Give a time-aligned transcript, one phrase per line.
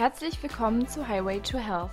[0.00, 1.90] Herzlich willkommen zu Highway to Health.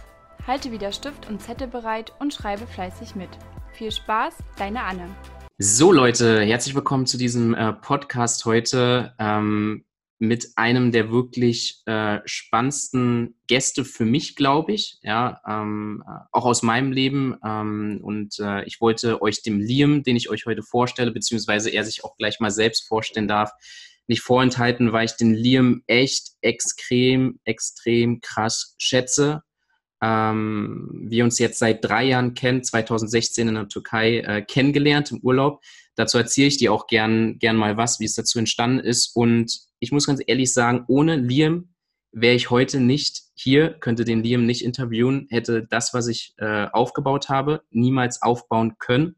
[0.48, 3.28] Halte wieder Stift und Zettel bereit und schreibe fleißig mit.
[3.74, 5.14] Viel Spaß, deine Anne.
[5.58, 9.84] So Leute, herzlich willkommen zu diesem äh, Podcast heute ähm,
[10.20, 16.46] mit einem der wirklich äh, spannendsten Gäste für mich, glaube ich, ja, ähm, äh, auch
[16.46, 17.36] aus meinem Leben.
[17.46, 21.84] Ähm, und äh, ich wollte euch dem Liam, den ich euch heute vorstelle, beziehungsweise er
[21.84, 23.52] sich auch gleich mal selbst vorstellen darf,
[24.08, 29.44] nicht vorenthalten, weil ich den Liam echt extrem, extrem krass schätze.
[30.02, 35.20] Ähm, wir uns jetzt seit drei Jahren kennen, 2016 in der Türkei äh, kennengelernt im
[35.20, 35.62] Urlaub.
[35.96, 39.16] Dazu erzähle ich dir auch gern, gern mal was, wie es dazu entstanden ist.
[39.16, 41.74] Und ich muss ganz ehrlich sagen, ohne Liam
[42.12, 46.68] wäre ich heute nicht hier, könnte den Liam nicht interviewen, hätte das, was ich äh,
[46.72, 49.16] aufgebaut habe, niemals aufbauen können.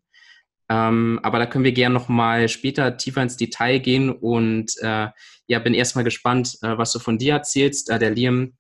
[0.69, 5.07] Ähm, aber da können wir gerne nochmal später tiefer ins Detail gehen und äh,
[5.47, 7.89] ja, bin erstmal gespannt, äh, was du von dir erzählst.
[7.89, 8.53] Äh, der Liam,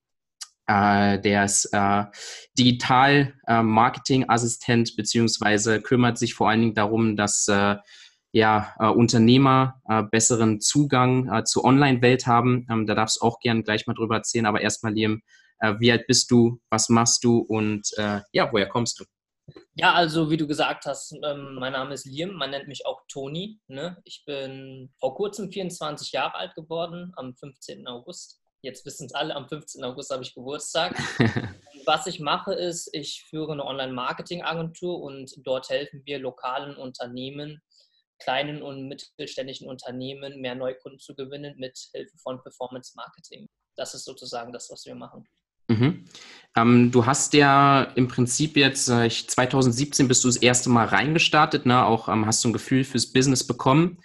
[0.65, 2.05] äh, der ist äh,
[2.57, 7.75] Digital-Marketing-Assistent beziehungsweise kümmert sich vor allen Dingen darum, dass äh,
[8.31, 9.81] ja, Unternehmer
[10.11, 12.67] besseren Zugang zur Online-Welt haben.
[12.69, 14.45] Ähm, da darfst du auch gerne gleich mal drüber erzählen.
[14.45, 15.23] Aber erstmal, Liam,
[15.79, 16.61] wie alt bist du?
[16.69, 17.39] Was machst du?
[17.39, 19.05] Und ja, woher kommst du?
[19.75, 23.01] Ja, also wie du gesagt hast, ähm, mein Name ist Liam, man nennt mich auch
[23.07, 23.59] Toni.
[23.67, 23.97] Ne?
[24.03, 27.87] Ich bin vor kurzem 24 Jahre alt geworden, am 15.
[27.87, 28.41] August.
[28.61, 29.83] Jetzt wissen es alle, am 15.
[29.83, 30.97] August habe ich Geburtstag.
[31.85, 37.61] Was ich mache, ist, ich führe eine Online-Marketing-Agentur und dort helfen wir lokalen Unternehmen,
[38.19, 43.47] kleinen und mittelständischen Unternehmen mehr Neukunden zu gewinnen mit Hilfe von Performance Marketing.
[43.77, 45.25] Das ist sozusagen das, was wir machen.
[45.69, 46.05] Mhm.
[46.57, 51.65] Ähm, du hast ja im Prinzip jetzt, äh, 2017 bist du das erste Mal reingestartet,
[51.65, 51.85] ne?
[51.85, 53.99] auch ähm, hast du ein Gefühl fürs Business bekommen.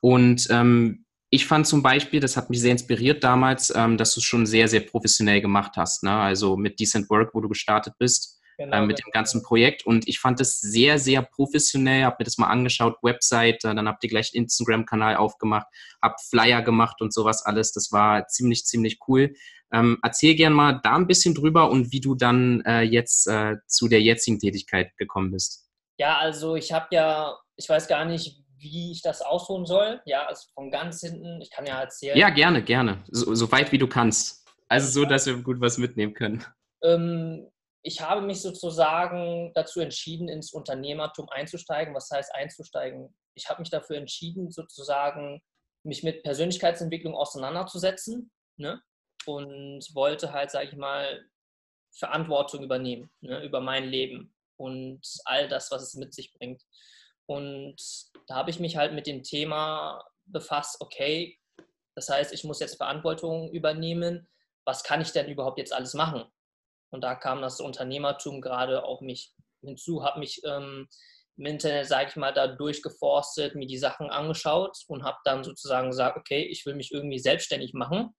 [0.00, 4.20] Und ähm, ich fand zum Beispiel, das hat mich sehr inspiriert damals, ähm, dass du
[4.20, 6.02] es schon sehr, sehr professionell gemacht hast.
[6.02, 6.12] Ne?
[6.12, 9.84] Also mit Decent Work, wo du gestartet bist, genau, äh, mit dem ganzen Projekt.
[9.86, 13.88] Und ich fand es sehr, sehr professionell, habe mir das mal angeschaut, Website, äh, dann
[13.88, 15.66] habt ihr gleich einen Instagram-Kanal aufgemacht,
[16.00, 17.72] habt Flyer gemacht und sowas alles.
[17.72, 19.34] Das war ziemlich, ziemlich cool.
[19.72, 23.56] Ähm, erzähl gern mal da ein bisschen drüber und wie du dann äh, jetzt äh,
[23.66, 25.68] zu der jetzigen Tätigkeit gekommen bist.
[25.98, 30.00] Ja, also ich habe ja, ich weiß gar nicht, wie ich das ausholen soll.
[30.04, 32.16] Ja, also von ganz hinten, ich kann ja erzählen.
[32.16, 33.02] Ja, gerne, gerne.
[33.10, 34.46] So, so weit wie du kannst.
[34.68, 36.44] Also so, dass wir gut was mitnehmen können.
[36.82, 37.48] Ähm,
[37.82, 41.94] ich habe mich sozusagen dazu entschieden, ins Unternehmertum einzusteigen.
[41.94, 43.14] Was heißt einzusteigen?
[43.34, 45.40] Ich habe mich dafür entschieden, sozusagen
[45.84, 48.30] mich mit Persönlichkeitsentwicklung auseinanderzusetzen.
[48.58, 48.80] Ne?
[49.26, 51.24] Und wollte halt, sage ich mal,
[51.96, 56.62] Verantwortung übernehmen ne, über mein Leben und all das, was es mit sich bringt.
[57.26, 57.76] Und
[58.26, 61.38] da habe ich mich halt mit dem Thema befasst, okay,
[61.94, 64.28] das heißt, ich muss jetzt Verantwortung übernehmen.
[64.64, 66.24] Was kann ich denn überhaupt jetzt alles machen?
[66.90, 69.32] Und da kam das Unternehmertum gerade auf mich
[69.62, 70.88] hinzu, habe mich ähm,
[71.36, 75.90] im Internet, sage ich mal, da durchgeforstet, mir die Sachen angeschaut und habe dann sozusagen
[75.90, 78.14] gesagt, okay, ich will mich irgendwie selbstständig machen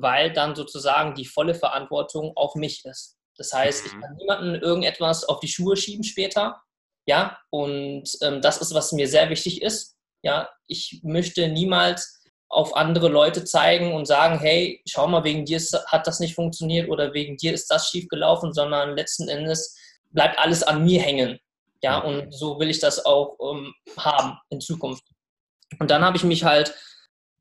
[0.00, 3.16] weil dann sozusagen die volle Verantwortung auf mich ist.
[3.36, 4.00] Das heißt, ich mhm.
[4.00, 6.60] kann niemandem irgendetwas auf die Schuhe schieben später.
[7.06, 9.96] Ja, und ähm, das ist, was mir sehr wichtig ist.
[10.22, 15.56] Ja, ich möchte niemals auf andere Leute zeigen und sagen, hey, schau mal, wegen dir
[15.56, 19.76] ist, hat das nicht funktioniert oder wegen dir ist das schief gelaufen, sondern letzten Endes
[20.10, 21.38] bleibt alles an mir hängen.
[21.82, 25.04] Ja, und so will ich das auch ähm, haben in Zukunft.
[25.78, 26.74] Und dann habe ich mich halt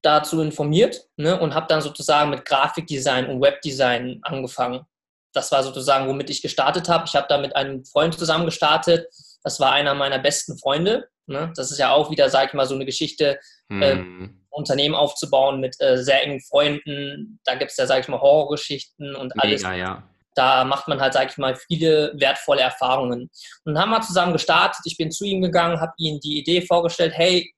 [0.02, 4.86] dazu informiert ne, und habe dann sozusagen mit Grafikdesign und Webdesign angefangen.
[5.34, 7.06] Das war sozusagen, womit ich gestartet habe.
[7.06, 9.08] Ich habe da mit einem Freund zusammen gestartet.
[9.44, 11.08] Das war einer meiner besten Freunde.
[11.28, 11.52] Ne?
[11.56, 13.40] Das ist ja auch wieder, sage ich mal, so eine Geschichte,
[13.70, 13.82] hm.
[13.82, 17.40] äh, Unternehmen aufzubauen mit äh, sehr engen Freunden.
[17.44, 19.62] Da gibt es ja, sage ich mal, Horrorgeschichten und alles.
[19.62, 20.04] Mega, ja.
[20.34, 23.30] Da macht man halt, sage ich mal, viele wertvolle Erfahrungen.
[23.66, 24.82] Und dann haben wir zusammen gestartet.
[24.86, 27.54] Ich bin zu ihm gegangen, habe ihm die Idee vorgestellt, hey,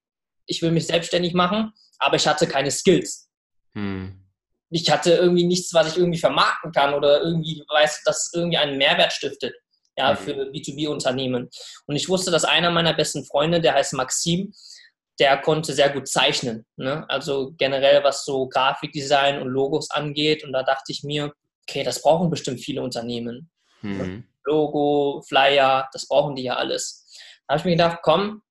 [0.48, 3.30] ich will mich selbstständig machen aber ich hatte keine Skills.
[3.74, 4.18] Hm.
[4.70, 8.78] Ich hatte irgendwie nichts, was ich irgendwie vermarkten kann oder irgendwie weiß, dass irgendwie einen
[8.78, 9.54] Mehrwert stiftet
[9.98, 10.18] ja, hm.
[10.18, 11.50] für B2B-Unternehmen.
[11.86, 14.54] Und ich wusste, dass einer meiner besten Freunde, der heißt Maxim,
[15.20, 16.66] der konnte sehr gut zeichnen.
[16.78, 17.06] Ne?
[17.10, 20.44] Also generell, was so Grafikdesign und Logos angeht.
[20.44, 21.32] Und da dachte ich mir,
[21.68, 23.52] okay, das brauchen bestimmt viele Unternehmen.
[23.82, 24.24] Hm.
[24.46, 27.06] Logo, Flyer, das brauchen die ja alles.
[27.48, 28.42] Da habe ich mir gedacht, komm,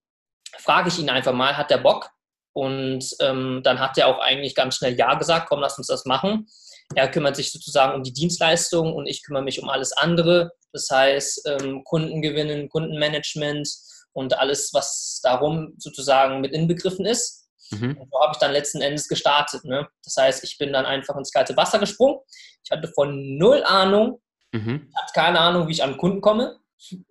[0.58, 2.10] frage ich ihn einfach mal, hat der Bock?
[2.52, 6.04] Und ähm, dann hat er auch eigentlich ganz schnell Ja gesagt, komm, lass uns das
[6.04, 6.46] machen.
[6.94, 10.50] Er kümmert sich sozusagen um die Dienstleistung und ich kümmere mich um alles andere.
[10.72, 13.68] Das heißt, ähm, Kundengewinnen, Kundenmanagement
[14.12, 17.48] und alles, was darum sozusagen mit inbegriffen ist.
[17.70, 17.96] Mhm.
[17.96, 19.64] Und so habe ich dann letzten Endes gestartet.
[19.64, 19.88] Ne?
[20.04, 22.18] Das heißt, ich bin dann einfach ins kalte Wasser gesprungen.
[22.64, 24.20] Ich hatte von null Ahnung,
[24.52, 24.90] mhm.
[24.94, 26.58] hatte keine Ahnung, wie ich an Kunden komme.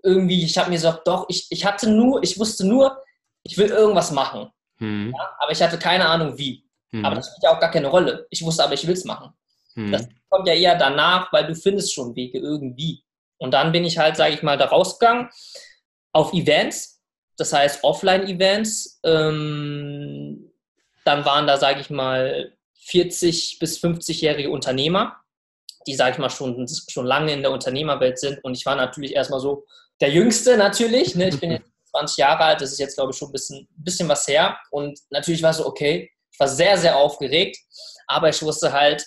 [0.03, 3.01] Irgendwie, ich habe mir gesagt, doch, ich, ich hatte nur, ich wusste nur,
[3.43, 4.49] ich will irgendwas machen.
[4.79, 5.13] Mhm.
[5.15, 5.35] Ja?
[5.39, 6.65] Aber ich hatte keine Ahnung, wie.
[6.91, 7.05] Mhm.
[7.05, 8.27] Aber das spielt ja auch gar keine Rolle.
[8.29, 9.33] Ich wusste aber, ich will es machen.
[9.75, 9.91] Mhm.
[9.91, 13.03] Das kommt ja eher danach, weil du findest schon Wege irgendwie.
[13.37, 15.29] Und dann bin ich halt, sage ich mal, da rausgegangen
[16.11, 17.01] auf Events,
[17.37, 18.99] das heißt Offline-Events.
[19.03, 20.51] Ähm,
[21.05, 25.17] dann waren da, sage ich mal, 40 bis 50-jährige Unternehmer,
[25.87, 28.43] die, sage ich mal, schon, schon lange in der Unternehmerwelt sind.
[28.43, 29.65] Und ich war natürlich erstmal so
[30.01, 31.15] der Jüngste natürlich.
[31.15, 31.29] Ne?
[31.29, 34.07] Ich bin jetzt 20 Jahre alt, das ist jetzt, glaube ich, schon ein bisschen, bisschen
[34.07, 34.57] was her.
[34.71, 37.57] Und natürlich war so, okay, ich war sehr, sehr aufgeregt,
[38.07, 39.03] aber ich wusste halt,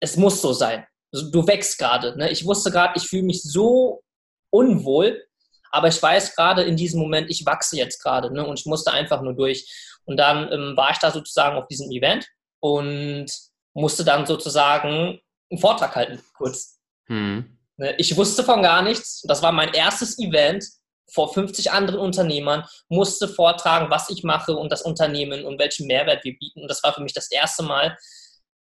[0.00, 0.86] es muss so sein.
[1.12, 2.16] Du wächst gerade.
[2.16, 2.30] Ne?
[2.30, 4.02] Ich wusste gerade, ich fühle mich so
[4.50, 5.24] unwohl,
[5.70, 8.46] aber ich weiß gerade in diesem Moment, ich wachse jetzt gerade ne?
[8.46, 9.98] und ich musste einfach nur durch.
[10.04, 12.26] Und dann ähm, war ich da sozusagen auf diesem Event
[12.60, 13.26] und
[13.74, 15.20] musste dann sozusagen
[15.50, 16.78] einen Vortrag halten, kurz.
[17.06, 17.58] Hm.
[17.76, 17.94] Ne?
[17.98, 19.22] Ich wusste von gar nichts.
[19.22, 20.64] Das war mein erstes Event
[21.12, 26.24] vor 50 anderen Unternehmern, musste vortragen, was ich mache und das Unternehmen und welchen Mehrwert
[26.24, 26.62] wir bieten.
[26.62, 27.96] Und das war für mich das erste Mal.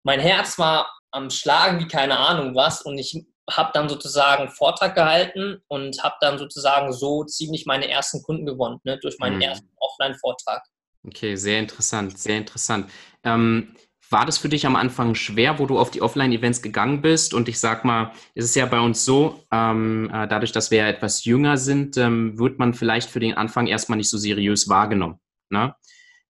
[0.04, 4.94] Mein Herz war am Schlagen wie keine Ahnung was und ich habe dann sozusagen Vortrag
[4.96, 9.44] gehalten und habe dann sozusagen so ziemlich meine ersten Kunden gewonnen, ne, durch meinen mhm.
[9.44, 10.64] ersten Offline-Vortrag.
[11.06, 12.92] Okay, sehr interessant, sehr interessant.
[13.24, 13.76] Ähm,
[14.10, 17.34] war das für dich am Anfang schwer, wo du auf die Offline-Events gegangen bist?
[17.34, 20.86] Und ich sag mal, es ist ja bei uns so, ähm, äh, dadurch, dass wir
[20.86, 25.20] etwas jünger sind, ähm, wird man vielleicht für den Anfang erstmal nicht so seriös wahrgenommen.
[25.50, 25.76] Ne?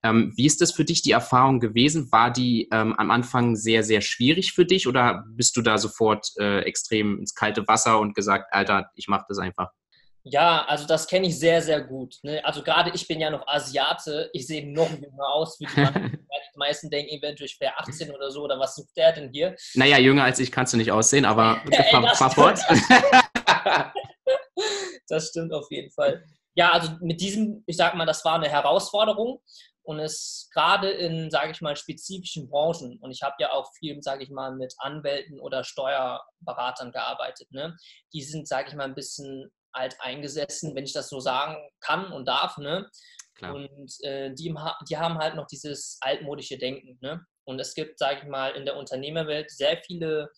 [0.03, 2.11] Ähm, wie ist das für dich die Erfahrung gewesen?
[2.11, 6.27] War die ähm, am Anfang sehr, sehr schwierig für dich oder bist du da sofort
[6.39, 9.71] äh, extrem ins kalte Wasser und gesagt, Alter, ich mache das einfach?
[10.29, 12.15] Ja, also das kenne ich sehr, sehr gut.
[12.21, 12.43] Ne?
[12.43, 16.17] Also gerade ich bin ja noch Asiate, ich sehe noch jünger aus, wie die, die
[16.57, 19.55] meisten denken eventuell ich wäre 18 oder so, oder was sucht der denn hier?
[19.73, 21.83] Naja, jünger als ich kannst du nicht aussehen, aber ey,
[22.15, 22.59] fahr, fort.
[25.07, 26.23] das stimmt auf jeden Fall.
[26.55, 29.41] Ja, also mit diesem, ich sag mal, das war eine Herausforderung
[29.83, 34.01] und es gerade in, sage ich mal, spezifischen Branchen, und ich habe ja auch viel,
[34.01, 37.77] sage ich mal, mit Anwälten oder Steuerberatern gearbeitet, ne?
[38.11, 42.11] die sind, sage ich mal, ein bisschen alt eingesessen, wenn ich das so sagen kann
[42.11, 42.57] und darf.
[42.57, 42.89] Ne?
[43.37, 43.53] Klar.
[43.53, 44.53] Und äh, die,
[44.89, 46.97] die haben halt noch dieses altmodische Denken.
[47.01, 47.25] Ne?
[47.45, 50.31] Und es gibt, sage ich mal, in der Unternehmerwelt sehr viele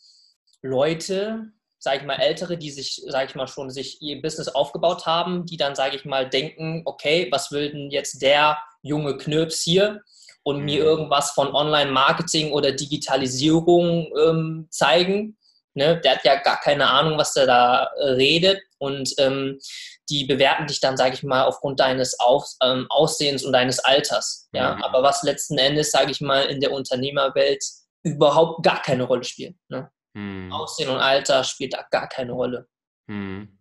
[0.62, 1.48] Leute,
[1.80, 5.46] sage ich mal, Ältere, die sich, sage ich mal, schon sich ihr Business aufgebaut haben,
[5.46, 10.01] die dann, sage ich mal, denken, okay, was will denn jetzt der junge Knirps hier
[10.44, 10.88] und mir mhm.
[10.88, 15.38] irgendwas von Online-Marketing oder Digitalisierung ähm, zeigen?
[15.74, 16.01] Ne?
[16.01, 19.60] Der hat ja gar keine Ahnung, was der da äh, redet und ähm,
[20.10, 24.50] die bewerten dich dann, sage ich mal, aufgrund deines Auf, ähm, Aussehens und deines Alters.
[24.54, 24.76] Ja?
[24.76, 24.84] Mhm.
[24.84, 27.64] Aber was letzten Endes, sage ich mal, in der Unternehmerwelt
[28.04, 29.56] überhaupt gar keine Rolle spielt.
[29.68, 29.92] Ne?
[30.16, 30.52] Hm.
[30.52, 32.68] Aussehen und Alter spielt da gar keine Rolle.
[33.10, 33.60] Hm.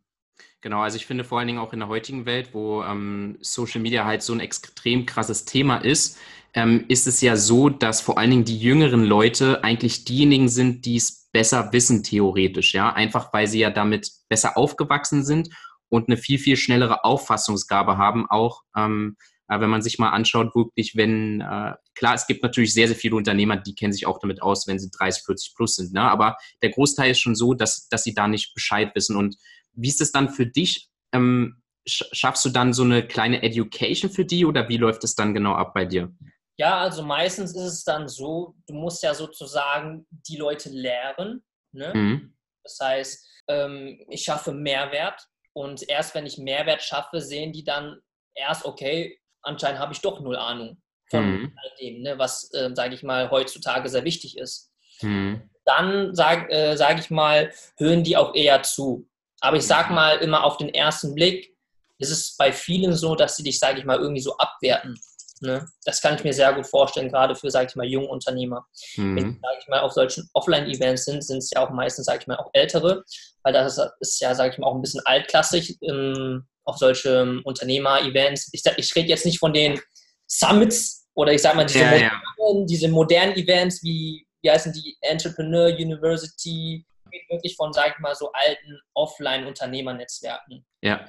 [0.60, 3.80] Genau, also ich finde vor allen Dingen auch in der heutigen Welt, wo ähm, Social
[3.80, 6.18] Media halt so ein extrem krasses Thema ist,
[6.54, 10.84] ähm, ist es ja so, dass vor allen Dingen die jüngeren Leute eigentlich diejenigen sind,
[10.84, 15.50] die es besser wissen, theoretisch, ja, einfach weil sie ja damit besser aufgewachsen sind
[15.88, 19.16] und eine viel, viel schnellere Auffassungsgabe haben, auch ähm,
[19.48, 22.96] äh, wenn man sich mal anschaut, wirklich, wenn, äh, klar, es gibt natürlich sehr, sehr
[22.96, 26.02] viele Unternehmer, die kennen sich auch damit aus, wenn sie 30, 40 plus sind, ne?
[26.02, 29.16] aber der Großteil ist schon so, dass, dass sie da nicht Bescheid wissen.
[29.16, 29.36] Und
[29.72, 30.88] wie ist es dann für dich?
[31.12, 35.32] Ähm, schaffst du dann so eine kleine Education für die oder wie läuft es dann
[35.32, 36.12] genau ab bei dir?
[36.58, 41.42] Ja, also meistens ist es dann so, du musst ja sozusagen die Leute lehren.
[41.72, 41.92] Ne?
[41.94, 42.36] Mhm.
[42.64, 45.26] Das heißt, ähm, ich schaffe Mehrwert
[45.58, 48.00] und erst wenn ich Mehrwert schaffe, sehen die dann
[48.36, 51.52] erst, okay, anscheinend habe ich doch null Ahnung von mhm.
[51.80, 54.70] dem, ne, was, äh, sage ich mal, heutzutage sehr wichtig ist.
[55.02, 55.50] Mhm.
[55.64, 59.08] Dann sage äh, sag ich mal, hören die auch eher zu.
[59.40, 61.56] Aber ich sage mal immer auf den ersten Blick,
[61.98, 64.96] ist es bei vielen so, dass sie dich, sage ich mal, irgendwie so abwerten.
[65.42, 65.66] Ne?
[65.84, 68.66] Das kann ich mir sehr gut vorstellen, gerade für, sage ich mal, junge Unternehmer.
[68.96, 69.16] Mhm.
[69.16, 72.26] Wenn, sage ich mal, auf solchen Offline-Events sind, sind es ja auch meistens, sage ich
[72.26, 73.02] mal, auch ältere,
[73.42, 75.78] weil das ist ja, sage ich mal, auch ein bisschen altklassig.
[75.82, 78.50] Ähm, auf solche ähm, Unternehmer-Events.
[78.52, 79.80] Ich, ich rede jetzt nicht von den
[80.26, 82.64] Summits oder ich sage mal diese, ja, modernen, ja.
[82.66, 86.84] diese modernen Events wie, wie heißen die, Entrepreneur University
[87.30, 90.66] Wirklich von, sag ich mal, so alten Offline-Unternehmernetzwerken.
[90.82, 91.00] Ja.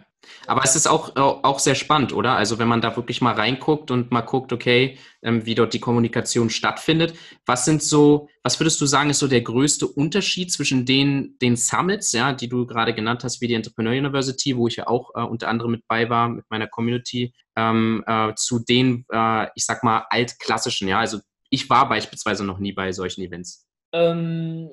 [0.47, 2.35] Aber es ist auch, auch sehr spannend, oder?
[2.35, 5.79] Also wenn man da wirklich mal reinguckt und mal guckt, okay, ähm, wie dort die
[5.79, 7.13] Kommunikation stattfindet.
[7.45, 11.55] Was sind so, was würdest du sagen, ist so der größte Unterschied zwischen den, den
[11.55, 15.11] Summits, ja, die du gerade genannt hast, wie die Entrepreneur University, wo ich ja auch
[15.15, 19.65] äh, unter anderem mit bei war, mit meiner Community, ähm, äh, zu den, äh, ich
[19.65, 20.99] sag mal, altklassischen, ja?
[20.99, 23.67] Also ich war beispielsweise noch nie bei solchen Events.
[23.91, 24.69] Ähm,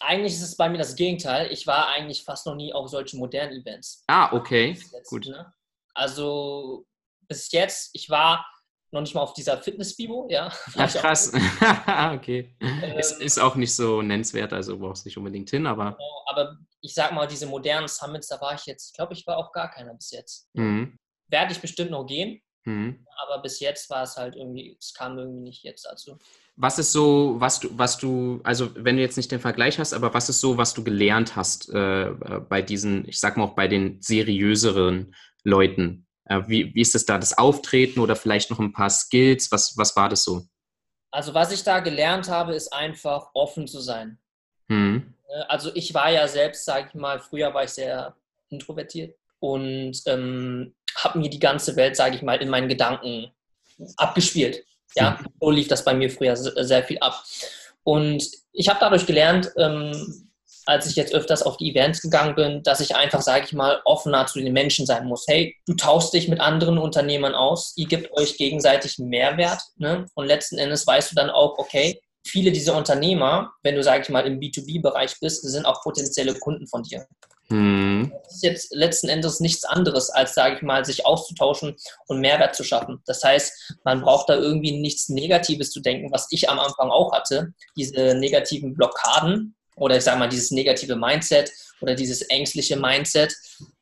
[0.00, 1.50] eigentlich ist es bei mir das Gegenteil.
[1.52, 4.02] Ich war eigentlich fast noch nie auf solchen modernen Events.
[4.06, 4.76] Ah, okay.
[4.92, 5.26] Jetzt, Gut.
[5.26, 5.52] Ne?
[5.94, 6.86] Also
[7.28, 8.46] bis jetzt, ich war
[8.90, 10.50] noch nicht mal auf dieser Fitness-Bibo, ja.
[10.76, 11.32] Ach, krass.
[12.14, 12.54] okay.
[12.60, 15.92] Ähm, ist, ist auch nicht so nennenswert, also brauchst nicht unbedingt hin, aber.
[15.92, 19.26] Genau, aber ich sag mal, diese modernen Summits, da war ich jetzt, ich glaube, ich
[19.26, 20.48] war auch gar keiner bis jetzt.
[20.54, 20.96] Mhm.
[21.26, 23.06] Werde ich bestimmt noch gehen, mhm.
[23.16, 26.18] aber bis jetzt war es halt irgendwie, es kam irgendwie nicht jetzt dazu
[26.60, 29.94] was ist so, was du, was du, also wenn du jetzt nicht den Vergleich hast,
[29.94, 33.44] aber was ist so, was du gelernt hast äh, äh bei diesen, ich sag mal
[33.44, 36.06] auch bei den seriöseren Leuten?
[36.24, 39.52] Äh, wie, wie ist das da, das Auftreten oder vielleicht noch ein paar Skills?
[39.52, 40.42] Was, was war das so?
[41.12, 44.18] Also was ich da gelernt habe, ist einfach offen zu sein.
[44.68, 45.14] Hm.
[45.28, 48.16] Ne, also ich war ja selbst, sage ich mal, früher war ich sehr
[48.48, 53.32] introvertiert und ähm, habe mir die ganze Welt, sage ich mal, in meinen Gedanken
[53.96, 54.64] abgespielt.
[54.94, 57.22] Ja, so lief das bei mir früher sehr viel ab.
[57.84, 60.28] Und ich habe dadurch gelernt, ähm,
[60.68, 63.80] als ich jetzt öfters auf die Events gegangen bin, dass ich einfach, sage ich mal,
[63.86, 65.24] offener zu den Menschen sein muss.
[65.26, 69.62] Hey, du tauschst dich mit anderen Unternehmern aus, ihr gebt euch gegenseitig Mehrwert.
[69.76, 70.04] Ne?
[70.14, 74.10] Und letzten Endes weißt du dann auch, okay, viele dieser Unternehmer, wenn du, sage ich
[74.10, 77.06] mal, im B2B-Bereich bist, sind auch potenzielle Kunden von dir.
[77.50, 78.12] Hm.
[78.24, 81.76] Das ist jetzt letzten Endes nichts anderes, als, sage ich mal, sich auszutauschen
[82.06, 83.02] und Mehrwert zu schaffen.
[83.06, 87.12] Das heißt, man braucht da irgendwie nichts Negatives zu denken, was ich am Anfang auch
[87.12, 91.50] hatte, diese negativen Blockaden oder ich sage mal dieses negative Mindset
[91.80, 93.34] oder dieses ängstliche Mindset,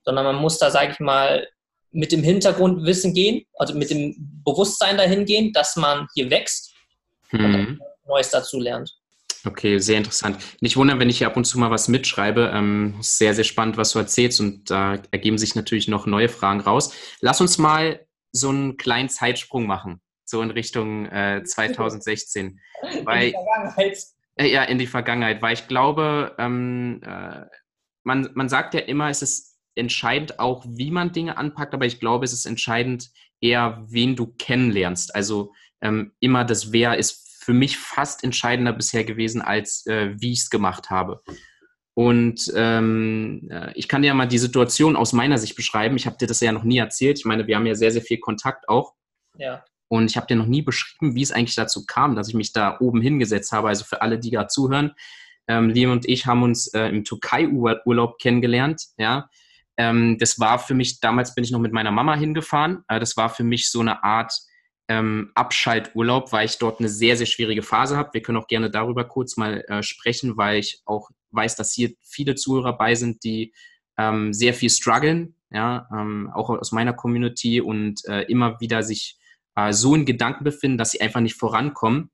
[0.05, 1.49] sondern man muss da, sage ich mal,
[1.91, 6.75] mit dem Hintergrundwissen gehen, also mit dem Bewusstsein dahin gehen, dass man hier wächst
[7.31, 7.45] hm.
[7.45, 8.95] und Neues dazu lernt.
[9.47, 10.39] Okay, sehr interessant.
[10.61, 12.51] Nicht wundern, wenn ich hier ab und zu mal was mitschreibe.
[12.53, 16.61] Ähm, sehr, sehr spannend, was du erzählst und da ergeben sich natürlich noch neue Fragen
[16.61, 16.93] raus.
[17.21, 22.61] Lass uns mal so einen kleinen Zeitsprung machen, so in Richtung äh, 2016.
[23.05, 23.99] weil, in die Vergangenheit.
[24.35, 27.45] Äh, ja, in die Vergangenheit, weil ich glaube, ähm, äh,
[28.03, 32.01] man, man sagt ja immer, es ist entscheidend auch, wie man Dinge anpackt, aber ich
[32.01, 33.11] glaube, es ist entscheidend
[33.41, 35.15] eher, wen du kennenlernst.
[35.15, 40.33] Also ähm, immer das Wer ist für mich fast entscheidender bisher gewesen, als äh, wie
[40.33, 41.23] ich es gemacht habe.
[41.95, 45.95] Und ähm, äh, ich kann dir mal die Situation aus meiner Sicht beschreiben.
[45.95, 47.21] Ich habe dir das ja noch nie erzählt.
[47.21, 48.95] Ich meine, wir haben ja sehr, sehr viel Kontakt auch.
[49.39, 49.65] Ja.
[49.87, 52.53] Und ich habe dir noch nie beschrieben, wie es eigentlich dazu kam, dass ich mich
[52.53, 53.69] da oben hingesetzt habe.
[53.69, 54.91] Also für alle, die gerade zuhören,
[55.47, 58.87] ähm, Liam und ich haben uns äh, im Türkei-Urlaub kennengelernt.
[58.99, 59.31] Ja,
[59.77, 62.83] ähm, das war für mich, damals bin ich noch mit meiner Mama hingefahren.
[62.89, 64.33] Äh, das war für mich so eine Art
[64.89, 68.11] ähm, Abschalturlaub, weil ich dort eine sehr, sehr schwierige Phase habe.
[68.13, 71.93] Wir können auch gerne darüber kurz mal äh, sprechen, weil ich auch weiß, dass hier
[72.03, 73.53] viele Zuhörer bei sind, die
[73.99, 79.19] ähm, sehr viel strugglen, ja, ähm, auch aus meiner Community und äh, immer wieder sich
[79.57, 82.11] äh, so in Gedanken befinden, dass sie einfach nicht vorankommen.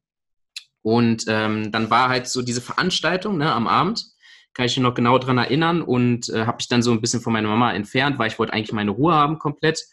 [0.83, 4.07] Und ähm, dann war halt so diese Veranstaltung ne, am Abend,
[4.55, 7.21] kann ich mich noch genau dran erinnern und äh, habe mich dann so ein bisschen
[7.21, 9.85] von meiner Mama entfernt, weil ich wollte eigentlich meine Ruhe haben komplett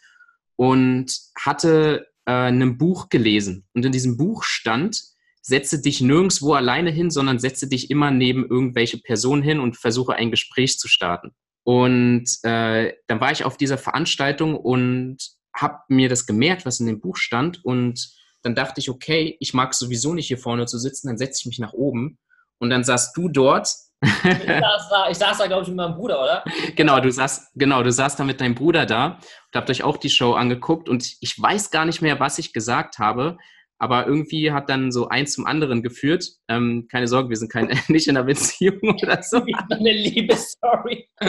[0.55, 3.65] und hatte äh, einem Buch gelesen.
[3.73, 5.01] Und in diesem Buch stand,
[5.41, 10.13] setze dich nirgendwo alleine hin, sondern setze dich immer neben irgendwelche Personen hin und versuche
[10.13, 11.31] ein Gespräch zu starten.
[11.63, 15.17] Und äh, dann war ich auf dieser Veranstaltung und
[15.55, 17.65] habe mir das gemerkt, was in dem Buch stand.
[17.65, 18.11] Und
[18.43, 21.45] dann dachte ich, okay, ich mag sowieso nicht hier vorne zu sitzen, dann setze ich
[21.47, 22.19] mich nach oben.
[22.59, 23.69] Und dann saßt du dort
[24.01, 26.43] ich saß da, ich saß da glaube ich, mit meinem Bruder, oder?
[26.75, 29.19] Genau, du saßt, genau, du saßt da mit deinem Bruder da
[29.51, 32.53] und habt euch auch die Show angeguckt und ich weiß gar nicht mehr, was ich
[32.53, 33.37] gesagt habe,
[33.79, 36.25] aber irgendwie hat dann so eins zum anderen geführt.
[36.49, 39.41] Ähm, keine Sorge, wir sind kein, nicht in einer Beziehung oder so.
[39.69, 41.07] Eine Liebesstory.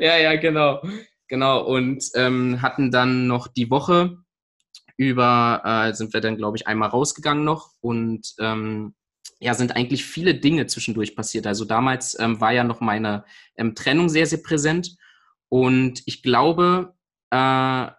[0.00, 0.80] ja, ja, genau.
[1.28, 4.16] Genau, und ähm, hatten dann noch die Woche
[4.96, 8.94] über, äh, sind wir dann, glaube ich, einmal rausgegangen noch und ähm,
[9.38, 11.46] ja, sind eigentlich viele Dinge zwischendurch passiert.
[11.46, 13.24] Also damals ähm, war ja noch meine
[13.56, 14.96] ähm, Trennung sehr, sehr präsent.
[15.50, 16.94] Und ich glaube,
[17.30, 17.90] äh,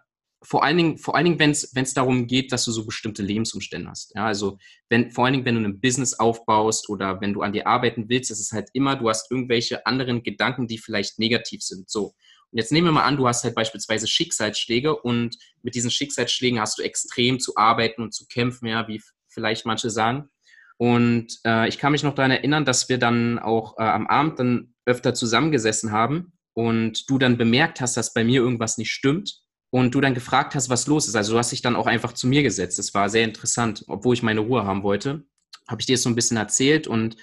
[0.42, 3.90] vor allen Dingen, vor allen Dingen, wenn es darum geht, dass du so bestimmte Lebensumstände
[3.90, 4.14] hast.
[4.14, 4.58] Ja, also
[4.88, 8.08] wenn, vor allen Dingen, wenn du ein Business aufbaust oder wenn du an dir arbeiten
[8.08, 11.90] willst, ist es halt immer, du hast irgendwelche anderen Gedanken, die vielleicht negativ sind.
[11.90, 12.14] So.
[12.52, 16.58] Und jetzt nehmen wir mal an, du hast halt beispielsweise Schicksalsschläge und mit diesen Schicksalsschlägen
[16.58, 20.30] hast du extrem zu arbeiten und zu kämpfen, ja, wie vielleicht manche sagen.
[20.78, 24.38] Und äh, ich kann mich noch daran erinnern, dass wir dann auch äh, am Abend
[24.38, 29.40] dann öfter zusammengesessen haben und du dann bemerkt hast, dass bei mir irgendwas nicht stimmt
[29.70, 31.14] und du dann gefragt hast, was los ist.
[31.14, 32.78] Also du hast dich dann auch einfach zu mir gesetzt.
[32.78, 35.24] Das war sehr interessant, obwohl ich meine Ruhe haben wollte.
[35.68, 37.16] Habe ich dir so ein bisschen erzählt und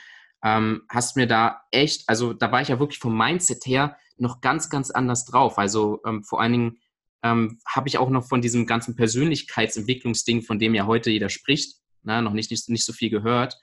[0.43, 4.41] ähm, hast mir da echt, also da war ich ja wirklich vom Mindset her noch
[4.41, 5.57] ganz, ganz anders drauf.
[5.57, 6.77] Also ähm, vor allen Dingen
[7.23, 11.77] ähm, habe ich auch noch von diesem ganzen Persönlichkeitsentwicklungsding, von dem ja heute jeder spricht,
[12.03, 13.57] na, noch nicht, nicht, nicht so viel gehört.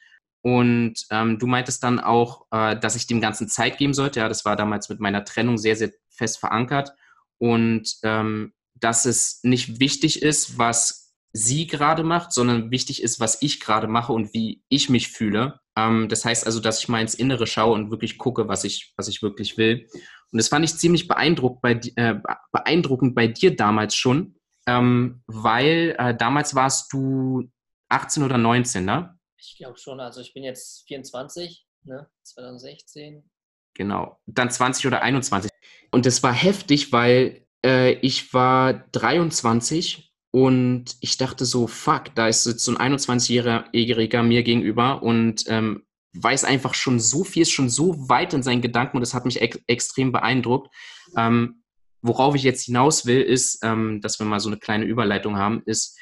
[0.44, 4.20] Und ähm, du meintest dann auch, äh, dass ich dem Ganzen Zeit geben sollte.
[4.20, 6.92] Ja, das war damals mit meiner Trennung sehr, sehr fest verankert.
[7.38, 13.40] Und ähm, dass es nicht wichtig ist, was sie gerade macht, sondern wichtig ist, was
[13.40, 15.60] ich gerade mache und wie ich mich fühle.
[15.78, 18.92] Ähm, das heißt also, dass ich mal ins Innere schaue und wirklich gucke, was ich,
[18.98, 19.88] was ich wirklich will.
[20.30, 22.16] Und das fand ich ziemlich beeindruckt bei, äh,
[22.52, 24.36] beeindruckend bei dir damals schon,
[24.66, 27.50] ähm, weil äh, damals warst du
[27.88, 29.13] 18 oder 19, ne?
[29.54, 30.00] Ich glaube schon.
[30.00, 32.08] Also ich bin jetzt 24, ne?
[32.24, 33.22] 2016.
[33.74, 34.18] Genau.
[34.26, 35.48] Dann 20 oder 21.
[35.92, 42.26] Und das war heftig, weil äh, ich war 23 und ich dachte so, fuck, da
[42.26, 47.52] ist jetzt so ein 21-Jähriger mir gegenüber und ähm, weiß einfach schon so viel, ist
[47.52, 50.74] schon so weit in seinen Gedanken und das hat mich ex extrem beeindruckt.
[51.16, 51.62] Ähm,
[52.02, 55.62] worauf ich jetzt hinaus will, ist, ähm, dass wir mal so eine kleine Überleitung haben,
[55.64, 55.96] ist,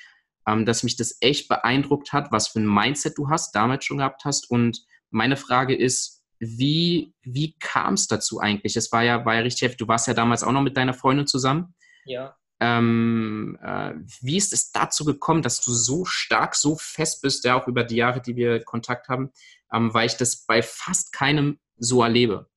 [0.47, 3.99] ähm, dass mich das echt beeindruckt hat, was für ein Mindset du hast, damals schon
[3.99, 4.51] gehabt hast.
[4.51, 8.77] Und meine Frage ist, wie, wie kam es dazu eigentlich?
[8.77, 9.79] Es war ja, war ja richtig heftig.
[9.79, 11.75] Du warst ja damals auch noch mit deiner Freundin zusammen.
[12.05, 12.37] Ja.
[12.61, 17.61] Ähm, äh, wie ist es dazu gekommen, dass du so stark, so fest bist, ja
[17.61, 19.33] auch über die Jahre, die wir Kontakt haben,
[19.73, 22.49] ähm, weil ich das bei fast keinem so erlebe?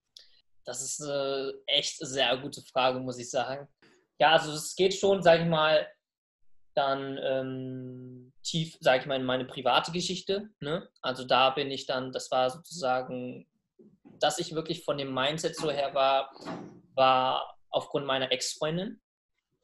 [0.63, 3.67] Das ist eine echt sehr gute Frage, muss ich sagen.
[4.19, 5.87] Ja, also es geht schon, sage ich mal,
[6.75, 10.49] dann ähm, tief, sage ich mal, in meine private Geschichte.
[10.59, 10.87] Ne?
[11.01, 13.47] Also da bin ich dann, das war sozusagen,
[14.19, 16.31] dass ich wirklich von dem Mindset so her war,
[16.95, 19.01] war aufgrund meiner Ex-Freundin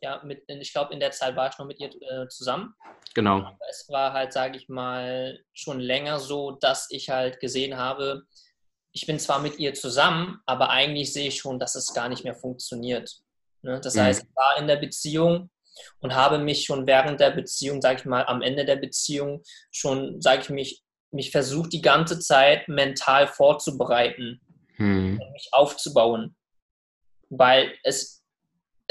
[0.01, 2.73] ja, mit, ich glaube, in der Zeit war ich noch mit ihr äh, zusammen.
[3.13, 3.37] Genau.
[3.37, 8.23] Aber es war halt, sage ich mal, schon länger so, dass ich halt gesehen habe,
[8.93, 12.23] ich bin zwar mit ihr zusammen, aber eigentlich sehe ich schon, dass es gar nicht
[12.23, 13.21] mehr funktioniert.
[13.61, 13.79] Ne?
[13.79, 14.01] Das mhm.
[14.01, 15.49] heißt, ich war in der Beziehung
[15.99, 20.21] und habe mich schon während der Beziehung, sage ich mal, am Ende der Beziehung schon,
[20.21, 24.41] sage ich mich, mich versucht, die ganze Zeit mental vorzubereiten,
[24.77, 25.19] mhm.
[25.33, 26.35] mich aufzubauen.
[27.29, 28.21] Weil es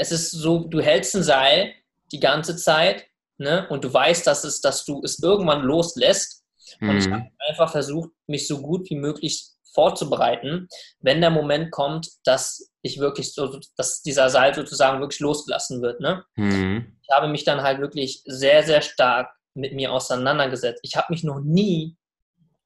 [0.01, 1.73] es ist so, du hältst ein Seil
[2.11, 3.05] die ganze Zeit
[3.37, 6.43] ne, und du weißt, dass, es, dass du es irgendwann loslässt.
[6.79, 7.13] Und ich mhm.
[7.13, 10.67] habe einfach versucht, mich so gut wie möglich vorzubereiten,
[10.99, 15.99] wenn der Moment kommt, dass ich wirklich so, dass dieser Seil sozusagen wirklich losgelassen wird.
[16.01, 16.23] Ne?
[16.35, 16.97] Mhm.
[17.01, 20.81] Ich habe mich dann halt wirklich sehr, sehr stark mit mir auseinandergesetzt.
[20.83, 21.95] Ich habe mich noch nie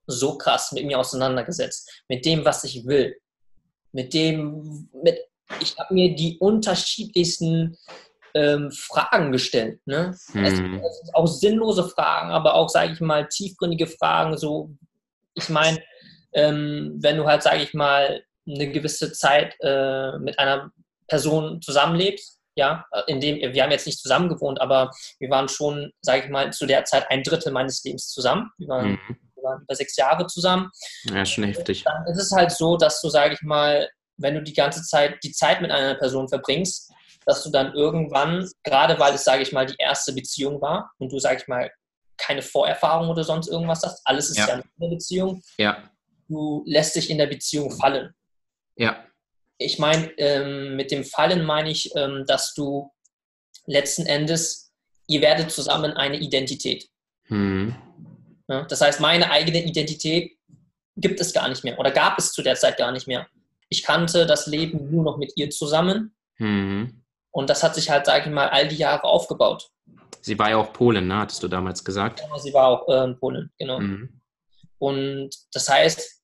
[0.08, 3.16] so krass mit mir auseinandergesetzt, mit dem, was ich will,
[3.92, 5.20] mit dem, mit
[5.60, 7.78] ich habe mir die unterschiedlichsten
[8.34, 9.80] ähm, Fragen gestellt.
[9.86, 10.16] Ne?
[10.32, 10.44] Hm.
[10.44, 14.38] Es, es auch sinnlose Fragen, aber auch, sage ich mal, tiefgründige Fragen.
[14.38, 14.72] So,
[15.34, 15.82] ich meine,
[16.36, 20.72] ähm, wenn du halt, sage ich mal, eine gewisse Zeit äh, mit einer
[21.08, 25.92] Person zusammenlebst, ja, in dem wir haben jetzt nicht zusammen gewohnt, aber wir waren schon,
[26.02, 28.50] sage ich mal, zu der Zeit ein Drittel meines Lebens zusammen.
[28.58, 29.18] Wir waren, mhm.
[29.36, 30.70] wir waren über sechs Jahre zusammen.
[31.04, 31.84] Ja, schon heftig.
[31.84, 35.18] Dann ist es halt so, dass du, sage ich mal, wenn du die ganze Zeit
[35.24, 36.92] die Zeit mit einer Person verbringst,
[37.26, 41.12] dass du dann irgendwann, gerade weil es, sage ich mal, die erste Beziehung war und
[41.12, 41.70] du, sage ich mal,
[42.18, 45.78] keine Vorerfahrung oder sonst irgendwas hast, alles ist ja, ja eine Beziehung, ja.
[46.28, 48.14] Du lässt dich in der Beziehung fallen.
[48.76, 49.06] Ja.
[49.58, 52.92] Ich meine, ähm, mit dem Fallen meine ich, ähm, dass du
[53.66, 54.74] letzten Endes,
[55.08, 56.88] ihr werdet zusammen eine Identität.
[57.28, 57.76] Hm.
[58.48, 60.38] Ja, das heißt, meine eigene Identität
[60.98, 63.28] gibt es gar nicht mehr oder gab es zu der Zeit gar nicht mehr
[63.70, 66.16] ich kannte das Leben nur noch mit ihr zusammen.
[66.38, 67.04] Mhm.
[67.32, 69.70] Und das hat sich halt, sage ich mal, all die Jahre aufgebaut.
[70.22, 71.18] Sie war ja auch Polin, ne?
[71.18, 72.22] hattest du damals gesagt?
[72.22, 73.80] Ja, sie war auch äh, Polin, genau.
[73.80, 74.22] Mhm.
[74.80, 76.15] Und das heißt,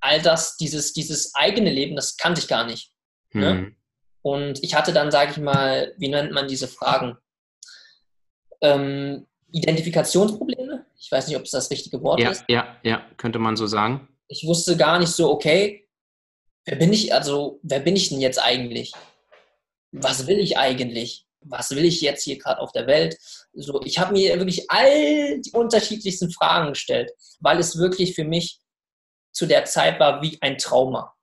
[0.00, 2.92] all das, dieses, dieses eigene Leben, das kannte ich gar nicht.
[3.32, 3.40] Mhm.
[3.40, 3.72] Ne?
[4.22, 7.16] Und ich hatte dann, sage ich mal, wie nennt man diese Fragen?
[8.60, 10.84] Ähm, Identifikationsprobleme.
[10.98, 12.44] Ich weiß nicht, ob es das richtige Wort ja, ist.
[12.48, 14.08] Ja, ja, könnte man so sagen.
[14.28, 15.88] Ich wusste gar nicht so, okay,
[16.66, 18.92] wer bin ich, also, wer bin ich denn jetzt eigentlich?
[19.92, 21.24] Was will ich eigentlich?
[21.40, 23.16] Was will ich jetzt hier gerade auf der Welt?
[23.54, 28.58] So, ich habe mir wirklich all die unterschiedlichsten Fragen gestellt, weil es wirklich für mich
[29.38, 31.14] zu der Zeit war wie ein Trauma.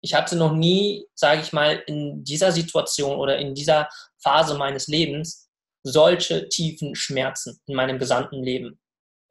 [0.00, 3.90] Ich hatte noch nie, sage ich mal, in dieser Situation oder in dieser
[4.22, 5.50] Phase meines Lebens
[5.84, 8.80] solche tiefen Schmerzen in meinem gesamten Leben.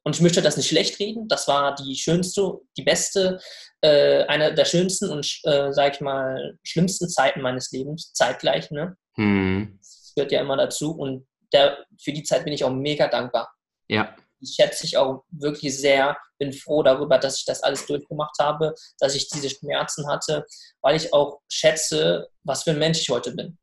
[0.04, 1.28] Und ich möchte das nicht schlecht reden.
[1.30, 3.40] Das war die schönste, die beste,
[3.82, 8.70] äh, eine der schönsten und, äh, sag ich mal, schlimmsten Zeiten meines Lebens, zeitgleich.
[8.70, 8.96] Ne?
[9.16, 9.80] Hm.
[9.80, 10.92] Das gehört ja immer dazu.
[10.92, 13.52] Und der, für die Zeit bin ich auch mega dankbar.
[13.88, 14.16] Ja.
[14.46, 16.18] Schätze ich auch wirklich sehr.
[16.40, 20.46] Bin froh darüber, dass ich das alles durchgemacht habe, dass ich diese Schmerzen hatte,
[20.82, 23.58] weil ich auch schätze, was für ein Mensch ich heute bin.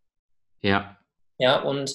[0.63, 0.97] Ja.
[1.39, 1.95] Ja, und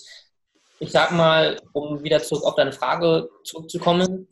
[0.79, 4.27] ich sag mal, um wieder zurück auf deine Frage zurückzukommen,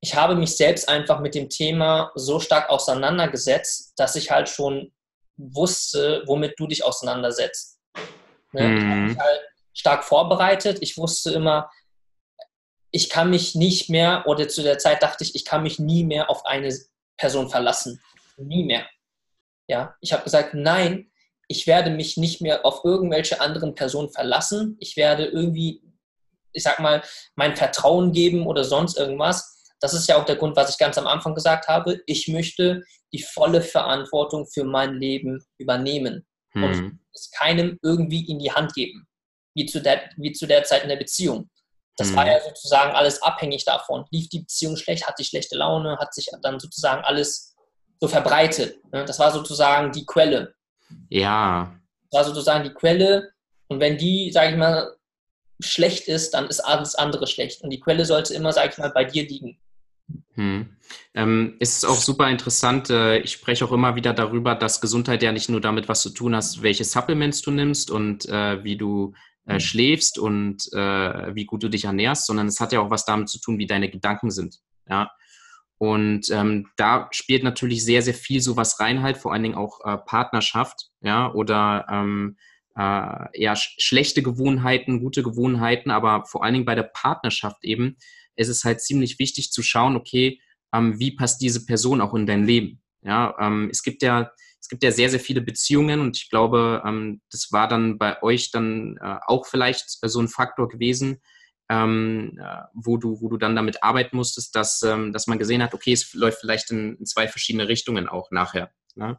[0.00, 4.92] ich habe mich selbst einfach mit dem Thema so stark auseinandergesetzt, dass ich halt schon
[5.36, 7.80] wusste, womit du dich auseinandersetzt.
[8.52, 8.62] Ne?
[8.62, 8.76] Mhm.
[8.76, 9.40] Ich habe mich halt
[9.72, 10.78] stark vorbereitet.
[10.80, 11.70] Ich wusste immer,
[12.90, 16.04] ich kann mich nicht mehr, oder zu der Zeit dachte ich, ich kann mich nie
[16.04, 16.74] mehr auf eine
[17.16, 18.00] Person verlassen.
[18.36, 18.86] Nie mehr.
[19.68, 21.10] Ja, ich habe gesagt, nein,
[21.48, 24.76] ich werde mich nicht mehr auf irgendwelche anderen Personen verlassen.
[24.80, 25.82] Ich werde irgendwie,
[26.52, 27.02] ich sag mal,
[27.36, 29.72] mein Vertrauen geben oder sonst irgendwas.
[29.80, 32.00] Das ist ja auch der Grund, was ich ganz am Anfang gesagt habe.
[32.06, 36.64] Ich möchte die volle Verantwortung für mein Leben übernehmen mhm.
[36.64, 39.06] und es keinem irgendwie in die Hand geben,
[39.54, 41.48] wie zu der, wie zu der Zeit in der Beziehung.
[41.98, 42.16] Das mhm.
[42.16, 44.06] war ja sozusagen alles abhängig davon.
[44.10, 47.56] Lief die Beziehung schlecht, hatte ich schlechte Laune, hat sich dann sozusagen alles
[48.00, 48.78] so verbreitet.
[48.92, 49.04] Ne?
[49.04, 50.54] Das war sozusagen die Quelle.
[51.10, 51.74] Ja.
[52.10, 53.32] Das war sozusagen die Quelle.
[53.66, 54.94] Und wenn die, sage ich mal,
[55.60, 57.62] schlecht ist, dann ist alles andere schlecht.
[57.62, 59.58] Und die Quelle sollte immer, sage ich mal, bei dir liegen.
[60.34, 60.76] Hm.
[61.14, 62.90] Ähm, ist auch super interessant.
[62.90, 66.10] Äh, ich spreche auch immer wieder darüber, dass Gesundheit ja nicht nur damit was zu
[66.10, 69.14] tun hast, welche Supplements du nimmst und äh, wie du
[69.48, 69.60] äh, hm.
[69.60, 73.28] schläfst und äh, wie gut du dich ernährst, sondern es hat ja auch was damit
[73.28, 74.58] zu tun, wie deine Gedanken sind.
[74.88, 75.10] Ja.
[75.78, 79.80] Und ähm, da spielt natürlich sehr, sehr viel sowas rein, halt, vor allen Dingen auch
[79.84, 82.36] äh, Partnerschaft, ja, oder ähm,
[82.76, 87.96] äh, ja, sch schlechte Gewohnheiten, gute Gewohnheiten, aber vor allen Dingen bei der Partnerschaft eben
[88.34, 90.40] ist es halt ziemlich wichtig zu schauen, okay,
[90.74, 92.82] ähm, wie passt diese Person auch in dein Leben?
[93.02, 96.82] Ja, ähm, es gibt ja, es gibt ja sehr, sehr viele Beziehungen und ich glaube,
[96.84, 101.20] ähm, das war dann bei euch dann äh, auch vielleicht so ein Faktor gewesen,
[101.68, 105.62] ähm, äh, wo du, wo du dann damit arbeiten musstest, dass, ähm, dass man gesehen
[105.62, 108.70] hat, okay, es läuft vielleicht in, in zwei verschiedene Richtungen auch nachher.
[108.94, 109.18] Ne?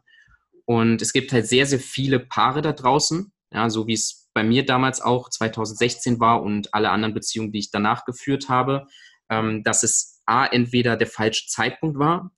[0.66, 4.44] Und es gibt halt sehr, sehr viele Paare da draußen, ja, so wie es bei
[4.44, 8.86] mir damals auch 2016 war und alle anderen Beziehungen, die ich danach geführt habe,
[9.28, 12.30] ähm, dass es A, entweder der falsche Zeitpunkt war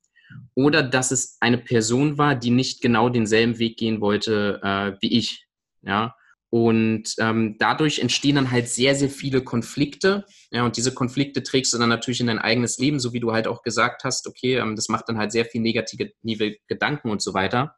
[0.55, 5.19] oder dass es eine Person war, die nicht genau denselben Weg gehen wollte äh, wie
[5.19, 5.47] ich.
[5.83, 6.15] Ja.
[6.51, 10.27] Und ähm, dadurch entstehen dann halt sehr, sehr viele Konflikte.
[10.51, 13.33] Ja, und diese Konflikte trägst du dann natürlich in dein eigenes Leben, so wie du
[13.33, 16.13] halt auch gesagt hast, okay, ähm, das macht dann halt sehr viel negative
[16.67, 17.77] Gedanken und so weiter.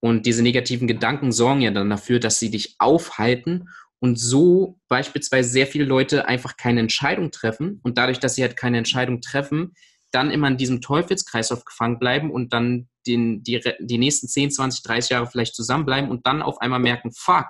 [0.00, 5.48] Und diese negativen Gedanken sorgen ja dann dafür, dass sie dich aufhalten und so beispielsweise
[5.48, 9.72] sehr viele Leute einfach keine Entscheidung treffen und dadurch, dass sie halt keine Entscheidung treffen,
[10.10, 14.82] dann immer in diesem Teufelskreislauf gefangen bleiben und dann den, die, die nächsten 10, 20,
[14.82, 17.46] 30 Jahre vielleicht zusammenbleiben und dann auf einmal merken, fuck,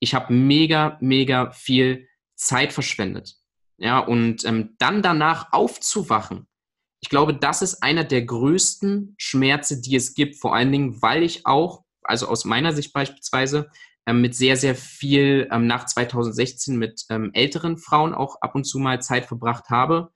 [0.00, 3.36] ich habe mega, mega viel Zeit verschwendet.
[3.78, 6.46] Ja, und ähm, dann danach aufzuwachen,
[7.02, 11.22] ich glaube, das ist einer der größten Schmerze, die es gibt, vor allen Dingen, weil
[11.22, 13.70] ich auch, also aus meiner Sicht beispielsweise,
[14.06, 18.64] ähm, mit sehr, sehr viel ähm, nach 2016 mit ähm, älteren Frauen auch ab und
[18.64, 20.12] zu mal Zeit verbracht habe.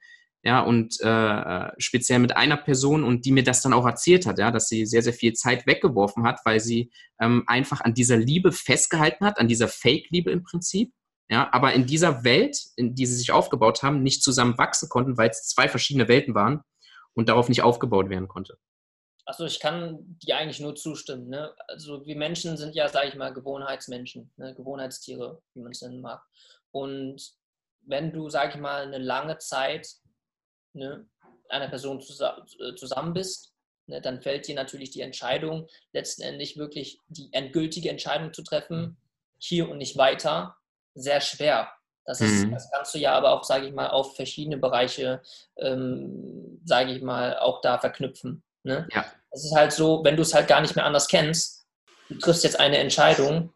[0.46, 4.38] Ja, und äh, speziell mit einer Person und die mir das dann auch erzählt hat,
[4.38, 8.18] ja, dass sie sehr, sehr viel Zeit weggeworfen hat, weil sie ähm, einfach an dieser
[8.18, 10.92] Liebe festgehalten hat, an dieser Fake-Liebe im Prinzip.
[11.30, 15.16] Ja, aber in dieser Welt, in die sie sich aufgebaut haben, nicht zusammen wachsen konnten,
[15.16, 16.60] weil es zwei verschiedene Welten waren
[17.14, 18.58] und darauf nicht aufgebaut werden konnte.
[19.24, 21.28] Also ich kann dir eigentlich nur zustimmen.
[21.28, 21.54] Ne?
[21.68, 24.54] Also wir Menschen sind ja, sage ich mal, Gewohnheitsmenschen, ne?
[24.54, 26.22] Gewohnheitstiere, wie man es nennen mag.
[26.70, 27.32] Und
[27.86, 29.88] wenn du, sage ich mal, eine lange Zeit
[30.74, 31.06] ne,
[31.48, 33.54] einer Person äh, zusammen bist,
[33.86, 38.96] ne, dann fällt dir natürlich die Entscheidung, letztendlich wirklich die endgültige Entscheidung zu treffen, mhm.
[39.38, 40.56] hier und nicht weiter,
[40.94, 41.70] sehr schwer.
[42.06, 42.52] Das, ist, mhm.
[42.52, 45.22] das kannst du ja aber auch, sage ich mal, auf verschiedene Bereiche,
[45.56, 48.42] ähm, sage ich mal, auch da verknüpfen.
[48.62, 48.86] Ne?
[48.92, 49.06] Ja.
[49.30, 51.66] Es ist halt so, wenn du es halt gar nicht mehr anders kennst,
[52.10, 53.52] du triffst jetzt eine Entscheidung,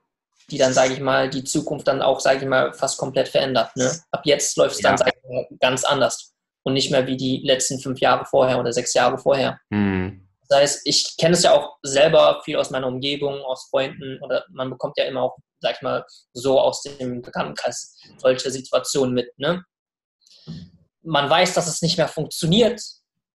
[0.50, 3.76] die dann, sage ich mal, die Zukunft dann auch, sage ich mal, fast komplett verändert.
[3.76, 3.92] Ne?
[4.10, 4.88] Ab jetzt läuft es ja.
[4.88, 6.34] dann, sage ich mal, ganz anders
[6.68, 9.58] und nicht mehr wie die letzten fünf Jahre vorher oder sechs Jahre vorher.
[9.70, 10.28] Mhm.
[10.48, 14.44] Das heißt, ich kenne es ja auch selber viel aus meiner Umgebung, aus Freunden oder
[14.50, 19.30] man bekommt ja immer auch, sag ich mal, so aus dem Bekanntenkreis solche Situationen mit.
[19.38, 19.64] Ne?
[21.02, 22.80] Man weiß, dass es nicht mehr funktioniert,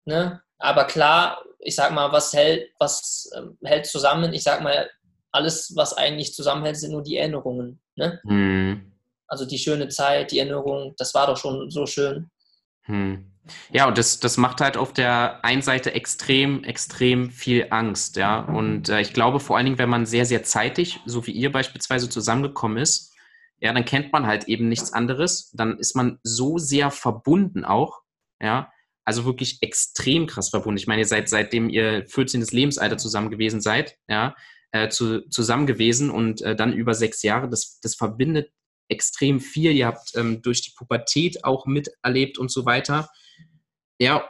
[0.04, 0.42] ne?
[0.58, 4.32] aber klar, ich sag mal, was hält, was ähm, hält zusammen?
[4.32, 4.90] Ich sag mal,
[5.32, 7.80] alles, was eigentlich zusammenhält, sind nur die Erinnerungen.
[7.96, 8.20] Ne?
[8.24, 8.92] Mhm.
[9.26, 12.30] Also die schöne Zeit, die Erinnerung, das war doch schon so schön.
[12.88, 13.24] Hm.
[13.70, 18.40] Ja, und das, das macht halt auf der einen Seite extrem, extrem viel Angst, ja.
[18.40, 21.50] Und äh, ich glaube vor allen Dingen, wenn man sehr, sehr zeitig, so wie ihr
[21.50, 23.14] beispielsweise zusammengekommen ist,
[23.60, 25.50] ja, dann kennt man halt eben nichts anderes.
[25.52, 28.00] Dann ist man so sehr verbunden auch,
[28.40, 28.72] ja.
[29.04, 30.76] Also wirklich extrem krass verbunden.
[30.76, 32.42] Ich meine, ihr seid seitdem ihr 14.
[32.50, 34.34] Lebensalter zusammen gewesen seid, ja,
[34.72, 37.48] äh, zu, zusammen gewesen und äh, dann über sechs Jahre.
[37.48, 38.50] Das, das verbindet
[38.88, 39.72] extrem viel.
[39.72, 43.10] Ihr habt ähm, durch die Pubertät auch miterlebt und so weiter.
[43.98, 44.28] Ja,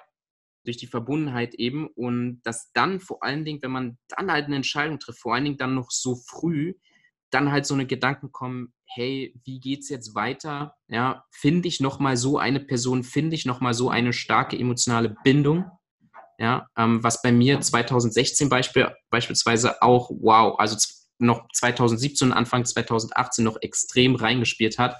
[0.64, 1.86] durch die Verbundenheit eben.
[1.88, 5.44] Und das dann vor allen Dingen, wenn man dann halt eine Entscheidung trifft, vor allen
[5.44, 6.74] Dingen dann noch so früh,
[7.30, 10.74] dann halt so eine Gedanken kommen, hey, wie geht's jetzt weiter?
[10.88, 15.70] Ja, finde ich nochmal so eine Person, finde ich nochmal so eine starke emotionale Bindung?
[16.38, 20.76] Ja, ähm, was bei mir 2016 Beispiel, beispielsweise auch, wow, also
[21.18, 24.96] noch 2017 und Anfang 2018 noch extrem reingespielt hat,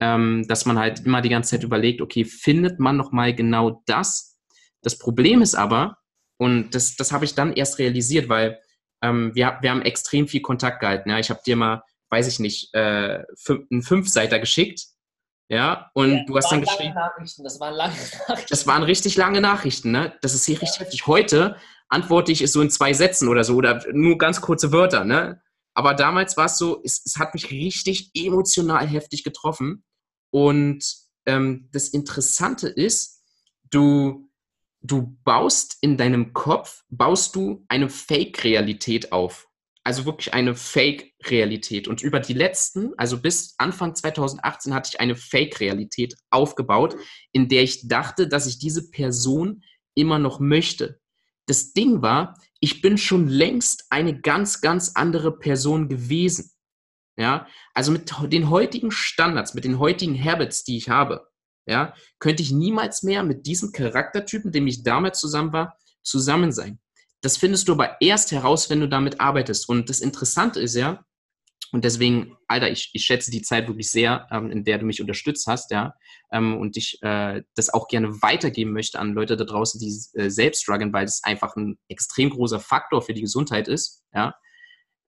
[0.00, 4.38] ähm, dass man halt immer die ganze Zeit überlegt, okay, findet man nochmal genau das?
[4.82, 5.98] Das Problem ist aber,
[6.38, 8.58] und das, das habe ich dann erst realisiert, weil
[9.02, 11.10] ähm, wir, wir haben extrem viel Kontakt gehalten.
[11.10, 11.18] Ja?
[11.18, 14.86] Ich habe dir mal, weiß ich nicht, äh, fünf, einen Fünfseiter geschickt.
[15.50, 16.94] Ja, und ja, du hast dann geschrieben.
[16.94, 17.92] Nachrichten, das waren lange
[18.28, 18.46] Nachrichten.
[18.50, 20.14] Das waren richtig lange Nachrichten, ne?
[20.22, 20.60] Das ist hier ja.
[20.60, 21.06] richtig heftig.
[21.08, 21.56] Heute
[21.88, 25.42] antworte ich es so in zwei Sätzen oder so oder nur ganz kurze Wörter, ne?
[25.74, 29.82] Aber damals war es so, es, es hat mich richtig emotional heftig getroffen.
[30.30, 30.84] Und
[31.26, 33.24] ähm, das Interessante ist,
[33.70, 34.30] du,
[34.82, 39.48] du baust in deinem Kopf, baust du eine Fake-Realität auf.
[39.82, 41.88] Also wirklich eine Fake-Realität.
[41.88, 46.96] Und über die letzten, also bis Anfang 2018 hatte ich eine Fake-Realität aufgebaut,
[47.32, 49.62] in der ich dachte, dass ich diese Person
[49.94, 51.00] immer noch möchte.
[51.46, 56.52] Das Ding war, ich bin schon längst eine ganz, ganz andere Person gewesen.
[57.16, 61.26] Ja, also mit den heutigen Standards, mit den heutigen Habits, die ich habe,
[61.66, 66.78] ja, könnte ich niemals mehr mit diesem Charaktertypen, dem ich damals zusammen war, zusammen sein.
[67.20, 69.68] Das findest du aber erst heraus, wenn du damit arbeitest.
[69.68, 71.04] Und das Interessante ist ja,
[71.72, 75.00] und deswegen, Alter, ich, ich schätze die Zeit wirklich sehr, ähm, in der du mich
[75.00, 75.94] unterstützt hast, ja,
[76.32, 80.30] ähm, und ich äh, das auch gerne weitergeben möchte an Leute da draußen, die äh,
[80.30, 84.34] selbst strugglen, weil das einfach ein extrem großer Faktor für die Gesundheit ist, ja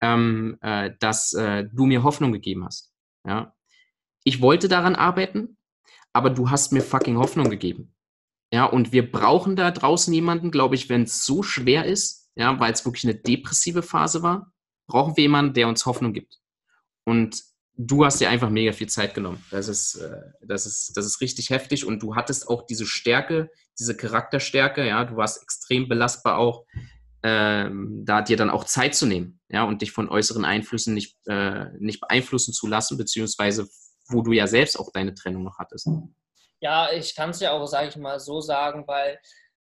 [0.03, 2.91] ähm, äh, dass äh, du mir Hoffnung gegeben hast.
[3.25, 3.55] Ja?
[4.25, 5.57] Ich wollte daran arbeiten,
[6.11, 7.95] aber du hast mir fucking Hoffnung gegeben.
[8.53, 12.59] Ja, und wir brauchen da draußen jemanden, glaube ich, wenn es so schwer ist, ja,
[12.59, 14.53] weil es wirklich eine depressive Phase war,
[14.85, 16.37] brauchen wir jemanden, der uns Hoffnung gibt.
[17.03, 17.41] Und
[17.75, 19.43] du hast dir einfach mega viel Zeit genommen.
[19.49, 23.49] Das ist, äh, das ist, das ist richtig heftig und du hattest auch diese Stärke,
[23.79, 26.67] diese Charakterstärke, ja, du warst extrem belastbar auch
[27.23, 31.17] ähm, da dir dann auch Zeit zu nehmen, ja, und dich von äußeren Einflüssen nicht,
[31.25, 33.67] äh, nicht beeinflussen zu lassen, beziehungsweise
[34.09, 35.87] wo du ja selbst auch deine Trennung noch hattest.
[36.63, 39.19] Ja, ich kann es ja auch, sage ich mal, so sagen, weil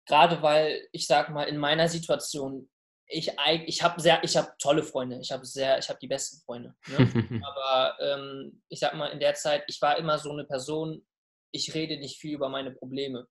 [0.07, 2.69] gerade weil ich sag mal in meiner Situation
[3.11, 3.31] ich
[3.65, 6.75] ich habe sehr ich habe tolle Freunde ich habe sehr ich habe die besten Freunde
[6.87, 6.97] ne?
[7.43, 11.05] aber ähm, ich sag mal in der Zeit ich war immer so eine Person
[11.51, 13.27] ich rede nicht viel über meine Probleme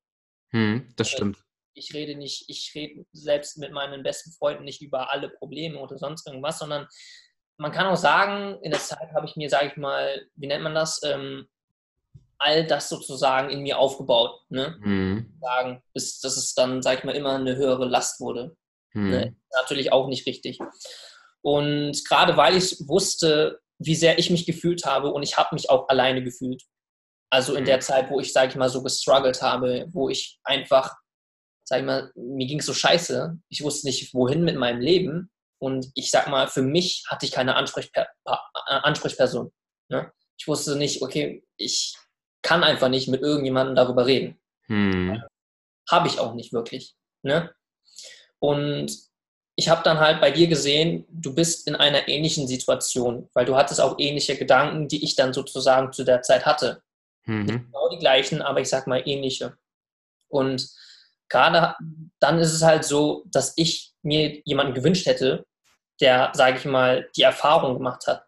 [0.51, 1.43] hm, das stimmt
[1.79, 5.97] ich rede nicht, ich rede selbst mit meinen besten Freunden nicht über alle Probleme oder
[5.97, 6.87] sonst irgendwas, sondern
[7.57, 10.63] man kann auch sagen, in der Zeit habe ich mir, sage ich mal, wie nennt
[10.63, 11.47] man das, ähm,
[12.39, 14.41] all das sozusagen in mir aufgebaut.
[14.49, 14.77] Ne?
[14.79, 15.37] Mhm.
[15.41, 18.55] Sagen, bis dass es dann, sage ich mal, immer eine höhere Last wurde.
[18.93, 19.09] Mhm.
[19.09, 19.35] Ne?
[19.61, 20.59] Natürlich auch nicht richtig.
[21.41, 25.69] Und gerade weil ich wusste, wie sehr ich mich gefühlt habe und ich habe mich
[25.69, 26.63] auch alleine gefühlt.
[27.29, 27.81] Also in der mhm.
[27.81, 30.95] Zeit, wo ich, sage ich mal, so gestruggelt habe, wo ich einfach
[31.69, 33.37] sag ich mal, mir ging es so scheiße.
[33.49, 35.29] Ich wusste nicht, wohin mit meinem Leben.
[35.59, 39.51] Und ich sag mal, für mich hatte ich keine Ansprechper äh, Ansprechperson.
[39.89, 40.11] Ne?
[40.39, 41.95] Ich wusste nicht, okay, ich
[42.41, 44.39] kann einfach nicht mit irgendjemandem darüber reden.
[44.67, 45.21] Hm.
[45.89, 46.95] Habe ich auch nicht wirklich.
[47.21, 47.53] Ne?
[48.39, 48.91] Und
[49.55, 53.57] ich habe dann halt bei dir gesehen, du bist in einer ähnlichen Situation, weil du
[53.57, 56.81] hattest auch ähnliche Gedanken, die ich dann sozusagen zu der Zeit hatte.
[57.25, 57.47] Mhm.
[57.47, 59.57] Genau die gleichen, aber ich sag mal ähnliche.
[60.29, 60.69] Und
[61.27, 61.75] gerade
[62.19, 65.45] dann ist es halt so, dass ich mir jemanden gewünscht hätte,
[65.99, 68.25] der, sage ich mal, die Erfahrung gemacht hat.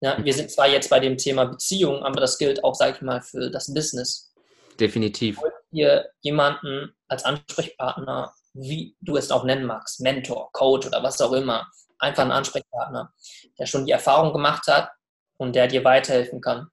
[0.00, 3.02] Ja, wir sind zwar jetzt bei dem Thema Beziehung, aber das gilt auch, sage ich
[3.02, 4.32] mal, für das Business.
[4.78, 5.40] Definitiv.
[5.70, 11.32] Hier jemanden als Ansprechpartner, wie du es auch nennen magst, Mentor, Coach oder was auch
[11.32, 13.12] immer, einfach ein Ansprechpartner,
[13.58, 14.90] der schon die Erfahrung gemacht hat
[15.36, 16.68] und der dir weiterhelfen kann.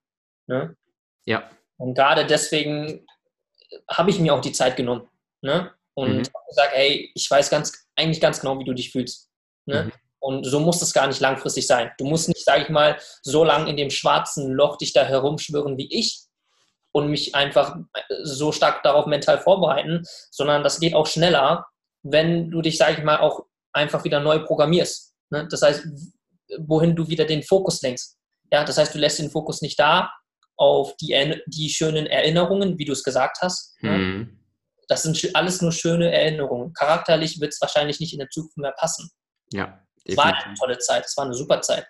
[0.47, 0.75] Ne?
[1.25, 1.49] Ja.
[1.77, 3.05] Und gerade deswegen
[3.89, 5.09] habe ich mir auch die Zeit genommen
[5.41, 5.71] ne?
[5.95, 6.23] und mhm.
[6.47, 9.29] gesagt, hey, ich weiß ganz, eigentlich ganz genau, wie du dich fühlst.
[9.65, 9.85] Ne?
[9.85, 9.91] Mhm.
[10.25, 11.91] Und so muss es gar nicht langfristig sein.
[11.99, 15.77] Du musst nicht, sage ich mal, so lange in dem schwarzen Loch dich da herumschwirren
[15.77, 16.23] wie ich.
[16.91, 17.75] und mich einfach
[18.23, 21.67] so stark darauf mental vorbereiten, sondern das geht auch schneller,
[22.03, 25.13] wenn du dich, sage ich mal, auch einfach wieder neu programmierst.
[25.29, 25.47] Ne?
[25.51, 25.85] Das heißt,
[26.57, 28.17] wohin du wieder den Fokus lenkst.
[28.51, 30.09] Ja, das heißt, du lässt den Fokus nicht da
[30.57, 33.75] auf die, die schönen Erinnerungen, wie du es gesagt hast.
[33.83, 33.91] Ne?
[33.91, 34.39] Mhm.
[34.87, 36.73] Das sind alles nur schöne Erinnerungen.
[36.73, 39.11] Charakterlich wird es wahrscheinlich nicht in der Zukunft mehr passen.
[39.51, 39.85] Ja.
[40.05, 41.87] Es war eine tolle Zeit, es war eine super Zeit.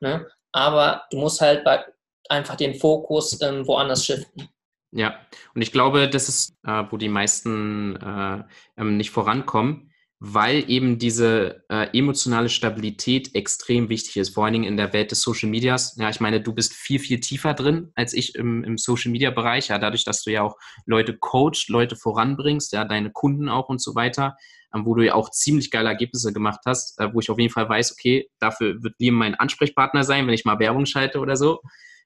[0.00, 0.26] Ne?
[0.52, 1.84] Aber du musst halt bei,
[2.28, 4.48] einfach den Fokus ähm, woanders shiften.
[4.92, 5.18] Ja,
[5.54, 8.44] und ich glaube, das ist, äh, wo die meisten äh,
[8.76, 9.91] ähm, nicht vorankommen,
[10.24, 15.10] weil eben diese äh, emotionale Stabilität extrem wichtig ist, vor allen Dingen in der Welt
[15.10, 15.96] des Social Medias.
[15.98, 19.32] Ja, ich meine, du bist viel, viel tiefer drin als ich im, im Social Media
[19.32, 20.56] Bereich, ja, dadurch, dass du ja auch
[20.86, 24.36] Leute coachst, Leute voranbringst, ja, deine Kunden auch und so weiter,
[24.72, 27.52] ähm, wo du ja auch ziemlich geile Ergebnisse gemacht hast, äh, wo ich auf jeden
[27.52, 31.34] Fall weiß, okay, dafür wird Liam mein Ansprechpartner sein, wenn ich mal Werbung schalte oder
[31.34, 31.62] so.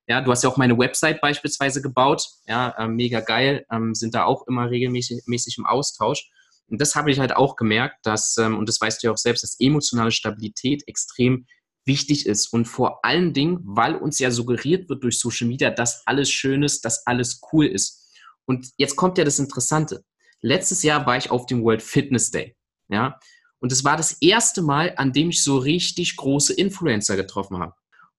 [0.09, 4.15] Ja, du hast ja auch meine Website beispielsweise gebaut, ja, äh, mega geil, ähm, sind
[4.15, 6.31] da auch immer regelmäßig im Austausch.
[6.69, 9.19] Und das habe ich halt auch gemerkt, dass, ähm, und das weißt du ja auch
[9.19, 11.47] selbst, dass emotionale Stabilität extrem
[11.85, 12.53] wichtig ist.
[12.53, 16.63] Und vor allen Dingen, weil uns ja suggeriert wird durch Social Media, dass alles schön
[16.63, 18.11] ist, dass alles cool ist.
[18.45, 20.05] Und jetzt kommt ja das Interessante.
[20.41, 22.57] Letztes Jahr war ich auf dem World Fitness Day.
[22.89, 23.19] Ja.
[23.61, 27.75] Und es war das erste Mal, an dem ich so richtig große Influencer getroffen habe.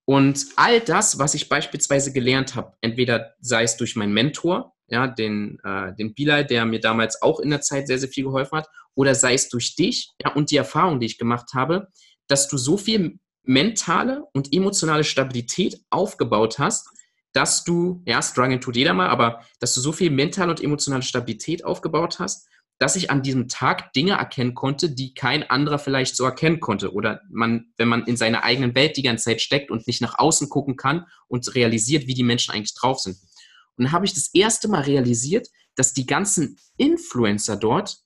[0.06, 5.08] Und all das, was ich beispielsweise gelernt habe, entweder sei es durch meinen Mentor, ja,
[5.08, 8.58] den, äh, den Bilal, der mir damals auch in der Zeit sehr, sehr viel geholfen
[8.58, 11.88] hat, oder sei es durch dich ja, und die Erfahrung, die ich gemacht habe,
[12.28, 16.88] dass du so viel mentale und emotionale Stabilität aufgebaut hast,
[17.34, 21.04] dass du, ja, struggling tut jeder mal, aber dass du so viel mentale und emotionale
[21.04, 22.48] Stabilität aufgebaut hast,
[22.80, 26.94] dass ich an diesem Tag Dinge erkennen konnte, die kein anderer vielleicht so erkennen konnte.
[26.94, 30.20] Oder man, wenn man in seiner eigenen Welt die ganze Zeit steckt und nicht nach
[30.20, 33.18] außen gucken kann und realisiert, wie die Menschen eigentlich drauf sind.
[33.78, 37.98] Und dann habe ich das erste Mal realisiert, dass die ganzen Influencer dort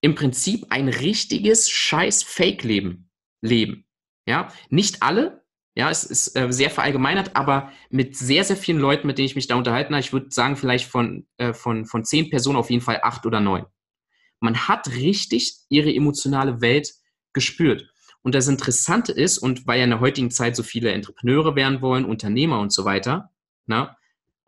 [0.00, 3.10] im Prinzip ein richtiges scheiß Fake-Leben
[3.42, 3.86] leben.
[4.26, 9.06] Ja, nicht alle, ja, es ist äh, sehr verallgemeinert, aber mit sehr, sehr vielen Leuten,
[9.06, 12.04] mit denen ich mich da unterhalten habe, ich würde sagen, vielleicht von, äh, von, von
[12.04, 13.64] zehn Personen auf jeden Fall acht oder neun.
[14.40, 16.94] Man hat richtig ihre emotionale Welt
[17.32, 17.90] gespürt.
[18.22, 21.80] Und das Interessante ist, und weil ja in der heutigen Zeit so viele Entrepreneure werden
[21.80, 23.30] wollen, Unternehmer und so weiter,
[23.66, 23.96] na,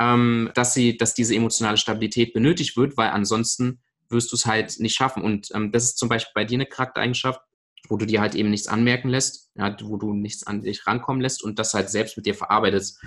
[0.00, 4.80] ähm, dass, sie, dass diese emotionale Stabilität benötigt wird, weil ansonsten wirst du es halt
[4.80, 5.22] nicht schaffen.
[5.22, 7.40] Und ähm, das ist zum Beispiel bei dir eine Charaktereigenschaft,
[7.88, 11.20] wo du dir halt eben nichts anmerken lässt, ja, wo du nichts an dich rankommen
[11.20, 12.98] lässt und das halt selbst mit dir verarbeitest.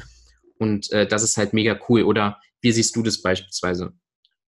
[0.59, 2.03] Und äh, das ist halt mega cool.
[2.03, 3.93] Oder wie siehst du das beispielsweise?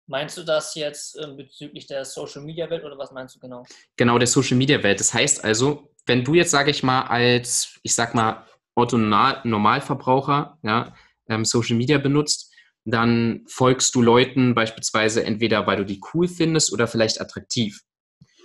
[0.08, 3.66] Meinst du das jetzt äh, bezüglich der Social Media Welt oder was meinst du genau?
[3.96, 5.00] Genau, der Social Media Welt.
[5.00, 8.46] Das heißt also, wenn du jetzt, sage ich mal, als, ich sag mal,
[8.76, 10.94] Otto Normalverbraucher, ja,
[11.30, 12.54] ähm, Social Media benutzt,
[12.86, 17.82] dann folgst du Leuten beispielsweise entweder, weil du die cool findest oder vielleicht attraktiv.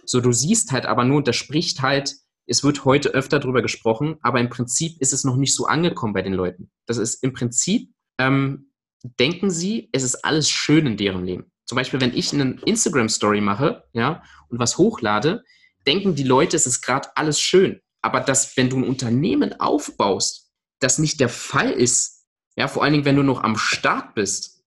[0.07, 2.15] So, du siehst halt aber nur, und das spricht halt,
[2.47, 6.15] es wird heute öfter darüber gesprochen, aber im Prinzip ist es noch nicht so angekommen
[6.15, 6.71] bei den Leuten.
[6.87, 8.73] Das ist im Prinzip, ähm,
[9.21, 11.53] denken sie, es ist alles schön in deren Leben.
[11.65, 15.45] Zum Beispiel, wenn ich eine Instagram-Story mache, ja, und was hochlade,
[15.87, 17.81] denken die Leute, es ist gerade alles schön.
[18.03, 22.20] Aber dass, wenn du ein Unternehmen aufbaust, das nicht der Fall ist,
[22.61, 24.63] ja, vor allen Dingen, wenn du noch am Start bist.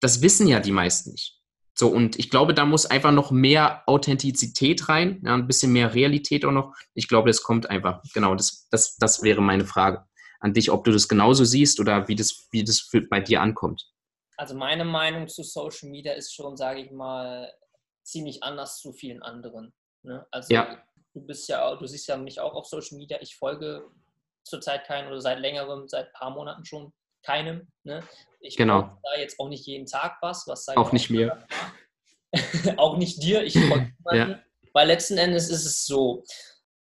[0.00, 1.40] Das wissen ja die meisten nicht.
[1.76, 5.92] So, und ich glaube, da muss einfach noch mehr Authentizität rein, ja, ein bisschen mehr
[5.94, 6.74] Realität auch noch.
[6.94, 8.02] Ich glaube, das kommt einfach.
[8.14, 10.06] Genau, das, das, das wäre meine Frage
[10.40, 13.90] an dich, ob du das genauso siehst oder wie das, wie das bei dir ankommt.
[14.36, 17.52] Also meine Meinung zu Social Media ist schon, sage ich mal,
[18.04, 19.74] ziemlich anders zu vielen anderen.
[20.02, 20.26] Ne?
[20.30, 20.82] Also ja.
[21.12, 23.18] du bist ja, du siehst ja mich auch auf Social Media.
[23.20, 23.90] Ich folge
[24.44, 26.92] zurzeit keinen oder seit längerem, seit ein paar Monaten schon
[27.24, 27.68] keinem.
[27.82, 28.02] Ne?
[28.40, 28.98] Ich genau.
[29.02, 30.46] da jetzt auch nicht jeden Tag was.
[30.46, 31.44] was auch nicht mir.
[32.76, 33.54] auch nicht dir, ich
[34.12, 34.40] ja.
[34.72, 36.24] Weil letzten Endes ist es so,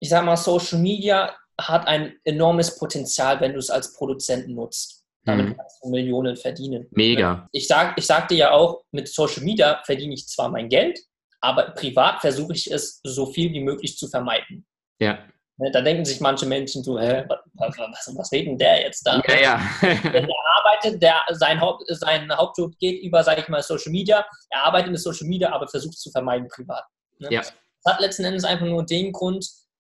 [0.00, 5.04] ich sage mal, Social Media hat ein enormes Potenzial, wenn du es als Produzent nutzt.
[5.24, 5.56] Damit mhm.
[5.56, 6.86] kannst du Millionen verdienen.
[6.90, 7.48] Mega.
[7.52, 11.00] Ich, sag, ich sagte ja auch, mit Social Media verdiene ich zwar mein Geld,
[11.40, 14.66] aber privat versuche ich es so viel wie möglich zu vermeiden.
[15.00, 15.24] Ja.
[15.56, 19.22] Ne, da denken sich manche Menschen so, hä, was, was, was redet der jetzt da?
[19.28, 19.60] Ja, ja.
[19.82, 24.26] der arbeitet, der, sein, Haupt, sein Hauptjob geht über, sage ich mal, Social Media.
[24.50, 26.84] Er arbeitet mit Social Media, aber versucht zu vermeiden privat.
[27.18, 27.28] Ne?
[27.30, 27.40] Ja.
[27.40, 29.48] Das hat letzten Endes einfach nur den Grund,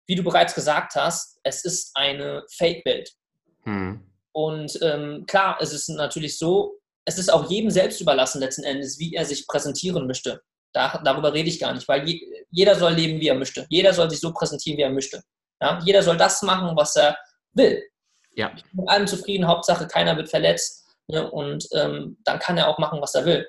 [0.09, 3.13] wie du bereits gesagt hast, es ist eine Fake-Welt.
[3.63, 4.11] Hm.
[4.33, 8.99] Und ähm, klar, es ist natürlich so, es ist auch jedem selbst überlassen letzten Endes,
[8.99, 10.43] wie er sich präsentieren möchte.
[10.73, 13.65] Da, darüber rede ich gar nicht, weil je, jeder soll leben, wie er möchte.
[13.69, 15.23] Jeder soll sich so präsentieren, wie er möchte.
[15.61, 15.81] Ja?
[15.85, 17.17] Jeder soll das machen, was er
[17.53, 17.83] will.
[18.35, 18.53] Ja.
[18.57, 20.85] Ich bin mit allem zufrieden, Hauptsache keiner wird verletzt.
[21.07, 21.31] Ne?
[21.31, 23.49] Und ähm, dann kann er auch machen, was er will.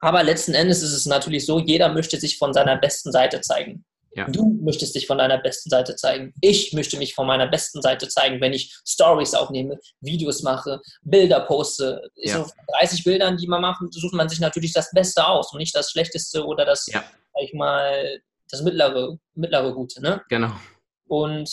[0.00, 3.84] Aber letzten Endes ist es natürlich so, jeder möchte sich von seiner besten Seite zeigen.
[4.14, 4.26] Ja.
[4.28, 6.32] Du möchtest dich von deiner besten Seite zeigen.
[6.40, 11.40] Ich möchte mich von meiner besten Seite zeigen, wenn ich Stories aufnehme, Videos mache, Bilder
[11.40, 12.02] poste.
[12.16, 12.44] Ja.
[12.44, 15.74] So 30 Bildern, die man macht, sucht man sich natürlich das Beste aus und nicht
[15.74, 17.04] das Schlechteste oder das, ja.
[17.32, 20.00] sag ich mal, das mittlere, mittlere Gute.
[20.00, 20.22] Ne?
[20.28, 20.52] Genau.
[21.08, 21.50] Und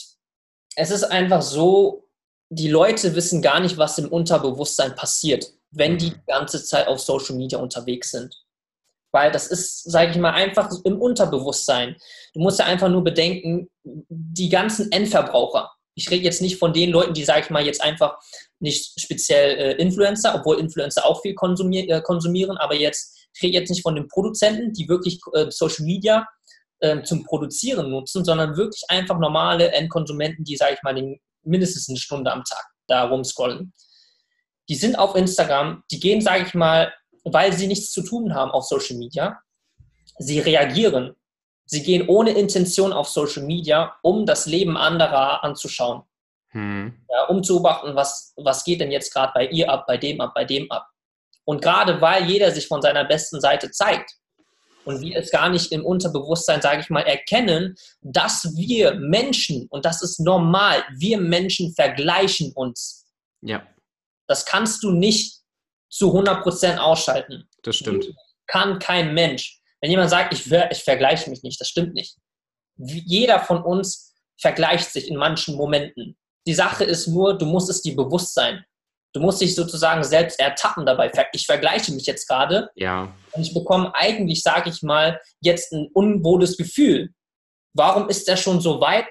[0.75, 2.07] es ist einfach so,
[2.49, 6.13] die Leute wissen gar nicht, was im Unterbewusstsein passiert, wenn die mhm.
[6.13, 8.35] die ganze Zeit auf Social Media unterwegs sind.
[9.11, 11.95] Weil das ist, sage ich mal, einfach im Unterbewusstsein.
[12.33, 15.71] Du musst ja einfach nur bedenken, die ganzen Endverbraucher.
[15.97, 18.17] Ich rede jetzt nicht von den Leuten, die, sage ich mal, jetzt einfach
[18.59, 23.53] nicht speziell äh, Influencer, obwohl Influencer auch viel konsumier äh, konsumieren, aber jetzt, ich rede
[23.53, 26.27] jetzt nicht von den Produzenten, die wirklich äh, Social Media
[26.81, 31.89] ähm, zum Produzieren nutzen, sondern wirklich einfach normale Endkonsumenten, die, sage ich mal, den, mindestens
[31.89, 33.73] eine Stunde am Tag da rumscrollen.
[34.69, 38.51] Die sind auf Instagram, die gehen, sage ich mal, weil sie nichts zu tun haben
[38.51, 39.39] auf Social Media.
[40.17, 41.15] Sie reagieren.
[41.65, 46.03] Sie gehen ohne Intention auf Social Media, um das Leben anderer anzuschauen.
[46.49, 46.93] Hm.
[47.09, 50.21] Ja, um zu beobachten, was, was geht denn jetzt gerade bei ihr ab, bei dem
[50.21, 50.87] ab, bei dem ab.
[51.43, 54.15] Und gerade weil jeder sich von seiner besten Seite zeigt
[54.85, 59.85] und wir es gar nicht im Unterbewusstsein, sage ich mal, erkennen, dass wir Menschen, und
[59.85, 63.05] das ist normal, wir Menschen vergleichen uns.
[63.41, 63.65] Ja.
[64.27, 65.41] Das kannst du nicht
[65.89, 67.47] zu 100% ausschalten.
[67.63, 68.13] Das stimmt.
[68.47, 69.59] Kann kein Mensch.
[69.81, 72.17] Wenn jemand sagt, ich, ich vergleiche mich nicht, das stimmt nicht.
[72.77, 76.17] Jeder von uns vergleicht sich in manchen Momenten.
[76.47, 78.63] Die Sache ist nur, du musst es dir bewusst sein.
[79.15, 81.09] Du musst dich sozusagen selbst ertappen dabei.
[81.31, 82.69] Ich vergleiche mich jetzt gerade.
[82.75, 83.13] Ja.
[83.31, 87.13] Und ich bekomme eigentlich, sage ich mal, jetzt ein unwohles Gefühl.
[87.73, 89.05] Warum ist der schon so weit?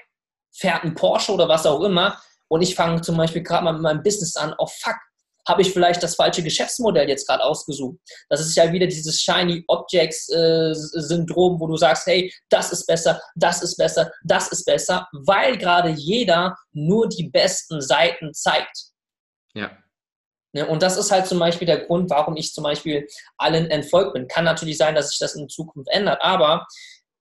[0.52, 2.20] Fährt ein Porsche oder was auch immer.
[2.48, 4.55] Und ich fange zum Beispiel gerade mal mit meinem Business an.
[4.59, 4.98] Oh fuck,
[5.48, 7.98] habe ich vielleicht das falsche Geschäftsmodell jetzt gerade ausgesucht.
[8.28, 12.84] Das ist ja wieder dieses Shiny Objects äh, Syndrom, wo du sagst, hey, das ist
[12.86, 18.84] besser, das ist besser, das ist besser, weil gerade jeder nur die besten Seiten zeigt.
[19.55, 19.70] Ja.
[20.55, 24.12] Ne, und das ist halt zum Beispiel der Grund, warum ich zum Beispiel allen entfolgt
[24.12, 24.28] bin.
[24.28, 26.66] Kann natürlich sein, dass sich das in Zukunft ändert, aber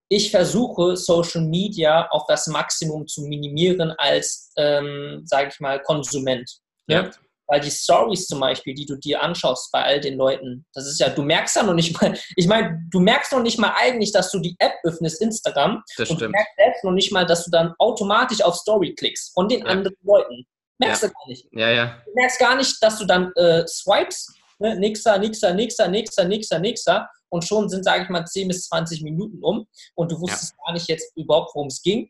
[0.08, 6.48] ich versuche Social Media auf das Maximum zu minimieren als, ähm, sage ich mal, Konsument.
[6.86, 6.96] Ne?
[6.96, 7.12] Ja.
[7.48, 11.00] Weil die Stories zum Beispiel, die du dir anschaust bei all den Leuten, das ist
[11.00, 14.12] ja, du merkst ja noch nicht mal, ich meine, du merkst noch nicht mal eigentlich,
[14.12, 15.84] dass du die App öffnest, Instagram.
[15.98, 16.22] Das und stimmt.
[16.22, 19.62] du merkst selbst noch nicht mal, dass du dann automatisch auf Story klickst von den
[19.62, 19.66] ja.
[19.66, 20.46] anderen Leuten.
[20.80, 21.08] Merkst ja.
[21.08, 21.48] du gar nicht.
[21.52, 22.02] Ja, ja.
[22.06, 24.78] Du merkst gar nicht, dass du dann äh, swipes, ne?
[24.80, 29.02] nächster, nächster, nächster, nächster, nächster, nächster und schon sind, sage ich mal, 10 bis 20
[29.04, 30.66] Minuten um und du wusstest ja.
[30.66, 32.10] gar nicht jetzt überhaupt, worum es ging.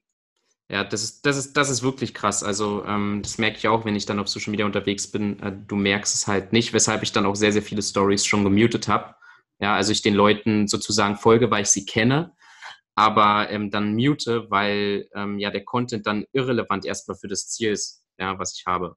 [0.70, 2.44] Ja, das ist, das ist, das ist wirklich krass.
[2.44, 5.40] Also ähm, das merke ich auch, wenn ich dann auf Social Media unterwegs bin.
[5.42, 8.44] Äh, du merkst es halt nicht, weshalb ich dann auch sehr, sehr viele Stories schon
[8.44, 9.16] gemutet habe.
[9.60, 12.34] Ja, also ich den Leuten sozusagen folge, weil ich sie kenne,
[12.96, 17.72] aber ähm, dann mute, weil ähm, ja der Content dann irrelevant erstmal für das Ziel
[17.72, 18.96] ist, ja, was ich habe.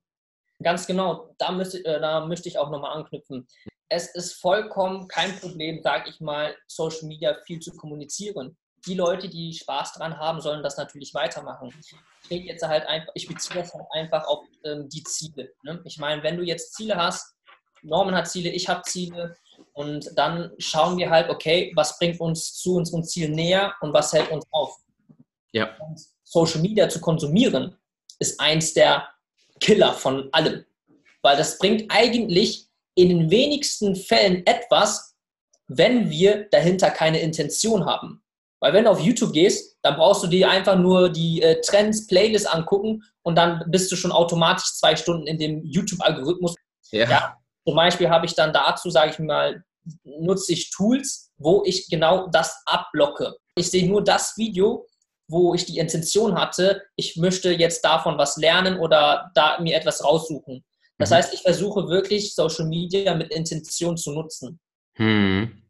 [0.62, 3.46] Ganz genau, da, müsste, äh, da möchte ich auch nochmal anknüpfen.
[3.88, 8.56] Es ist vollkommen kein Problem, sage ich mal, Social Media viel zu kommunizieren
[8.86, 11.72] die Leute, die Spaß dran haben, sollen das natürlich weitermachen.
[11.80, 15.52] Ich rede jetzt halt einfach, ich beziehe das halt einfach auf ähm, die Ziele.
[15.62, 15.80] Ne?
[15.84, 17.34] Ich meine, wenn du jetzt Ziele hast,
[17.82, 19.36] Norman hat Ziele, ich habe Ziele
[19.72, 24.12] und dann schauen wir halt, okay, was bringt uns zu unserem Ziel näher und was
[24.12, 24.76] hält uns auf.
[25.52, 25.76] Ja.
[25.78, 27.76] Und Social Media zu konsumieren
[28.18, 29.08] ist eins der
[29.60, 30.64] Killer von allem,
[31.22, 35.14] weil das bringt eigentlich in den wenigsten Fällen etwas,
[35.68, 38.22] wenn wir dahinter keine Intention haben.
[38.60, 42.06] Weil wenn du auf YouTube gehst, dann brauchst du dir einfach nur die äh, Trends,
[42.06, 46.54] Playlists angucken und dann bist du schon automatisch zwei Stunden in dem YouTube-Algorithmus.
[46.90, 47.08] Ja.
[47.08, 47.36] ja.
[47.66, 49.62] Zum Beispiel habe ich dann dazu, sage ich mal,
[50.04, 53.34] nutze ich Tools, wo ich genau das abblocke.
[53.56, 54.86] Ich sehe nur das Video,
[55.28, 60.04] wo ich die Intention hatte, ich möchte jetzt davon was lernen oder da mir etwas
[60.04, 60.64] raussuchen.
[60.98, 61.14] Das mhm.
[61.14, 64.60] heißt, ich versuche wirklich Social Media mit Intention zu nutzen.
[64.94, 65.62] Hm.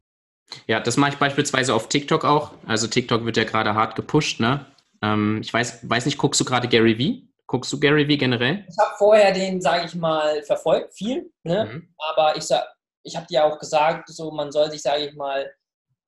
[0.67, 2.51] Ja, das mache ich beispielsweise auf TikTok auch.
[2.65, 4.65] Also TikTok wird ja gerade hart gepusht, ne?
[5.01, 7.23] Ähm, ich weiß, weiß nicht, guckst du gerade Gary Vee?
[7.45, 8.65] Guckst du Gary Vee generell?
[8.69, 11.65] Ich habe vorher den, sage ich mal, verfolgt, viel, ne?
[11.65, 11.93] Mhm.
[11.97, 12.65] Aber ich sag,
[13.03, 15.51] ich habe dir auch gesagt, so man soll sich, sage ich mal,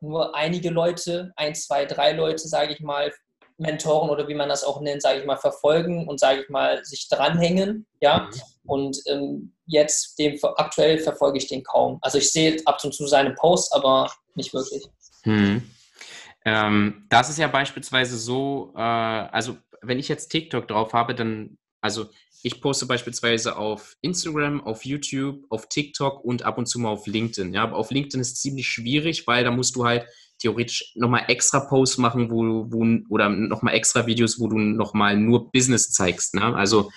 [0.01, 3.11] nur einige Leute, ein, zwei, drei Leute, sage ich mal,
[3.59, 6.83] Mentoren oder wie man das auch nennt, sage ich mal, verfolgen und sage ich mal,
[6.85, 8.29] sich dranhängen, ja.
[8.31, 8.69] Mhm.
[8.69, 11.97] Und ähm, jetzt dem aktuell verfolge ich den kaum.
[12.01, 14.85] Also ich sehe ab und zu seine Posts, aber nicht wirklich.
[15.25, 15.69] Mhm.
[16.45, 21.57] Ähm, das ist ja beispielsweise so, äh, also wenn ich jetzt TikTok drauf habe, dann
[21.81, 22.07] Also
[22.41, 27.07] ich poste beispielsweise auf Instagram, auf YouTube, auf TikTok und ab und zu mal auf
[27.07, 27.53] LinkedIn.
[27.53, 30.05] Ja, aber auf LinkedIn ist es ziemlich schwierig, weil da musst du halt
[30.39, 35.51] theoretisch nochmal extra Posts machen, wo, wo oder nochmal extra Videos, wo du nochmal nur
[35.51, 36.33] Business zeigst.
[36.33, 36.55] Ne?
[36.55, 36.89] Also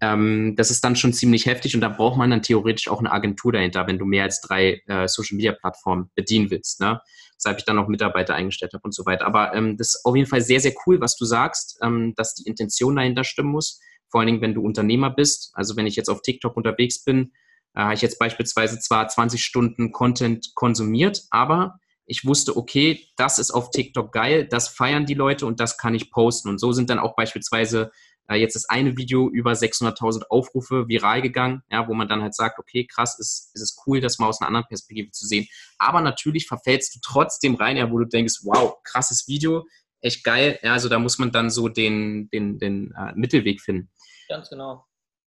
[0.00, 3.12] ähm, das ist dann schon ziemlich heftig und da braucht man dann theoretisch auch eine
[3.12, 6.80] Agentur dahinter, wenn du mehr als drei äh, Social Media Plattformen bedienen willst.
[6.80, 7.00] Ne?
[7.36, 9.26] Weshalb ich dann auch Mitarbeiter eingestellt habe und so weiter.
[9.26, 12.34] Aber ähm, das ist auf jeden Fall sehr, sehr cool, was du sagst, ähm, dass
[12.34, 13.80] die Intention dahinter stimmen muss.
[14.08, 15.50] Vor allen Dingen, wenn du Unternehmer bist.
[15.54, 17.32] Also wenn ich jetzt auf TikTok unterwegs bin,
[17.74, 23.38] äh, habe ich jetzt beispielsweise zwar 20 Stunden Content konsumiert, aber ich wusste, okay, das
[23.38, 26.48] ist auf TikTok geil, das feiern die Leute und das kann ich posten.
[26.48, 27.90] Und so sind dann auch beispielsweise
[28.28, 32.34] äh, jetzt ist eine Video über 600.000 Aufrufe viral gegangen, ja, wo man dann halt
[32.34, 35.46] sagt, okay, krass, ist, ist es cool, das mal aus einer anderen Perspektive zu sehen.
[35.78, 39.66] Aber natürlich verfällst du trotzdem rein, ja, wo du denkst, wow, krasses Video,
[40.00, 40.58] echt geil.
[40.62, 43.90] Ja, also da muss man dann so den, den, den äh, Mittelweg finden.
[44.28, 44.84] Ganz genau.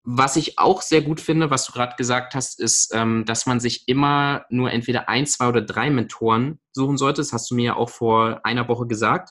[0.09, 3.59] Was ich auch sehr gut finde, was du gerade gesagt hast, ist, ähm, dass man
[3.59, 7.23] sich immer nur entweder ein, zwei oder drei Mentoren suchen sollte.
[7.23, 9.31] Das hast du mir ja auch vor einer Woche gesagt.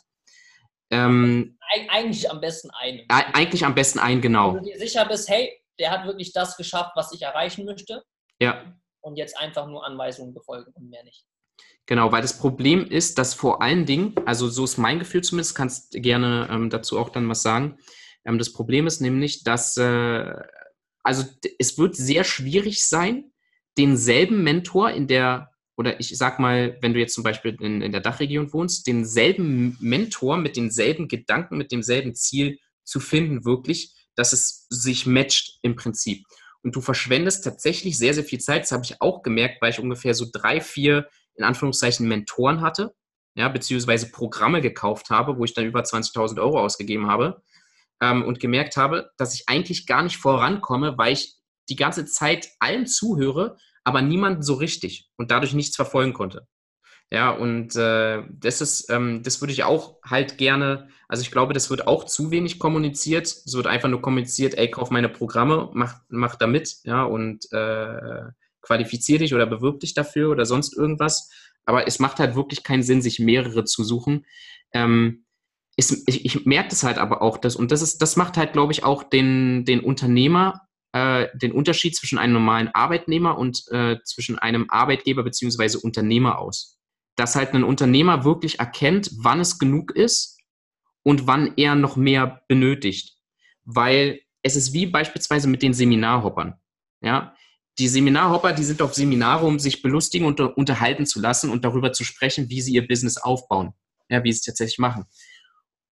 [0.91, 3.05] Ähm, Eig eigentlich am besten einen.
[3.07, 4.55] Eigentlich am besten einen, genau.
[4.55, 5.49] Wenn du dir sicher bist, hey,
[5.79, 8.03] der hat wirklich das geschafft, was ich erreichen möchte.
[8.39, 8.75] Ja.
[8.99, 11.23] Und jetzt einfach nur Anweisungen befolgen und mehr nicht.
[11.85, 15.55] Genau, weil das Problem ist, dass vor allen Dingen, also so ist mein Gefühl zumindest,
[15.55, 17.77] kannst gerne ähm, dazu auch dann was sagen.
[18.25, 20.33] Ähm, das Problem ist nämlich, dass, äh,
[21.05, 21.23] also
[21.59, 23.31] es wird sehr schwierig sein,
[23.77, 27.91] denselben Mentor in der oder ich sag mal, wenn du jetzt zum Beispiel in, in
[27.91, 34.31] der Dachregion wohnst, denselben Mentor mit denselben Gedanken, mit demselben Ziel zu finden, wirklich, dass
[34.31, 36.25] es sich matcht im Prinzip.
[36.63, 38.63] Und du verschwendest tatsächlich sehr, sehr viel Zeit.
[38.63, 42.95] Das habe ich auch gemerkt, weil ich ungefähr so drei, vier, in Anführungszeichen, Mentoren hatte,
[43.35, 47.43] ja, beziehungsweise Programme gekauft habe, wo ich dann über 20.000 Euro ausgegeben habe
[48.01, 51.35] ähm, und gemerkt habe, dass ich eigentlich gar nicht vorankomme, weil ich
[51.69, 56.47] die ganze Zeit allen zuhöre, aber niemand so richtig und dadurch nichts verfolgen konnte.
[57.11, 61.53] Ja, und äh, das ist, ähm, das würde ich auch halt gerne, also ich glaube,
[61.53, 63.27] das wird auch zu wenig kommuniziert.
[63.27, 67.51] Es wird einfach nur kommuniziert, ey, kauf meine Programme, mach, mach da mit, ja, und
[67.51, 68.23] äh,
[68.61, 71.29] qualifizier dich oder bewirb dich dafür oder sonst irgendwas.
[71.65, 74.25] Aber es macht halt wirklich keinen Sinn, sich mehrere zu suchen.
[74.73, 75.24] Ähm,
[75.77, 78.53] ist, ich, ich merke das halt aber auch, dass, und das ist, das macht halt,
[78.53, 80.65] glaube ich, auch den, den Unternehmer
[80.95, 85.77] äh, den Unterschied zwischen einem normalen Arbeitnehmer und äh, zwischen einem Arbeitgeber bzw.
[85.83, 86.79] Unternehmer aus.
[87.17, 90.39] Dass halt ein Unternehmer wirklich erkennt, wann es genug ist
[91.03, 93.17] und wann er noch mehr benötigt.
[93.65, 96.53] Weil es ist wie beispielsweise mit den Seminarhoppern.
[97.01, 97.35] Ja,
[97.77, 101.91] die Seminarhopper, die sind auf Seminare, um sich belustigen und unterhalten zu lassen und darüber
[101.91, 103.73] zu sprechen, wie sie ihr Business aufbauen.
[104.07, 105.03] Ja, wie sie es tatsächlich machen.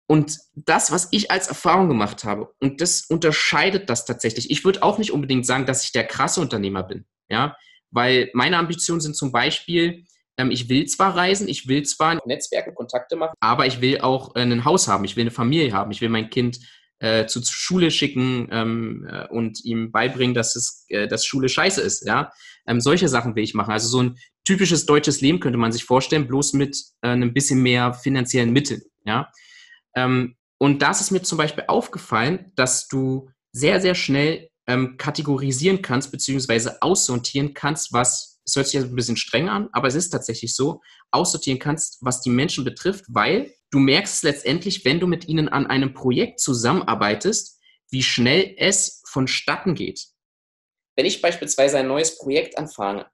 [0.07, 4.51] Und das, was ich als Erfahrung gemacht habe, und das unterscheidet das tatsächlich.
[4.51, 7.57] Ich würde auch nicht unbedingt sagen, dass ich der krasse Unternehmer bin, ja,
[7.91, 10.05] weil meine Ambitionen sind zum Beispiel,
[10.37, 14.35] ähm, ich will zwar reisen, ich will zwar Netzwerke, Kontakte machen, aber ich will auch
[14.35, 16.59] äh, ein Haus haben, ich will eine Familie haben, ich will mein Kind
[17.03, 21.49] äh, zu, zur Schule schicken ähm, äh, und ihm beibringen, dass es, äh, dass Schule
[21.49, 22.33] scheiße ist, ja.
[22.67, 23.73] Ähm, solche Sachen will ich machen.
[23.73, 27.61] Also so ein typisches deutsches Leben könnte man sich vorstellen, bloß mit äh, einem bisschen
[27.61, 29.29] mehr finanziellen Mitteln, ja.
[29.97, 34.97] Ähm, und da ist es mir zum Beispiel aufgefallen, dass du sehr, sehr schnell ähm,
[34.97, 39.89] kategorisieren kannst, beziehungsweise aussortieren kannst, was, es hört sich jetzt ein bisschen streng an, aber
[39.89, 40.81] es ist tatsächlich so,
[41.11, 45.67] aussortieren kannst, was die Menschen betrifft, weil du merkst letztendlich, wenn du mit ihnen an
[45.67, 47.59] einem Projekt zusammenarbeitest,
[47.91, 50.07] wie schnell es vonstatten geht.
[50.97, 53.07] Wenn ich beispielsweise ein neues Projekt anfange,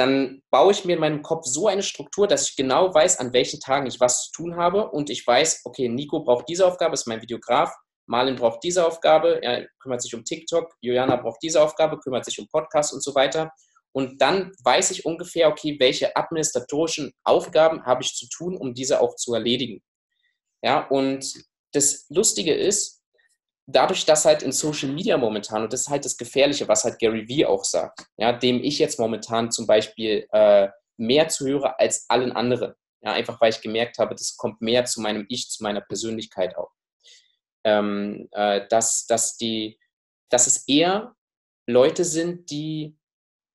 [0.00, 3.34] dann baue ich mir in meinem Kopf so eine Struktur, dass ich genau weiß, an
[3.34, 6.94] welchen Tagen ich was zu tun habe und ich weiß, okay, Nico braucht diese Aufgabe,
[6.94, 7.70] ist mein Videograf,
[8.06, 12.38] Marlin braucht diese Aufgabe, er kümmert sich um TikTok, Juliana braucht diese Aufgabe, kümmert sich
[12.38, 13.52] um Podcasts und so weiter.
[13.92, 19.02] Und dann weiß ich ungefähr, okay, welche administratorischen Aufgaben habe ich zu tun, um diese
[19.02, 19.82] auch zu erledigen.
[20.62, 21.30] Ja, und
[21.72, 22.99] das Lustige ist,
[23.72, 26.98] dadurch, dass halt in Social Media momentan, und das ist halt das Gefährliche, was halt
[26.98, 32.06] Gary Vee auch sagt, ja, dem ich jetzt momentan zum Beispiel äh, mehr zuhöre als
[32.08, 32.74] allen anderen.
[33.02, 36.56] Ja, einfach weil ich gemerkt habe, das kommt mehr zu meinem Ich, zu meiner Persönlichkeit
[36.56, 36.70] auch.
[37.64, 39.78] Ähm, äh, dass, dass, die,
[40.28, 41.14] dass es eher
[41.66, 42.98] Leute sind, die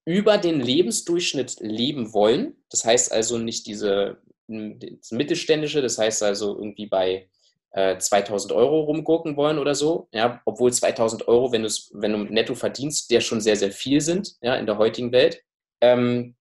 [0.05, 2.55] über den Lebensdurchschnitt leben wollen.
[2.69, 7.29] Das heißt also nicht diese das mittelständische, das heißt also irgendwie bei
[7.75, 12.55] 2000 äh, Euro rumgucken wollen oder so, ja, obwohl 2000 Euro, wenn, wenn du netto
[12.55, 15.41] verdienst, der schon sehr, sehr viel sind, ja, in der heutigen Welt.
[15.81, 16.35] Ähm,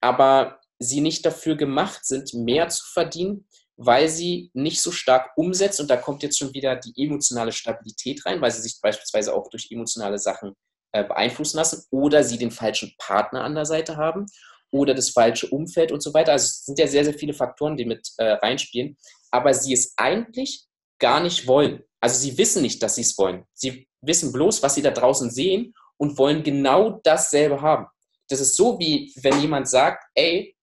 [0.00, 5.80] aber sie nicht dafür gemacht sind, mehr zu verdienen, weil sie nicht so stark umsetzt
[5.80, 9.48] und da kommt jetzt schon wieder die emotionale Stabilität rein, weil sie sich beispielsweise auch
[9.48, 10.54] durch emotionale Sachen
[10.92, 14.26] äh, beeinflussen lassen oder sie den falschen Partner an der Seite haben
[14.72, 16.32] oder das falsche Umfeld und so weiter.
[16.32, 18.96] Also es sind ja sehr, sehr viele Faktoren, die mit äh, reinspielen,
[19.30, 20.66] aber sie es eigentlich
[21.00, 21.82] gar nicht wollen.
[22.00, 23.44] Also sie wissen nicht, dass sie es wollen.
[23.54, 27.86] Sie wissen bloß, was sie da draußen sehen und wollen genau dasselbe haben.
[28.28, 30.56] Das ist so, wie wenn jemand sagt, ey,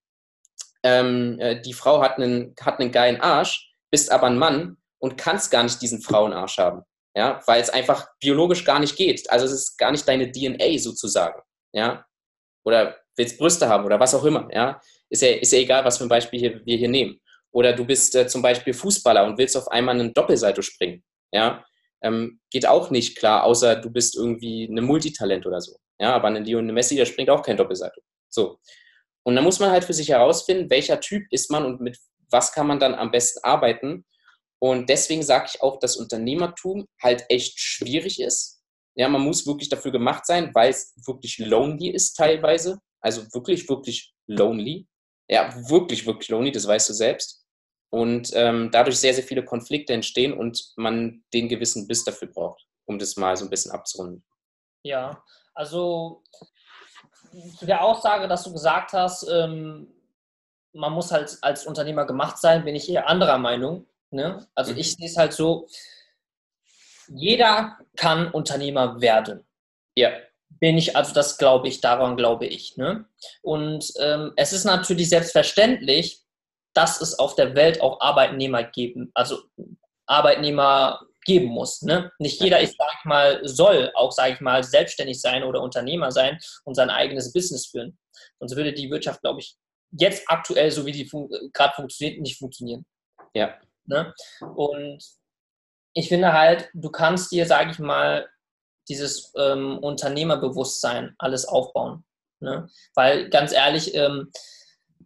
[0.83, 5.17] ähm, äh, die Frau hat einen, hat einen geilen Arsch, bist aber ein Mann und
[5.17, 6.83] kannst gar nicht diesen Frauenarsch haben.
[7.15, 9.29] Ja, weil es einfach biologisch gar nicht geht.
[9.29, 11.41] Also es ist gar nicht deine DNA sozusagen.
[11.73, 12.05] Ja,
[12.63, 14.47] oder willst Brüste haben oder was auch immer.
[14.53, 14.79] Ja,
[15.09, 17.19] ist ja, ist ja egal, was für ein Beispiel hier, wir hier nehmen.
[17.57, 21.03] Oder du bist äh, zum Beispiel Fußballer und willst auf einmal einen Doppelsalto springen.
[21.33, 21.65] Ja,
[22.03, 25.75] ähm, geht auch nicht klar, außer du bist irgendwie ein Multitalent oder so.
[25.99, 27.99] Ja, aber ein Lionel Messi, der springt auch kein Doppelsalto.
[28.29, 28.59] So.
[29.23, 31.97] Und dann muss man halt für sich herausfinden, welcher Typ ist man und mit
[32.29, 34.05] was kann man dann am besten arbeiten.
[34.59, 38.61] Und deswegen sage ich auch, dass Unternehmertum halt echt schwierig ist.
[38.93, 42.77] Ja, man muss wirklich dafür gemacht sein, weil es wirklich lonely ist teilweise.
[43.01, 44.85] Also wirklich, wirklich lonely.
[45.27, 47.46] Ja, wirklich, wirklich lonely, das weißt du selbst.
[47.89, 52.65] Und ähm, dadurch sehr, sehr viele Konflikte entstehen und man den gewissen Biss dafür braucht,
[52.85, 54.23] um das mal so ein bisschen abzurunden.
[54.83, 55.23] Ja,
[55.53, 56.23] also
[57.57, 59.87] zu der Aussage, dass du gesagt hast, ähm,
[60.73, 63.85] man muss halt als Unternehmer gemacht sein, bin ich eher anderer Meinung.
[64.11, 64.47] Ne?
[64.55, 64.79] Also mhm.
[64.79, 65.67] ich sehe es halt so,
[67.07, 69.45] jeder kann Unternehmer werden.
[69.95, 70.11] Ja.
[70.49, 72.77] Bin ich, also das glaube ich, daran glaube ich.
[72.77, 73.05] Ne?
[73.41, 76.21] Und ähm, es ist natürlich selbstverständlich,
[76.77, 79.41] dass es auf der Welt auch Arbeitnehmer geben, also
[80.05, 81.81] Arbeitnehmer geben muss.
[81.81, 82.11] Ne?
[82.19, 86.39] Nicht jeder, ich sage mal, soll auch, sage ich mal, selbstständig sein oder Unternehmer sein
[86.63, 87.97] und sein eigenes Business führen.
[88.39, 89.57] Sonst würde die Wirtschaft, glaube ich,
[89.91, 92.85] jetzt aktuell, so wie die fun gerade funktioniert, nicht funktionieren.
[93.33, 93.55] Ja.
[93.85, 94.13] Ne?
[94.55, 95.03] Und
[95.93, 98.29] ich finde halt, du kannst dir, sage ich mal,
[98.87, 102.05] dieses ähm, Unternehmerbewusstsein alles aufbauen.
[102.39, 102.69] Ne?
[102.93, 104.31] Weil ganz ehrlich, ähm,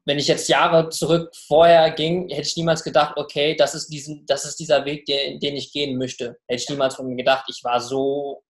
[0.05, 4.25] wenn ich jetzt Jahre zurück vorher ging, hätte ich niemals gedacht, okay, das ist, diesen,
[4.25, 6.37] das ist dieser Weg, den, den ich gehen möchte.
[6.47, 7.45] Hätte ich niemals von mir gedacht.
[7.49, 8.43] Ich war so,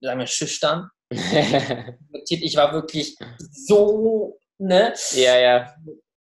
[0.00, 0.90] sagen wir, schüchtern.
[1.10, 3.16] ich war wirklich
[3.50, 4.94] so, ne?
[5.12, 5.74] Ja, ja.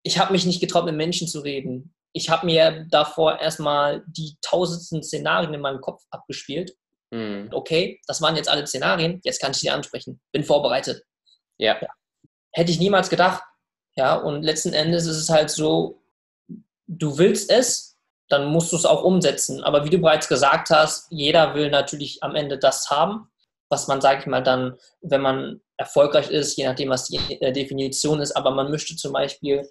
[0.03, 1.95] Ich habe mich nicht getraut, mit Menschen zu reden.
[2.13, 6.77] Ich habe mir davor erstmal die tausendsten Szenarien in meinem Kopf abgespielt.
[7.11, 7.49] Mhm.
[7.53, 10.21] Okay, das waren jetzt alle Szenarien, jetzt kann ich sie ansprechen.
[10.33, 11.05] Bin vorbereitet.
[11.59, 11.81] Ja.
[11.81, 11.89] ja.
[12.53, 13.43] Hätte ich niemals gedacht.
[13.97, 16.03] Ja, und letzten Endes ist es halt so,
[16.87, 17.97] du willst es,
[18.29, 19.63] dann musst du es auch umsetzen.
[19.63, 23.31] Aber wie du bereits gesagt hast, jeder will natürlich am Ende das haben,
[23.69, 27.53] was man, sage ich mal, dann, wenn man erfolgreich ist, je nachdem, was die äh,
[27.53, 29.69] Definition ist, aber man möchte zum Beispiel,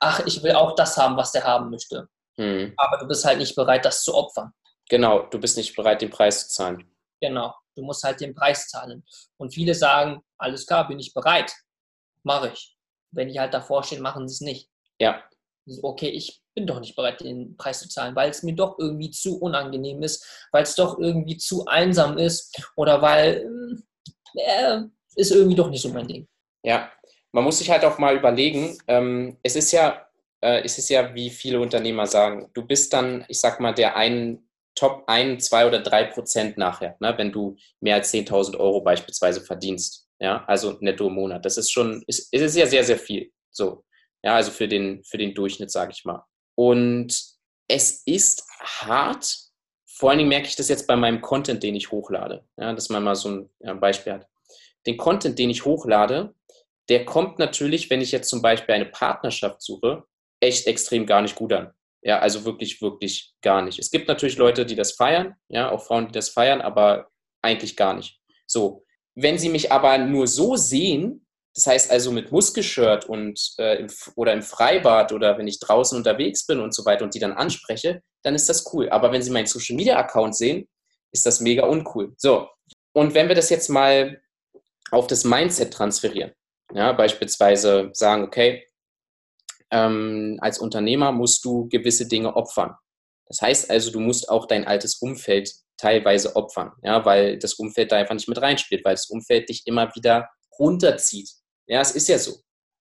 [0.00, 2.08] ach, ich will auch das haben, was der haben möchte.
[2.36, 2.74] Hm.
[2.76, 4.52] Aber du bist halt nicht bereit, das zu opfern.
[4.88, 6.84] Genau, du bist nicht bereit, den Preis zu zahlen.
[7.20, 9.04] Genau, du musst halt den Preis zahlen.
[9.36, 11.52] Und viele sagen, alles klar, bin ich bereit,
[12.22, 12.75] mache ich
[13.10, 14.70] wenn die halt davor stehen, machen sie es nicht.
[15.00, 15.22] Ja.
[15.82, 19.10] Okay, ich bin doch nicht bereit, den Preis zu zahlen, weil es mir doch irgendwie
[19.10, 23.46] zu unangenehm ist, weil es doch irgendwie zu einsam ist oder weil
[24.34, 24.80] äh,
[25.16, 26.28] ist irgendwie doch nicht so mein Ding.
[26.62, 26.90] Ja,
[27.32, 30.06] man muss sich halt auch mal überlegen, ähm, es ist ja,
[30.40, 33.96] äh, es ist ja, wie viele Unternehmer sagen, du bist dann, ich sag mal, der
[33.96, 38.82] einen Top 1, 2 oder 3 Prozent nachher, ne, wenn du mehr als 10.000 Euro
[38.82, 41.44] beispielsweise verdienst ja, also netto im Monat.
[41.44, 43.32] Das ist schon, ist, ist ja sehr, sehr viel.
[43.50, 43.84] So,
[44.22, 46.24] ja, also für den, für den Durchschnitt, sage ich mal.
[46.54, 47.36] Und
[47.68, 49.36] es ist hart.
[49.86, 52.44] Vor allen Dingen merke ich das jetzt bei meinem Content, den ich hochlade.
[52.56, 54.26] Ja, dass man mal so ein ja, Beispiel hat.
[54.86, 56.34] Den Content, den ich hochlade,
[56.88, 60.04] der kommt natürlich, wenn ich jetzt zum Beispiel eine Partnerschaft suche,
[60.40, 61.72] echt extrem gar nicht gut an.
[62.02, 63.78] Ja, also wirklich, wirklich gar nicht.
[63.78, 67.08] Es gibt natürlich Leute, die das feiern, ja, auch Frauen, die das feiern, aber
[67.42, 68.20] eigentlich gar nicht.
[68.46, 68.85] So,
[69.16, 73.86] wenn sie mich aber nur so sehen, das heißt also mit Muskelshirt und äh, im,
[74.14, 77.32] oder im Freibad oder wenn ich draußen unterwegs bin und so weiter und die dann
[77.32, 78.90] anspreche, dann ist das cool.
[78.90, 80.68] Aber wenn sie meinen Social Media Account sehen,
[81.12, 82.12] ist das mega uncool.
[82.18, 82.48] So,
[82.92, 84.20] und wenn wir das jetzt mal
[84.90, 86.32] auf das Mindset transferieren,
[86.74, 88.66] ja, beispielsweise sagen, okay,
[89.70, 92.76] ähm, als Unternehmer musst du gewisse Dinge opfern.
[93.26, 97.92] Das heißt also, du musst auch dein altes Umfeld teilweise opfern, ja, weil das Umfeld
[97.92, 101.30] da einfach nicht mit reinspielt, weil das Umfeld dich immer wieder runterzieht.
[101.66, 102.40] Ja, es ist ja so.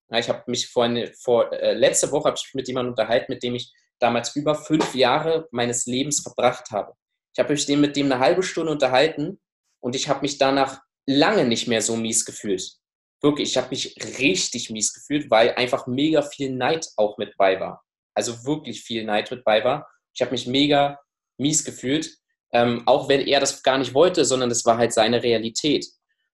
[0.10, 3.43] Ja, ich habe mich vorhin, vor äh, letzte Woche habe ich mit jemandem unterhalten, mit
[3.43, 6.93] dem ich damals über fünf Jahre meines Lebens verbracht habe.
[7.36, 9.39] Ich habe mich mit dem eine halbe Stunde unterhalten
[9.82, 12.78] und ich habe mich danach lange nicht mehr so mies gefühlt.
[13.22, 17.60] Wirklich, ich habe mich richtig mies gefühlt, weil einfach mega viel Neid auch mit bei
[17.60, 17.84] war.
[18.14, 19.88] also wirklich viel Neid mit bei war.
[20.14, 21.00] Ich habe mich mega
[21.38, 22.18] mies gefühlt,
[22.56, 25.86] ähm, auch wenn er das gar nicht wollte, sondern das war halt seine Realität.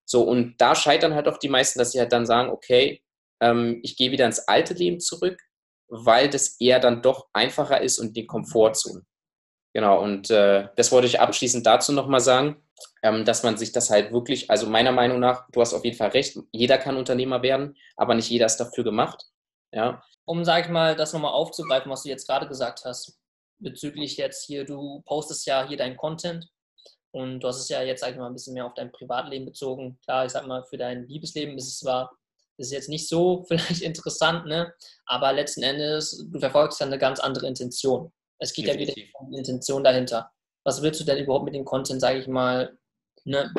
[0.04, 3.02] So, und da scheitern halt auch die meisten, dass sie halt dann sagen, okay,
[3.40, 5.40] ähm, ich gehe wieder ins alte Leben zurück,
[5.88, 9.02] weil das eher dann doch einfacher ist und die Komfortzone.
[9.74, 12.62] Genau, und äh, das wollte ich abschließend dazu nochmal sagen,
[13.02, 15.96] ähm, dass man sich das halt wirklich, also meiner Meinung nach, du hast auf jeden
[15.96, 19.24] Fall recht, jeder kann Unternehmer werden, aber nicht jeder ist dafür gemacht.
[19.72, 20.04] Ja.
[20.24, 23.18] Um, sag ich mal, das nochmal aufzugreifen, was du jetzt gerade gesagt hast,
[23.62, 26.48] bezüglich jetzt hier, du postest ja hier deinen Content
[27.12, 29.46] und du hast es ja jetzt, sag ich mal, ein bisschen mehr auf dein Privatleben
[29.46, 29.98] bezogen.
[30.04, 32.10] Klar, ich sag mal, für dein Liebesleben ist es zwar
[32.58, 34.72] ist jetzt nicht so vielleicht interessant, ne?
[35.06, 38.12] aber letzten Endes, du verfolgst ja eine ganz andere Intention.
[38.38, 38.96] Es geht Definitiv.
[38.96, 40.30] ja wieder um die Intention dahinter.
[40.64, 42.76] Was willst du denn überhaupt mit dem Content, sage ich mal,
[43.24, 43.52] ne?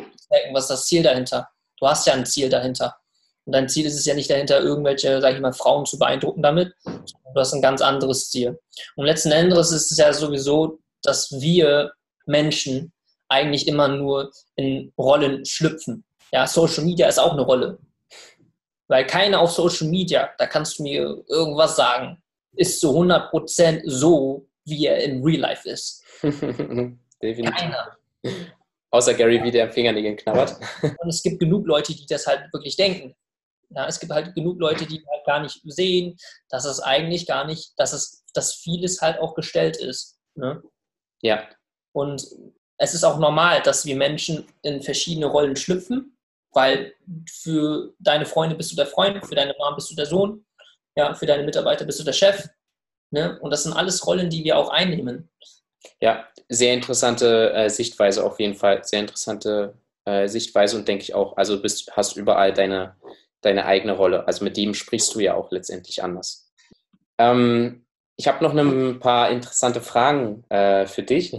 [0.52, 1.48] was ist das Ziel dahinter?
[1.78, 2.96] Du hast ja ein Ziel dahinter.
[3.46, 6.42] Und dein Ziel ist es ja nicht dahinter, irgendwelche, sage ich mal, Frauen zu beeindrucken
[6.42, 6.74] damit.
[6.84, 8.58] Du hast ein ganz anderes Ziel.
[8.96, 11.92] Und letzten Endes ist es ja sowieso, dass wir
[12.26, 12.92] Menschen
[13.28, 16.04] eigentlich immer nur in Rollen schlüpfen.
[16.32, 17.78] Ja, Social Media ist auch eine Rolle.
[18.88, 22.22] Weil keiner auf Social Media, da kannst du mir irgendwas sagen,
[22.56, 26.02] ist zu 100% so, wie er in Real Life ist.
[26.22, 27.56] Definitiv.
[27.56, 27.96] Keiner.
[28.90, 30.56] Außer Gary, wie der Fingernägel knabbert.
[30.82, 33.14] Und es gibt genug Leute, die das halt wirklich denken.
[33.74, 36.16] Ja, es gibt halt genug Leute, die halt gar nicht sehen,
[36.48, 40.18] dass es eigentlich gar nicht, dass es, dass vieles halt auch gestellt ist.
[40.34, 40.62] Ne?
[41.22, 41.48] Ja.
[41.92, 42.26] Und
[42.78, 46.16] es ist auch normal, dass wir Menschen in verschiedene Rollen schlüpfen,
[46.52, 46.94] weil
[47.28, 50.44] für deine Freunde bist du der Freund, für deine Mom bist du der Sohn,
[50.96, 52.48] ja, für deine Mitarbeiter bist du der Chef.
[53.10, 53.38] Ne?
[53.40, 55.30] Und das sind alles Rollen, die wir auch einnehmen.
[56.00, 58.84] Ja, sehr interessante äh, Sichtweise auf jeden Fall.
[58.84, 62.96] Sehr interessante äh, Sichtweise und denke ich auch, also bist, hast überall deine,
[63.44, 64.26] deine eigene Rolle.
[64.26, 66.52] Also mit dem sprichst du ja auch letztendlich anders.
[67.18, 67.84] Ähm,
[68.16, 71.32] ich habe noch ein paar interessante Fragen äh, für dich.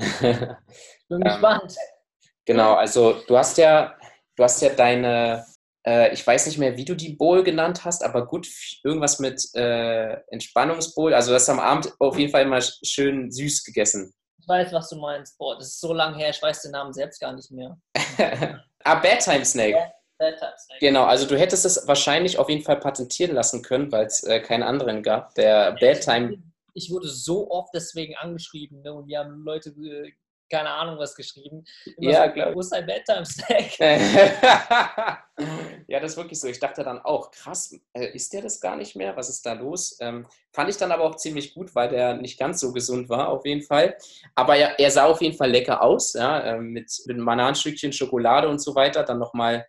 [1.10, 1.76] Bin gespannt.
[2.46, 3.96] genau, also du hast ja,
[4.36, 5.46] du hast ja deine,
[5.88, 8.48] äh, ich weiß nicht mehr, wie du die Bowl genannt hast, aber gut,
[8.84, 11.14] irgendwas mit äh, Entspannungsbowl.
[11.14, 14.14] Also du hast am Abend auf jeden Fall immer schön süß gegessen.
[14.38, 15.38] Ich weiß, was du meinst.
[15.38, 17.78] Boah, das ist so lange her, ich weiß den Namen selbst gar nicht mehr.
[18.84, 19.78] ah, Bedtime Snake.
[20.18, 20.80] Bedtime Snake.
[20.80, 24.40] Genau, also du hättest es wahrscheinlich auf jeden Fall patentieren lassen können, weil es äh,
[24.40, 25.36] keinen anderen gab.
[25.36, 26.38] Der Bedtime
[26.76, 29.74] ich wurde so oft deswegen angeschrieben ne, und wir haben Leute
[30.52, 31.66] keine Ahnung was geschrieben.
[31.98, 32.56] Immer ja, so.
[32.56, 33.80] Wo ist dein Bedtime-Snack?
[35.88, 36.48] ja, das ist wirklich so.
[36.48, 39.18] Ich dachte dann auch, krass, äh, ist der das gar nicht mehr?
[39.18, 39.98] Was ist da los?
[40.02, 43.30] Ähm, fand ich dann aber auch ziemlich gut, weil der nicht ganz so gesund war,
[43.30, 43.98] auf jeden Fall.
[44.36, 47.92] Aber ja, er sah auf jeden Fall lecker aus, ja, äh, mit, mit einem Bananenstückchen
[47.92, 49.04] Schokolade und so weiter.
[49.04, 49.66] Dann nochmal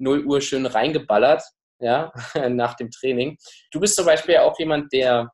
[0.00, 1.42] 0 Uhr schön reingeballert,
[1.80, 2.12] ja,
[2.48, 3.36] nach dem Training.
[3.70, 5.30] Du bist zum Beispiel auch jemand, der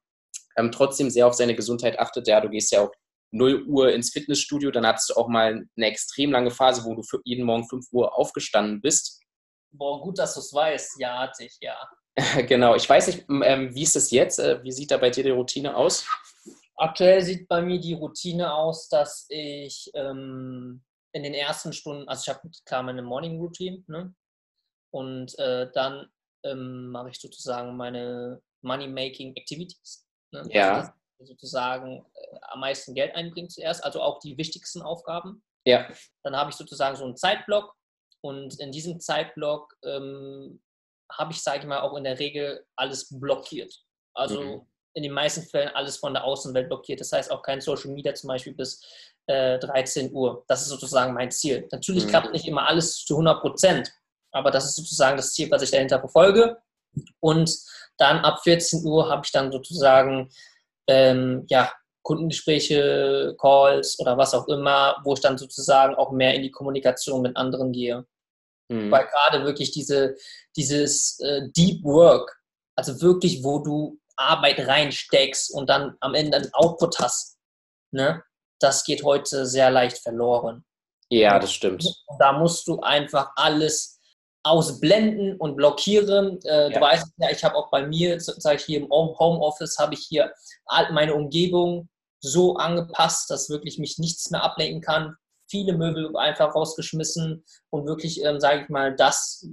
[0.57, 2.29] ähm, trotzdem sehr auf seine Gesundheit achtet.
[2.29, 2.93] Ja, du gehst ja auch
[3.33, 7.03] 0 Uhr ins Fitnessstudio, dann hattest du auch mal eine extrem lange Phase, wo du
[7.03, 9.21] für jeden Morgen 5 Uhr aufgestanden bist.
[9.73, 11.01] Boah, gut, dass du es weißt.
[11.01, 11.77] Ja, hatte ich, ja.
[12.47, 14.39] genau, ich weiß nicht, ähm, wie ist es jetzt?
[14.39, 16.07] Äh, wie sieht da bei dir die Routine aus?
[16.77, 22.23] Aktuell sieht bei mir die Routine aus, dass ich ähm, in den ersten Stunden, also
[22.23, 24.15] ich habe klar meine Morning Routine, ne?
[24.97, 26.09] Und äh, dann
[26.43, 30.07] ähm, mache ich sozusagen meine Money-Making Activities.
[30.33, 30.43] Ne?
[30.49, 30.95] Ja.
[31.19, 35.43] Also sozusagen äh, am meisten Geld einbringt zuerst, also auch die wichtigsten Aufgaben.
[35.67, 35.87] Ja.
[36.23, 37.75] Dann habe ich sozusagen so einen Zeitblock
[38.23, 40.63] und in diesem Zeitblock ähm,
[41.13, 43.75] habe ich, sage ich mal, auch in der Regel alles blockiert.
[44.15, 44.67] Also mhm.
[44.95, 47.01] in den meisten Fällen alles von der Außenwelt blockiert.
[47.01, 48.83] Das heißt auch kein Social Media zum Beispiel bis
[49.27, 50.43] äh, 13 Uhr.
[50.49, 51.69] Das ist sozusagen mein Ziel.
[51.71, 52.09] Natürlich mhm.
[52.09, 53.93] klappt nicht immer alles zu 100 Prozent,
[54.37, 56.59] aber das ist sozusagen das Ziel, was ich dahinter verfolge.
[57.21, 57.51] Und
[57.99, 60.31] dann ab 14 Uhr habe ich dann sozusagen
[60.89, 61.73] ähm, ja,
[62.03, 67.23] Kundengespräche, Calls oder was auch immer, wo ich dann sozusagen auch mehr in die Kommunikation
[67.23, 68.07] mit anderen gehe.
[68.69, 68.91] Mhm.
[68.91, 70.15] Weil gerade wirklich diese,
[70.57, 72.41] dieses äh, Deep Work,
[72.77, 77.39] also wirklich, wo du Arbeit reinsteckst und dann am Ende einen Output hast,
[77.93, 78.23] ne,
[78.61, 80.65] das geht heute sehr leicht verloren.
[81.11, 81.87] Ja, das stimmt.
[82.19, 83.96] Da musst du einfach alles
[84.47, 86.39] ausblenden und blockieren.
[86.45, 86.69] Äh, ja.
[86.71, 90.07] Du weißt ja, ich habe auch bei mir, sage ich hier im Homeoffice, habe ich
[90.09, 90.33] hier
[90.91, 91.89] meine Umgebung
[92.21, 95.17] so angepasst, dass wirklich mich nichts mehr ablenken kann.
[95.49, 99.47] Viele Möbel einfach rausgeschmissen und wirklich, ähm, sage ich mal, das,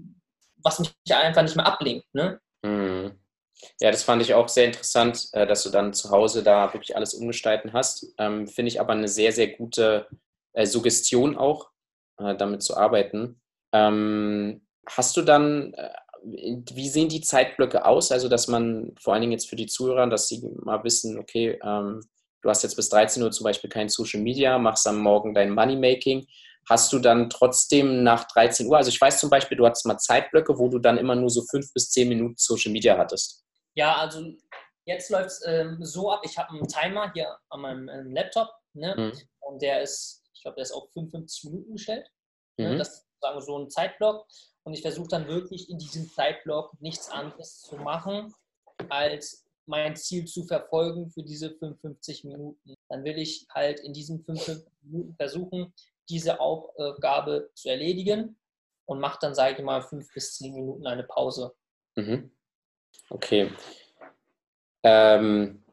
[0.63, 2.07] was mich einfach nicht mehr ablenkt.
[2.13, 2.39] Ne?
[2.63, 3.19] Mhm.
[3.79, 6.95] Ja, das fand ich auch sehr interessant, äh, dass du dann zu Hause da wirklich
[6.95, 8.13] alles umgestalten hast.
[8.17, 10.07] Ähm, Finde ich aber eine sehr, sehr gute
[10.53, 11.69] äh, Suggestion auch,
[12.17, 13.41] äh, damit zu arbeiten.
[13.71, 15.89] Ähm, Hast du dann, äh,
[16.23, 18.11] wie sehen die Zeitblöcke aus?
[18.11, 21.59] Also, dass man vor allen Dingen jetzt für die Zuhörer, dass sie mal wissen, okay,
[21.63, 22.01] ähm,
[22.41, 25.51] du hast jetzt bis 13 Uhr zum Beispiel kein Social Media, machst am Morgen dein
[25.51, 26.27] Moneymaking.
[26.69, 29.97] Hast du dann trotzdem nach 13 Uhr, also ich weiß zum Beispiel, du hattest mal
[29.97, 33.43] Zeitblöcke, wo du dann immer nur so fünf bis zehn Minuten Social Media hattest.
[33.75, 34.23] Ja, also
[34.86, 38.49] jetzt läuft es ähm, so ab, ich habe einen Timer hier an meinem ähm, Laptop
[38.73, 38.95] ne?
[38.97, 39.19] Mhm.
[39.41, 42.07] und der ist, ich glaube, der ist auf 55 Minuten gestellt.
[42.57, 42.73] Ne?
[42.73, 42.77] Mhm.
[42.77, 44.28] Das ist sozusagen so ein Zeitblock
[44.63, 48.34] und ich versuche dann wirklich in diesem Zeitblock nichts anderes zu machen,
[48.89, 52.76] als mein Ziel zu verfolgen für diese 55 Minuten.
[52.89, 55.74] Dann will ich halt in diesen 55 Minuten versuchen,
[56.09, 58.38] diese Aufgabe zu erledigen
[58.86, 61.55] und mache dann, sage ich mal, fünf bis zehn Minuten eine Pause.
[61.95, 62.32] Mhm.
[63.09, 63.51] Okay.
[64.84, 65.63] Ähm,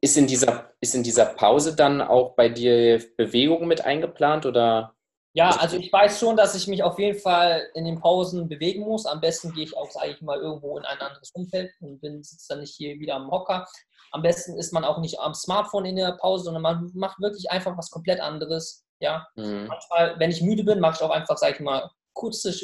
[0.00, 4.95] ist, in dieser, ist in dieser Pause dann auch bei dir Bewegung mit eingeplant oder?
[5.36, 8.84] Ja, also ich weiß schon, dass ich mich auf jeden Fall in den Pausen bewegen
[8.84, 9.04] muss.
[9.04, 12.22] Am besten gehe ich auch, sage ich mal, irgendwo in ein anderes Umfeld und bin
[12.22, 13.66] sitze dann nicht hier wieder am Hocker.
[14.12, 17.50] Am besten ist man auch nicht am Smartphone in der Pause, sondern man macht wirklich
[17.50, 18.86] einfach was komplett anderes.
[18.98, 19.66] Ja, mhm.
[19.66, 22.54] manchmal, wenn ich müde bin, mache ich auch einfach, sage ich mal, kurze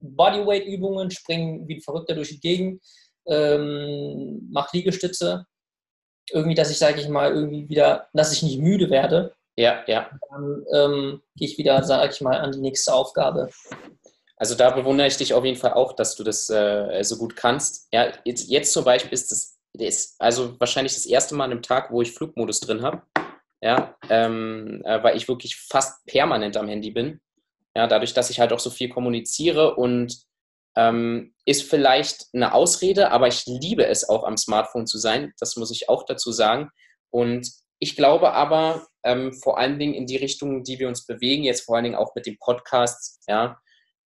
[0.00, 2.82] Bodyweight-Übungen, springe wie Verrückter durch die Gegend,
[3.28, 5.44] ähm, mache Liegestütze.
[6.32, 9.36] Irgendwie, dass ich, sage ich mal, irgendwie wieder, dass ich nicht müde werde.
[9.58, 10.08] Ja, ja.
[10.30, 13.50] Dann ähm, gehe ich wieder, sage ich mal, an die nächste Aufgabe.
[14.36, 17.34] Also da bewundere ich dich auf jeden Fall auch, dass du das äh, so gut
[17.34, 17.88] kannst.
[17.92, 21.62] Ja, jetzt, jetzt zum Beispiel ist das, ist also wahrscheinlich das erste Mal an einem
[21.62, 23.02] Tag, wo ich Flugmodus drin habe.
[23.60, 27.20] Ja, ähm, äh, weil ich wirklich fast permanent am Handy bin.
[27.74, 30.18] Ja, dadurch, dass ich halt auch so viel kommuniziere und
[30.76, 35.32] ähm, ist vielleicht eine Ausrede, aber ich liebe es auch am Smartphone zu sein.
[35.40, 36.70] Das muss ich auch dazu sagen.
[37.10, 37.50] Und
[37.80, 41.62] ich glaube aber ähm, vor allen Dingen in die Richtung, die wir uns bewegen, jetzt
[41.62, 43.58] vor allen Dingen auch mit den Podcasts, ja,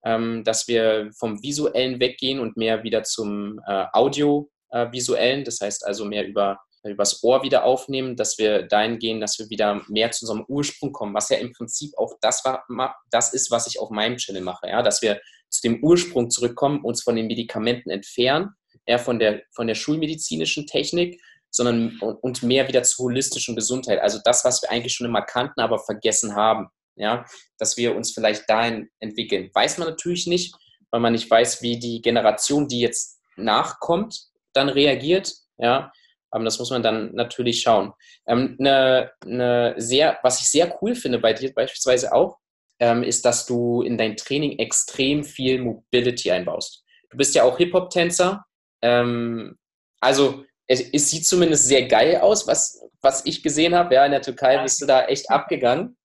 [0.04, 6.04] ähm, dass wir vom Visuellen weggehen und mehr wieder zum äh, Audiovisuellen, das heißt also
[6.04, 10.24] mehr über übers Ohr wieder aufnehmen, dass wir dahin gehen, dass wir wieder mehr zu
[10.24, 12.64] unserem Ursprung kommen, was ja im Prinzip auch das, war,
[13.10, 16.80] das ist, was ich auf meinem Channel mache, ja, dass wir zu dem Ursprung zurückkommen,
[16.82, 18.50] uns von den Medikamenten entfernen,
[18.84, 21.20] eher von der, von der schulmedizinischen Technik
[21.52, 24.00] sondern und mehr wieder zur holistischen Gesundheit.
[24.00, 26.68] Also das, was wir eigentlich schon immer kannten, aber vergessen haben.
[26.94, 27.24] Ja,
[27.58, 29.50] dass wir uns vielleicht dahin entwickeln.
[29.54, 30.54] Weiß man natürlich nicht,
[30.90, 35.32] weil man nicht weiß, wie die Generation, die jetzt nachkommt, dann reagiert.
[35.56, 35.90] Ja,
[36.30, 37.92] aber das muss man dann natürlich schauen.
[38.26, 42.38] Ähm, eine, eine sehr, was ich sehr cool finde bei dir beispielsweise auch,
[42.78, 46.84] ähm, ist, dass du in dein Training extrem viel Mobility einbaust.
[47.10, 48.44] Du bist ja auch Hip-Hop-Tänzer.
[48.82, 49.56] Ähm,
[50.00, 53.94] also es, es, sieht zumindest sehr geil aus, was, was ich gesehen habe.
[53.94, 55.96] Ja, in der Türkei bist du da echt abgegangen.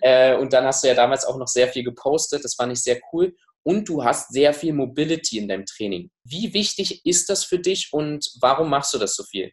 [0.00, 2.42] Äh, und dann hast du ja damals auch noch sehr viel gepostet.
[2.44, 3.36] Das fand ich sehr cool.
[3.62, 6.10] Und du hast sehr viel Mobility in deinem Training.
[6.24, 9.52] Wie wichtig ist das für dich und warum machst du das so viel?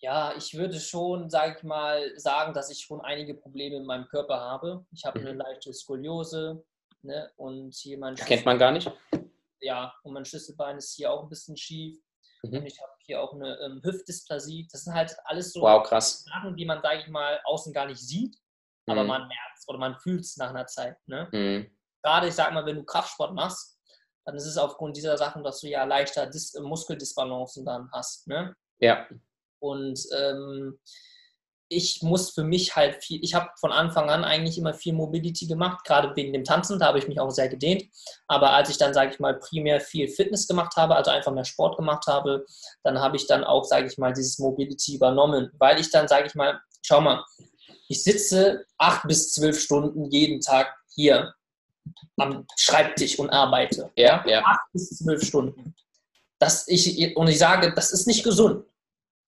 [0.00, 4.06] Ja, ich würde schon, sage ich mal, sagen, dass ich schon einige Probleme in meinem
[4.08, 4.84] Körper habe.
[4.92, 5.38] Ich habe eine mhm.
[5.38, 6.64] leichte Skoliose
[7.02, 7.30] ne?
[7.36, 8.90] und hier mein Kennt man gar nicht?
[9.60, 11.96] Ja, und mein Schlüsselbein ist hier auch ein bisschen schief.
[12.42, 12.58] Mhm.
[12.58, 14.68] Und ich habe hier auch eine ähm, Hüftdysplasie.
[14.70, 15.86] Das sind halt alles so wow.
[15.86, 18.36] Sachen, die man, sage ich mal, außen gar nicht sieht,
[18.86, 18.92] mhm.
[18.92, 20.96] aber man merkt oder man fühlt es nach einer Zeit.
[21.06, 21.28] Ne?
[21.32, 21.70] Mhm.
[22.02, 23.78] Gerade, ich sag mal, wenn du Kraftsport machst,
[24.24, 28.26] dann ist es aufgrund dieser Sachen, dass du ja leichter Dis Muskeldisbalancen dann hast.
[28.28, 28.54] Ne?
[28.78, 29.06] Ja.
[29.58, 30.78] Und ähm,
[31.68, 35.46] ich muss für mich halt viel, ich habe von Anfang an eigentlich immer viel Mobility
[35.46, 37.84] gemacht, gerade wegen dem Tanzen, da habe ich mich auch sehr gedehnt.
[38.26, 41.44] Aber als ich dann, sage ich mal, primär viel Fitness gemacht habe, also einfach mehr
[41.44, 42.46] Sport gemacht habe,
[42.82, 46.26] dann habe ich dann auch, sage ich mal, dieses Mobility übernommen, weil ich dann, sage
[46.26, 47.22] ich mal, schau mal,
[47.88, 51.34] ich sitze acht bis zwölf Stunden jeden Tag hier
[52.16, 53.90] am Schreibtisch und arbeite.
[53.96, 54.42] Ja, ja.
[54.44, 55.74] Acht bis zwölf Stunden.
[56.38, 58.64] Das ich, und ich sage, das ist nicht gesund.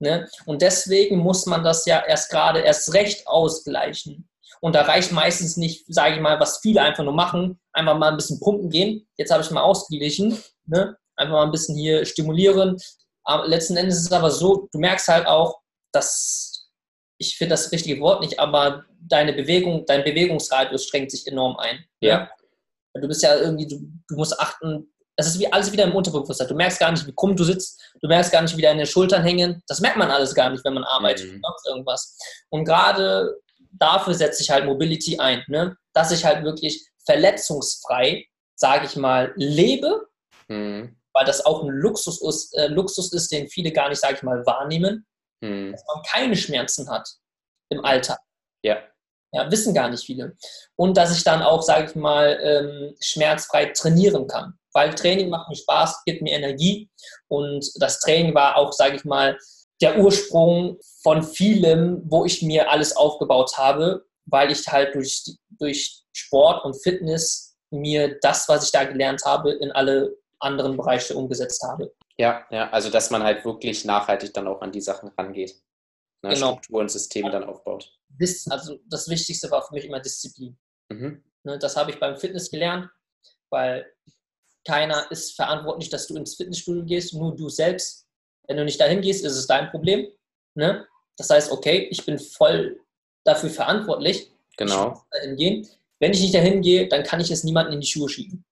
[0.01, 0.27] Ne?
[0.47, 4.27] Und deswegen muss man das ja erst gerade erst recht ausgleichen.
[4.59, 8.09] Und da reicht meistens nicht, sage ich mal, was viele einfach nur machen, einfach mal
[8.09, 9.07] ein bisschen pumpen gehen.
[9.17, 10.97] Jetzt habe ich mal ausgeglichen, ne?
[11.15, 12.77] einfach mal ein bisschen hier stimulieren.
[13.23, 15.59] Aber letzten Endes ist es aber so, du merkst halt auch,
[15.91, 16.71] dass,
[17.19, 21.77] ich finde das richtige Wort nicht, aber deine Bewegung, dein Bewegungsradius schränkt sich enorm ein.
[22.01, 22.09] Ne?
[22.09, 22.31] Ja.
[22.95, 26.47] Du bist ja irgendwie, du, du musst achten, das ist wie alles wieder im Unterbewusstsein.
[26.47, 29.23] Du merkst gar nicht, wie krumm du sitzt, du merkst gar nicht, wie deine Schultern
[29.23, 29.61] hängen.
[29.67, 31.41] Das merkt man alles gar nicht, wenn man arbeitet mhm.
[31.43, 32.17] oder irgendwas.
[32.49, 33.35] Und gerade
[33.71, 35.75] dafür setze ich halt Mobility ein, ne?
[35.93, 40.07] dass ich halt wirklich verletzungsfrei, sage ich mal, lebe,
[40.47, 40.97] mhm.
[41.13, 44.23] weil das auch ein Luxus ist, äh, Luxus ist, den viele gar nicht, sage ich
[44.23, 45.05] mal, wahrnehmen,
[45.41, 45.71] mhm.
[45.71, 47.07] dass man keine Schmerzen hat
[47.69, 48.19] im Alltag.
[48.63, 48.77] Ja.
[49.33, 50.35] Ja, wissen gar nicht viele.
[50.75, 54.59] Und dass ich dann auch, sage ich mal, ähm, schmerzfrei trainieren kann.
[54.73, 56.89] Weil Training macht mir Spaß, gibt mir Energie.
[57.27, 59.37] Und das Training war auch, sage ich mal,
[59.81, 66.03] der Ursprung von vielem, wo ich mir alles aufgebaut habe, weil ich halt durch, durch
[66.13, 71.63] Sport und Fitness mir das, was ich da gelernt habe, in alle anderen Bereiche umgesetzt
[71.63, 71.91] habe.
[72.17, 75.55] Ja, ja, also dass man halt wirklich nachhaltig dann auch an die Sachen rangeht.
[76.23, 76.51] Ne, genau.
[76.51, 77.91] Struktur und Systeme dann aufbaut.
[78.49, 80.57] Also das Wichtigste war für mich immer Disziplin.
[80.89, 81.23] Mhm.
[81.43, 82.89] Ne, das habe ich beim Fitness gelernt,
[83.49, 83.91] weil
[84.65, 88.05] keiner ist verantwortlich, dass du ins Fitnessstudio gehst, nur du selbst.
[88.47, 90.07] Wenn du nicht dahin gehst, ist es dein Problem.
[90.55, 90.85] Ne?
[91.17, 92.79] Das heißt, okay, ich bin voll
[93.23, 94.31] dafür verantwortlich.
[94.57, 95.03] Genau.
[95.11, 95.67] Dahin gehen.
[95.99, 98.43] Wenn ich nicht dahin gehe, dann kann ich es niemanden in die Schuhe schieben.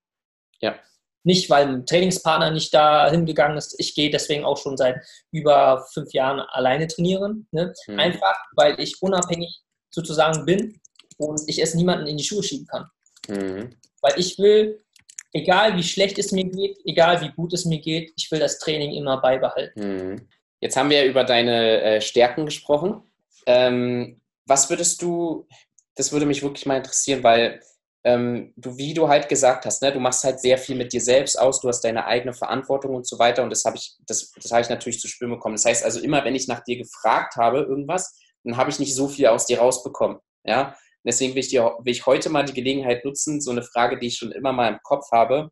[0.62, 0.76] Ja.
[1.24, 3.76] Nicht, weil ein Trainingspartner nicht da hingegangen ist.
[3.80, 4.98] Ich gehe deswegen auch schon seit
[5.32, 7.48] über fünf Jahren alleine trainieren.
[7.52, 7.74] Ne?
[7.88, 8.00] Mhm.
[8.00, 10.80] Einfach, weil ich unabhängig sozusagen bin
[11.18, 12.90] und ich es niemanden in die Schuhe schieben kann.
[13.28, 13.76] Mhm.
[14.02, 14.82] Weil ich will,
[15.34, 18.60] egal wie schlecht es mir geht, egal wie gut es mir geht, ich will das
[18.60, 19.80] Training immer beibehalten.
[19.80, 20.28] Mhm.
[20.62, 23.02] Jetzt haben wir ja über deine äh, Stärken gesprochen.
[23.46, 25.48] Ähm, was würdest du,
[25.96, 27.62] das würde mich wirklich mal interessieren, weil
[28.04, 31.02] ähm, du, wie du halt gesagt hast, ne, du machst halt sehr viel mit dir
[31.02, 34.32] selbst aus, du hast deine eigene Verantwortung und so weiter und das habe ich, das,
[34.32, 35.56] das habe ich natürlich zu spüren bekommen.
[35.56, 38.96] Das heißt also immer, wenn ich nach dir gefragt habe, irgendwas, dann habe ich nicht
[38.96, 40.20] so viel aus dir rausbekommen.
[40.46, 40.76] Ja?
[41.04, 44.08] Deswegen will ich, dir, will ich heute mal die Gelegenheit nutzen, so eine Frage, die
[44.08, 45.50] ich schon immer mal im Kopf habe.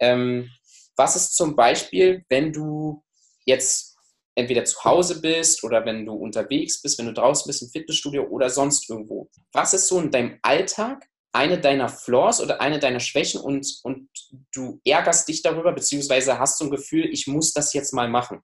[0.00, 0.50] Ähm,
[0.96, 3.02] was ist zum Beispiel, wenn du
[3.44, 3.96] jetzt
[4.34, 8.24] entweder zu Hause bist oder wenn du unterwegs bist, wenn du draußen bist im Fitnessstudio
[8.24, 9.28] oder sonst irgendwo.
[9.52, 14.08] Was ist so in deinem Alltag eine deiner Flaws oder eine deiner Schwächen und, und
[14.54, 18.40] du ärgerst dich darüber, beziehungsweise hast du ein Gefühl, ich muss das jetzt mal machen?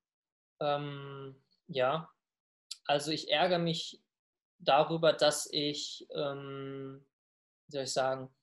[0.60, 1.36] Ähm,
[1.68, 2.08] ja,
[2.86, 4.00] also ich ärgere mich
[4.58, 7.06] darüber, dass ich, ähm,
[7.68, 8.34] wie soll ich sagen,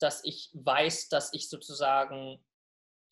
[0.00, 2.44] dass ich weiß, dass ich sozusagen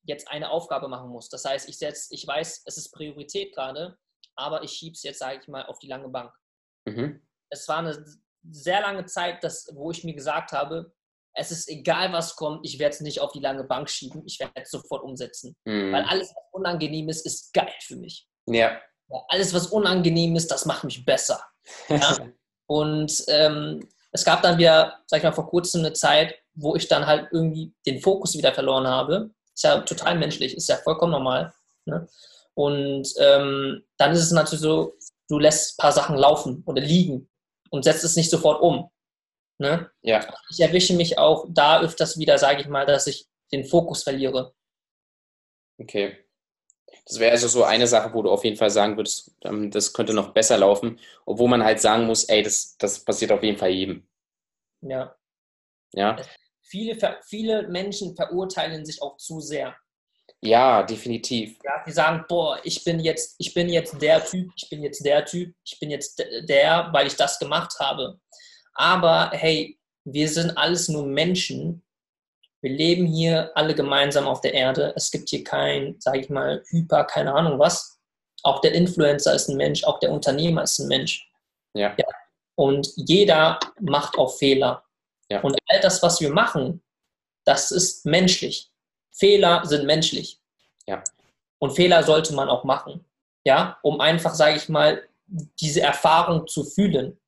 [0.04, 1.28] jetzt eine Aufgabe machen muss.
[1.28, 3.98] Das heißt, ich setz, ich weiß, es ist Priorität gerade,
[4.36, 6.32] aber ich schiebe es jetzt, sage ich mal, auf die lange Bank.
[6.86, 7.26] Mhm.
[7.50, 8.04] Es war eine
[8.48, 10.92] sehr lange Zeit, dass, wo ich mir gesagt habe,
[11.34, 14.40] es ist egal, was kommt, ich werde es nicht auf die lange Bank schieben, ich
[14.40, 15.56] werde es sofort umsetzen.
[15.64, 15.92] Mhm.
[15.92, 18.26] Weil alles, was unangenehm ist, ist geil für mich.
[18.46, 18.80] Ja.
[19.08, 21.42] ja alles, was unangenehm ist, das macht mich besser.
[21.88, 22.16] Ja?
[22.66, 26.88] Und ähm, es gab dann wieder, sag ich mal, vor kurzem eine Zeit, wo ich
[26.88, 29.30] dann halt irgendwie den Fokus wieder verloren habe.
[29.54, 31.52] Ist ja total menschlich, ist ja vollkommen normal.
[31.84, 32.08] Ne?
[32.54, 34.96] Und ähm, dann ist es natürlich so,
[35.28, 37.28] du lässt ein paar Sachen laufen oder liegen
[37.70, 38.90] und setzt es nicht sofort um.
[39.58, 39.90] Ne?
[40.02, 40.26] Ja.
[40.50, 44.54] Ich erwische mich auch da öfters wieder, sage ich mal, dass ich den Fokus verliere.
[45.78, 46.25] Okay.
[47.06, 49.92] Das wäre also so eine Sache, wo du auf jeden Fall sagen würdest, ähm, das
[49.92, 53.58] könnte noch besser laufen, obwohl man halt sagen muss, ey, das, das passiert auf jeden
[53.58, 54.06] Fall jedem.
[54.80, 55.16] Ja.
[55.92, 56.16] Ja.
[56.62, 59.76] Viele, viele Menschen verurteilen sich auch zu sehr.
[60.40, 61.58] Ja, definitiv.
[61.64, 65.04] Ja, die sagen, boah, ich bin jetzt, ich bin jetzt der Typ, ich bin jetzt
[65.04, 68.20] der Typ, ich bin jetzt der, weil ich das gemacht habe.
[68.74, 71.82] Aber hey, wir sind alles nur Menschen.
[72.62, 74.92] Wir leben hier alle gemeinsam auf der Erde.
[74.96, 77.98] Es gibt hier kein, sage ich mal, Hyper, keine Ahnung was.
[78.42, 81.30] Auch der Influencer ist ein Mensch, auch der Unternehmer ist ein Mensch.
[81.74, 81.94] Ja.
[81.96, 82.06] ja.
[82.56, 84.84] Und jeder macht auch Fehler.
[85.28, 85.40] Ja.
[85.40, 86.82] Und all das, was wir machen,
[87.44, 88.70] das ist menschlich.
[89.12, 90.40] Fehler sind menschlich.
[90.86, 91.02] Ja.
[91.58, 93.04] Und Fehler sollte man auch machen.
[93.44, 97.18] Ja, um einfach, sage ich mal, diese Erfahrung zu fühlen.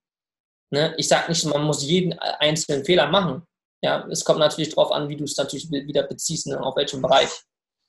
[0.70, 0.94] Ne?
[0.96, 3.42] Ich sage nicht, man muss jeden einzelnen Fehler machen.
[3.80, 6.60] Ja, es kommt natürlich darauf an, wie du es natürlich wieder beziehst, ne?
[6.60, 7.30] auf welchem Bereich.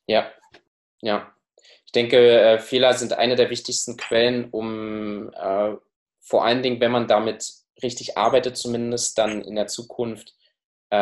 [0.08, 0.32] Ja,
[1.02, 1.34] ja.
[1.86, 5.76] Ich denke, äh, Fehler sind eine der wichtigsten Quellen, um äh,
[6.20, 10.36] vor allen Dingen, wenn man damit richtig arbeitet, zumindest dann in der Zukunft
[10.92, 10.96] äh,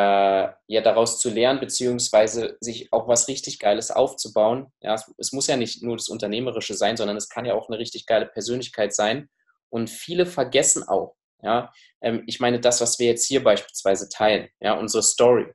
[0.67, 4.71] ja daraus zu lernen, beziehungsweise sich auch was richtig Geiles aufzubauen.
[4.81, 7.69] Ja, es, es, muss ja nicht nur das Unternehmerische sein, sondern es kann ja auch
[7.69, 9.29] eine richtig geile Persönlichkeit sein.
[9.69, 11.71] Und viele vergessen auch, ja,
[12.01, 15.53] ähm, ich meine, das, was wir jetzt hier beispielsweise teilen, ja, unsere Story.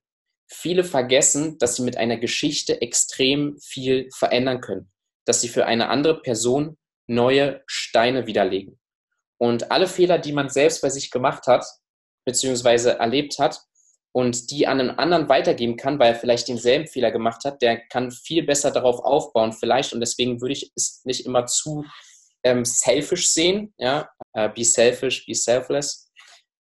[0.49, 4.91] Viele vergessen, dass sie mit einer Geschichte extrem viel verändern können,
[5.25, 6.77] dass sie für eine andere Person
[7.07, 8.79] neue Steine widerlegen.
[9.39, 11.65] Und alle Fehler, die man selbst bei sich gemacht hat,
[12.25, 13.61] beziehungsweise erlebt hat,
[14.13, 17.79] und die an einen anderen weitergeben kann, weil er vielleicht denselben Fehler gemacht hat, der
[17.89, 19.95] kann viel besser darauf aufbauen, vielleicht.
[19.95, 21.85] Und deswegen würde ich es nicht immer zu
[22.45, 26.11] ähm, selfish sehen, ja, äh, be selfish, be selfless,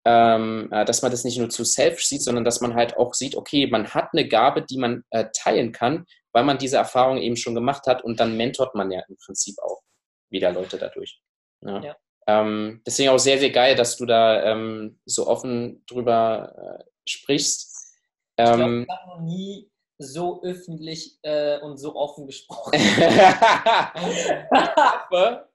[0.06, 3.14] ähm, äh, dass man das nicht nur zu selfish sieht, sondern dass man halt auch
[3.14, 7.18] sieht, okay, man hat eine Gabe, die man äh, teilen kann, weil man diese Erfahrung
[7.18, 9.82] eben schon gemacht hat und dann mentort man ja im Prinzip auch
[10.30, 11.22] wieder Leute dadurch.
[11.62, 11.82] Ja.
[11.82, 11.98] ja.
[12.28, 17.96] Ähm, deswegen auch sehr, sehr geil, dass du da ähm, so offen drüber äh, sprichst.
[18.38, 19.70] Ich glaube, Ähm, ich habe noch nie
[20.00, 22.72] so öffentlich äh, und so offen gesprochen.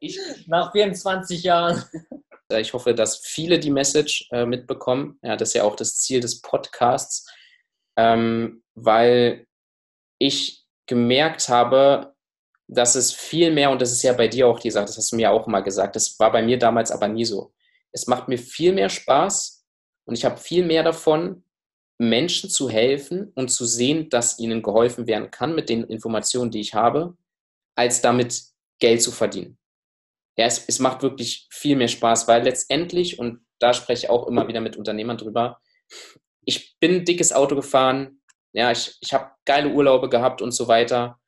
[0.00, 1.82] ich, Nach 24 Jahren.
[2.52, 5.18] Äh, Ich hoffe, dass viele die Message äh, mitbekommen.
[5.22, 7.26] Ja, das ist ja auch das Ziel des Podcasts,
[7.96, 9.46] ähm, weil
[10.18, 12.14] ich gemerkt habe,
[12.68, 15.12] dass es viel mehr, und das ist ja bei dir auch die Sache, das hast
[15.12, 17.54] du mir auch mal gesagt, das war bei mir damals aber nie so.
[17.92, 19.64] Es macht mir viel mehr Spaß
[20.06, 21.43] und ich habe viel mehr davon,
[22.08, 26.60] Menschen zu helfen und zu sehen, dass ihnen geholfen werden kann mit den Informationen, die
[26.60, 27.16] ich habe,
[27.76, 28.42] als damit
[28.78, 29.58] Geld zu verdienen
[30.36, 34.26] ja, es, es macht wirklich viel mehr Spaß, weil letztendlich, und da spreche ich auch
[34.26, 35.60] immer wieder mit Unternehmern drüber,
[36.44, 38.20] ich bin ein dickes Auto gefahren,
[38.52, 41.18] ja, ich, ich habe geile Urlaube gehabt und so weiter.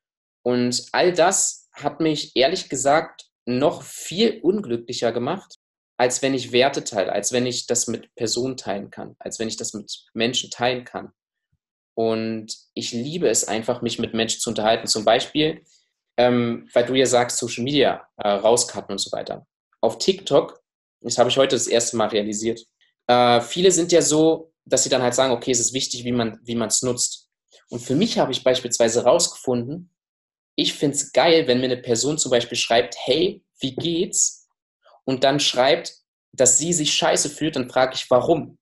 [0.42, 5.56] Und all das hat mich ehrlich gesagt noch viel unglücklicher gemacht,
[5.96, 9.48] als wenn ich Werte teile, als wenn ich das mit Personen teilen kann, als wenn
[9.48, 11.12] ich das mit Menschen teilen kann.
[11.94, 14.86] Und ich liebe es einfach, mich mit Menschen zu unterhalten.
[14.86, 15.64] Zum Beispiel,
[16.18, 19.46] ähm, weil du ja sagst, Social Media äh, rauscutten und so weiter.
[19.80, 20.62] Auf TikTok,
[21.00, 22.60] das habe ich heute das erste Mal realisiert,
[23.06, 26.12] äh, viele sind ja so, dass sie dann halt sagen, okay, es ist wichtig, wie
[26.12, 27.30] man wie es nutzt.
[27.70, 29.90] Und für mich habe ich beispielsweise rausgefunden,
[30.56, 34.45] ich finde es geil, wenn mir eine Person zum Beispiel schreibt, hey, wie geht's?
[35.06, 35.94] Und dann schreibt,
[36.32, 38.58] dass sie sich scheiße fühlt, dann frage ich, warum?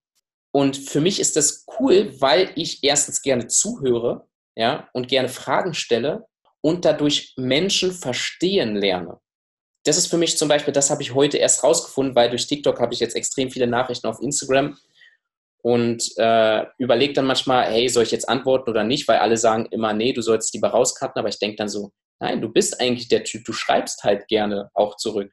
[0.53, 5.74] Und für mich ist das cool, weil ich erstens gerne zuhöre, ja, und gerne Fragen
[5.74, 6.26] stelle
[6.61, 9.18] und dadurch Menschen verstehen lerne.
[9.84, 12.80] Das ist für mich zum Beispiel, das habe ich heute erst rausgefunden, weil durch TikTok
[12.80, 14.78] habe ich jetzt extrem viele Nachrichten auf Instagram
[15.62, 19.66] und äh, überlege dann manchmal, hey, soll ich jetzt antworten oder nicht, weil alle sagen
[19.72, 21.90] immer, nee, du sollst lieber rauscutten, aber ich denke dann so,
[22.20, 25.32] nein, du bist eigentlich der Typ, du schreibst halt gerne auch zurück.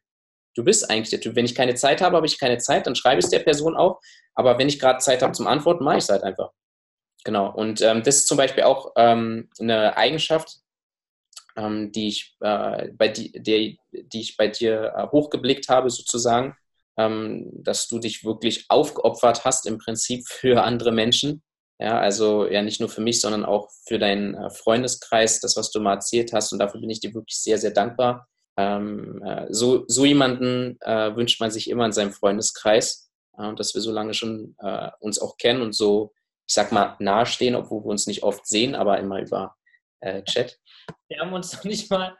[0.56, 1.36] Du bist eigentlich der Typ.
[1.36, 3.76] Wenn ich keine Zeit habe, habe ich keine Zeit, dann schreibe ich es der Person
[3.76, 3.99] auch.
[4.34, 6.52] Aber wenn ich gerade Zeit habe zum Antworten, mache ich es halt einfach.
[7.24, 7.54] Genau.
[7.54, 10.58] Und ähm, das ist zum Beispiel auch ähm, eine Eigenschaft,
[11.56, 16.56] ähm, die, ich, äh, bei die, die, die ich bei dir äh, hochgeblickt habe, sozusagen,
[16.97, 21.43] ähm, dass du dich wirklich aufgeopfert hast im Prinzip für andere Menschen.
[21.80, 25.72] Ja, also ja nicht nur für mich, sondern auch für deinen äh, Freundeskreis, das, was
[25.72, 26.54] du mal erzählt hast.
[26.54, 28.28] Und dafür bin ich dir wirklich sehr, sehr dankbar.
[28.62, 33.74] Ähm, äh, so, so jemanden äh, wünscht man sich immer in seinem Freundeskreis, äh, dass
[33.74, 36.14] wir so lange schon äh, uns auch kennen und so,
[36.47, 39.55] ich sag mal, nahestehen, obwohl wir uns nicht oft sehen, aber immer über
[40.01, 40.59] äh, Chat.
[41.07, 42.18] Wir haben uns noch nicht mal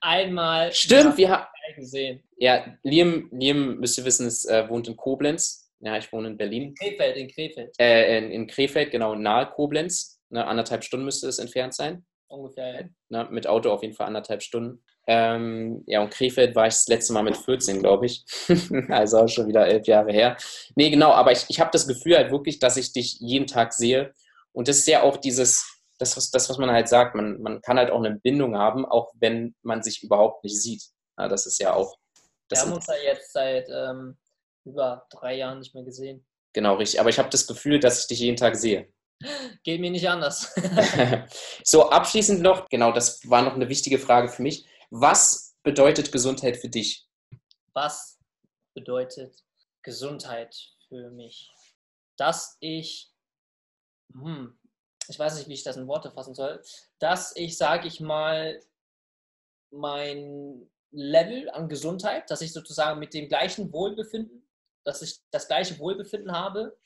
[0.00, 1.46] einmal Stimmt, wir haben.
[1.76, 2.22] gesehen.
[2.36, 5.70] Ja, Liam, Liam, müsst ihr wissen, ist, äh, wohnt in Koblenz.
[5.80, 6.74] Ja, ich wohne in Berlin.
[6.74, 7.74] Krefeld, in Krefeld.
[7.78, 10.20] Äh, in, in Krefeld, genau, nahe Koblenz.
[10.30, 12.04] Ne, anderthalb Stunden müsste es entfernt sein.
[12.26, 12.80] Ungefähr.
[12.80, 12.88] Ja.
[13.10, 14.82] Ne, mit Auto auf jeden Fall anderthalb Stunden.
[15.10, 18.26] Ähm, ja, und Krefeld war ich das letzte Mal mit 14, glaube ich.
[18.90, 20.36] also schon wieder elf Jahre her.
[20.74, 23.72] Nee, genau, aber ich, ich habe das Gefühl halt wirklich, dass ich dich jeden Tag
[23.72, 24.12] sehe.
[24.52, 27.62] Und das ist ja auch dieses, das, was, das, was man halt sagt, man, man
[27.62, 30.82] kann halt auch eine Bindung haben, auch wenn man sich überhaupt nicht sieht.
[31.18, 31.96] Ja, das ist ja auch.
[32.50, 34.18] Wir haben uns ja jetzt seit ähm,
[34.66, 36.26] über drei Jahren nicht mehr gesehen.
[36.52, 37.00] Genau, richtig.
[37.00, 38.92] Aber ich habe das Gefühl, dass ich dich jeden Tag sehe.
[39.64, 40.54] Geht mir nicht anders.
[41.64, 44.66] so, abschließend noch, genau, das war noch eine wichtige Frage für mich.
[44.90, 47.06] Was bedeutet Gesundheit für dich?
[47.74, 48.18] Was
[48.74, 49.44] bedeutet
[49.82, 50.56] Gesundheit
[50.88, 51.50] für mich?
[52.16, 53.12] Dass ich,
[54.12, 54.58] hm,
[55.08, 56.62] ich weiß nicht, wie ich das in Worte fassen soll,
[56.98, 58.60] dass ich, sage ich mal,
[59.70, 64.48] mein Level an Gesundheit, dass ich sozusagen mit dem gleichen Wohlbefinden,
[64.84, 66.78] dass ich das gleiche Wohlbefinden habe,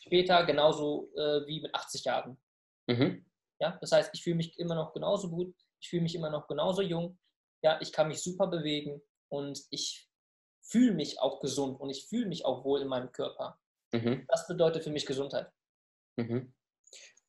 [0.00, 2.38] später genauso äh, wie mit 80 Jahren.
[2.86, 3.26] Mhm.
[3.60, 6.48] Ja, das heißt, ich fühle mich immer noch genauso gut, ich fühle mich immer noch
[6.48, 7.18] genauso jung,
[7.64, 9.00] ja, ich kann mich super bewegen
[9.30, 10.06] und ich
[10.60, 13.58] fühle mich auch gesund und ich fühle mich auch wohl in meinem Körper.
[13.92, 14.26] Mhm.
[14.28, 15.50] Das bedeutet für mich Gesundheit.
[16.16, 16.52] Mhm.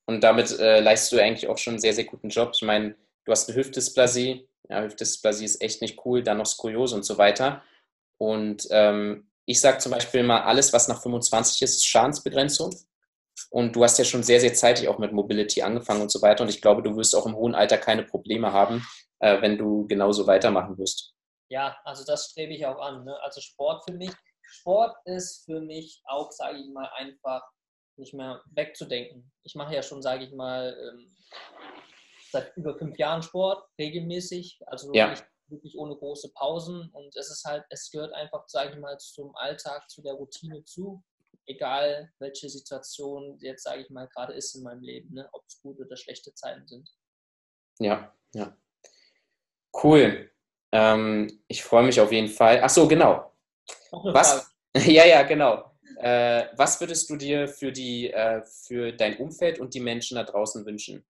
[0.06, 2.52] Und damit äh, leistest du eigentlich auch schon einen sehr, sehr guten Job.
[2.54, 4.48] Ich meine, du hast eine Hüftdysplasie.
[4.70, 6.22] Ja, Hüftdysplasie ist echt nicht cool.
[6.22, 7.64] Dann noch Skoliose und so weiter.
[8.18, 12.76] Und ähm, ich sage zum Beispiel mal, alles, was nach 25 ist, ist Schadensbegrenzung.
[13.50, 16.44] Und du hast ja schon sehr, sehr zeitig auch mit Mobility angefangen und so weiter.
[16.44, 18.86] Und ich glaube, du wirst auch im hohen Alter keine Probleme haben,
[19.20, 21.14] äh, wenn du genauso weitermachen wirst.
[21.50, 23.06] Ja, also das strebe ich auch an.
[23.06, 23.18] Ne?
[23.22, 24.12] Also Sport für mich,
[24.42, 27.44] Sport ist für mich auch, sage ich mal, einfach
[27.98, 29.32] nicht mehr wegzudenken.
[29.44, 31.16] Ich mache ja schon, sage ich mal, ähm,
[32.32, 35.10] seit über fünf Jahren Sport, regelmäßig, also Ja.
[35.10, 36.90] nicht wirklich ohne große Pausen.
[36.92, 40.64] Und es ist halt, es gehört einfach, sage ich mal, zum Alltag, zu der Routine
[40.66, 41.04] zu.
[41.46, 45.30] Egal, welche Situation jetzt, sage ich mal, gerade ist in meinem Leben, ne?
[45.32, 46.90] ob es gute oder schlechte Zeiten sind.
[47.80, 48.58] Ja, ja.
[49.84, 50.32] Cool.
[50.72, 52.60] Ähm, ich freue mich auf jeden Fall.
[52.62, 53.32] Ach so, genau.
[53.92, 54.52] Was?
[54.78, 55.72] Ja, ja, genau.
[56.00, 60.24] Äh, was würdest du dir für, die, äh, für dein Umfeld und die Menschen da
[60.26, 61.06] draußen wünschen?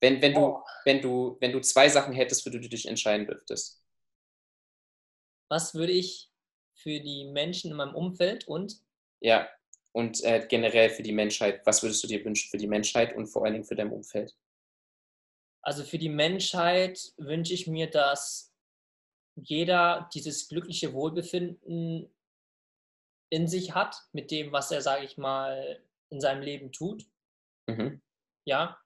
[0.00, 0.62] Wenn, wenn, du, oh.
[0.84, 3.82] wenn, du, wenn du zwei Sachen hättest, für die du dich entscheiden dürftest.
[5.48, 6.30] Was würde ich
[6.72, 8.80] für die Menschen in meinem Umfeld und?
[9.18, 9.48] Ja,
[9.90, 11.62] und äh, generell für die Menschheit.
[11.64, 14.36] Was würdest du dir wünschen für die Menschheit und vor allen Dingen für dein Umfeld?
[15.62, 18.54] Also für die Menschheit wünsche ich mir, dass
[19.36, 22.12] jeder dieses glückliche Wohlbefinden
[23.30, 27.06] in sich hat, mit dem, was er, sage ich mal, in seinem Leben tut.
[27.68, 28.00] Mhm.
[28.46, 28.78] Ja,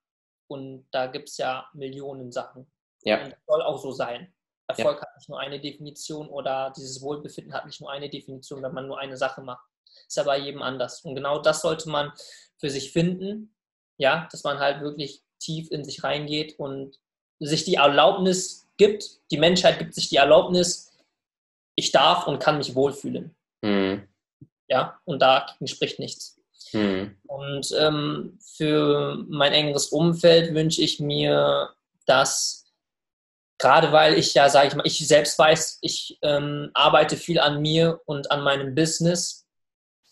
[0.48, 2.70] und da gibt es ja Millionen Sachen.
[3.02, 3.22] Ja.
[3.22, 4.34] Und das soll auch so sein.
[4.68, 5.02] Erfolg ja.
[5.02, 8.86] hat nicht nur eine Definition oder dieses Wohlbefinden hat nicht nur eine Definition, wenn man
[8.86, 9.66] nur eine Sache macht.
[10.06, 11.04] Ist ja bei jedem anders.
[11.04, 12.12] Und genau das sollte man
[12.58, 13.54] für sich finden,
[13.98, 16.98] ja, dass man halt wirklich tief in sich reingeht und
[17.40, 20.92] sich die Erlaubnis gibt, die Menschheit gibt sich die Erlaubnis,
[21.74, 23.34] ich darf und kann mich wohlfühlen.
[23.62, 24.08] Mhm.
[24.68, 26.38] Ja, und dagegen spricht nichts.
[26.72, 27.16] Mhm.
[27.26, 31.70] Und ähm, für mein engeres Umfeld wünsche ich mir,
[32.06, 32.62] dass
[33.58, 37.62] gerade weil ich ja, sage ich mal, ich selbst weiß, ich ähm, arbeite viel an
[37.62, 39.46] mir und an meinem Business.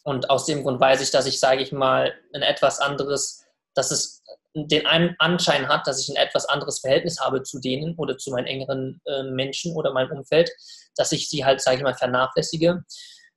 [0.03, 3.45] Und aus dem Grund weiß ich, dass ich, sage ich mal, ein etwas anderes,
[3.75, 4.20] dass es
[4.55, 8.47] den Anschein hat, dass ich ein etwas anderes Verhältnis habe zu denen oder zu meinen
[8.47, 10.51] engeren äh, Menschen oder meinem Umfeld,
[10.97, 12.85] dass ich sie halt, sage ich mal, vernachlässige.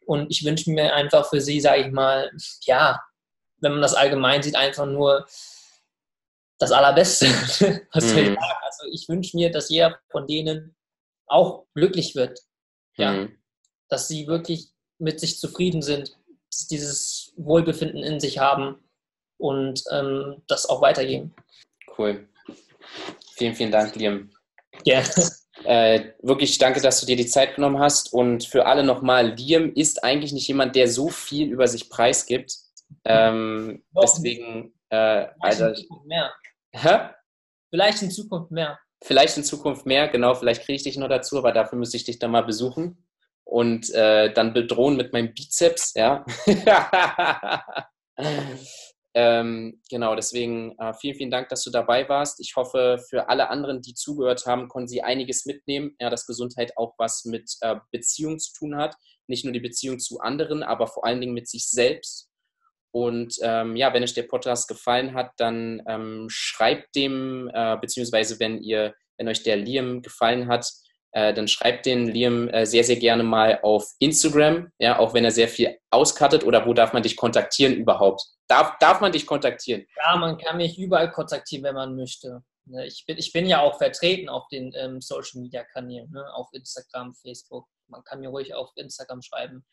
[0.05, 2.31] Und ich wünsche mir einfach für sie, sage ich mal,
[2.63, 2.99] ja,
[3.57, 5.25] wenn man das allgemein sieht, einfach nur
[6.57, 7.27] das Allerbeste.
[7.93, 8.35] Was soll ich mhm.
[8.35, 8.59] sagen?
[8.63, 10.75] Also ich wünsche mir, dass jeder von denen
[11.27, 12.39] auch glücklich wird.
[12.97, 13.11] Ja.
[13.13, 13.37] Mhm.
[13.87, 16.17] Dass sie wirklich mit sich zufrieden sind,
[16.69, 18.82] dieses Wohlbefinden in sich haben
[19.43, 21.35] und ähm, das auch weitergeben.
[21.97, 22.27] Cool.
[23.35, 24.31] Vielen, vielen Dank, Liam.
[24.85, 25.03] Ja.
[25.65, 28.13] Äh, wirklich danke, dass du dir die Zeit genommen hast.
[28.13, 32.55] Und für alle nochmal, Liam ist eigentlich nicht jemand, der so viel über sich preisgibt.
[33.03, 35.67] Ähm, deswegen, äh, also.
[35.67, 36.33] In Zukunft mehr.
[36.71, 36.99] Hä?
[37.69, 38.79] Vielleicht in Zukunft mehr.
[39.03, 40.35] Vielleicht in Zukunft mehr, genau.
[40.35, 43.05] Vielleicht kriege ich dich noch dazu, aber dafür müsste ich dich dann mal besuchen
[43.43, 46.25] und äh, dann bedrohen mit meinem Bizeps, ja.
[49.15, 52.39] Ähm, genau, deswegen äh, vielen, vielen Dank, dass du dabei warst.
[52.39, 55.95] Ich hoffe, für alle anderen, die zugehört haben, konnten sie einiges mitnehmen.
[55.99, 58.95] Ja, dass Gesundheit auch was mit äh, Beziehung zu tun hat.
[59.27, 62.29] Nicht nur die Beziehung zu anderen, aber vor allen Dingen mit sich selbst.
[62.91, 68.39] Und ähm, ja, wenn euch der Podcast gefallen hat, dann ähm, schreibt dem, äh, beziehungsweise
[68.39, 70.67] wenn ihr, wenn euch der Liam gefallen hat,
[71.11, 75.25] äh, dann schreibt den Liam äh, sehr, sehr gerne mal auf Instagram, ja, auch wenn
[75.25, 78.23] er sehr viel auskattet oder wo darf man dich kontaktieren überhaupt?
[78.53, 79.87] Darf, darf man dich kontaktieren?
[79.97, 82.43] Ja, man kann mich überall kontaktieren, wenn man möchte.
[82.65, 86.23] Ne, ich bin, ich bin ja auch vertreten auf den ähm, Social Media Kanälen, ne?
[86.35, 87.67] auf Instagram, Facebook.
[87.87, 89.65] Man kann mir ruhig auf Instagram schreiben.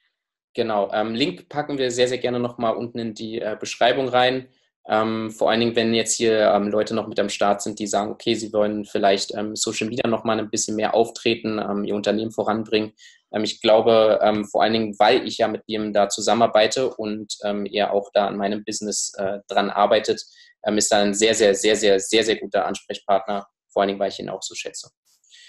[0.54, 0.90] Genau.
[0.92, 4.48] Ähm, Link packen wir sehr, sehr gerne nochmal unten in die äh, Beschreibung rein.
[4.88, 7.86] Ähm, vor allen Dingen, wenn jetzt hier ähm, Leute noch mit am Start sind, die
[7.86, 11.84] sagen, okay, sie wollen vielleicht ähm, Social Media noch mal ein bisschen mehr auftreten, ähm,
[11.84, 12.92] ihr Unternehmen voranbringen.
[13.32, 17.36] Ähm, ich glaube, ähm, vor allen Dingen, weil ich ja mit ihm da zusammenarbeite und
[17.42, 20.22] er auch da an meinem Business äh, dran arbeitet,
[20.62, 24.10] ist er ein sehr, sehr, sehr, sehr, sehr, sehr guter Ansprechpartner, vor allen Dingen, weil
[24.10, 24.90] ich ihn auch so schätze.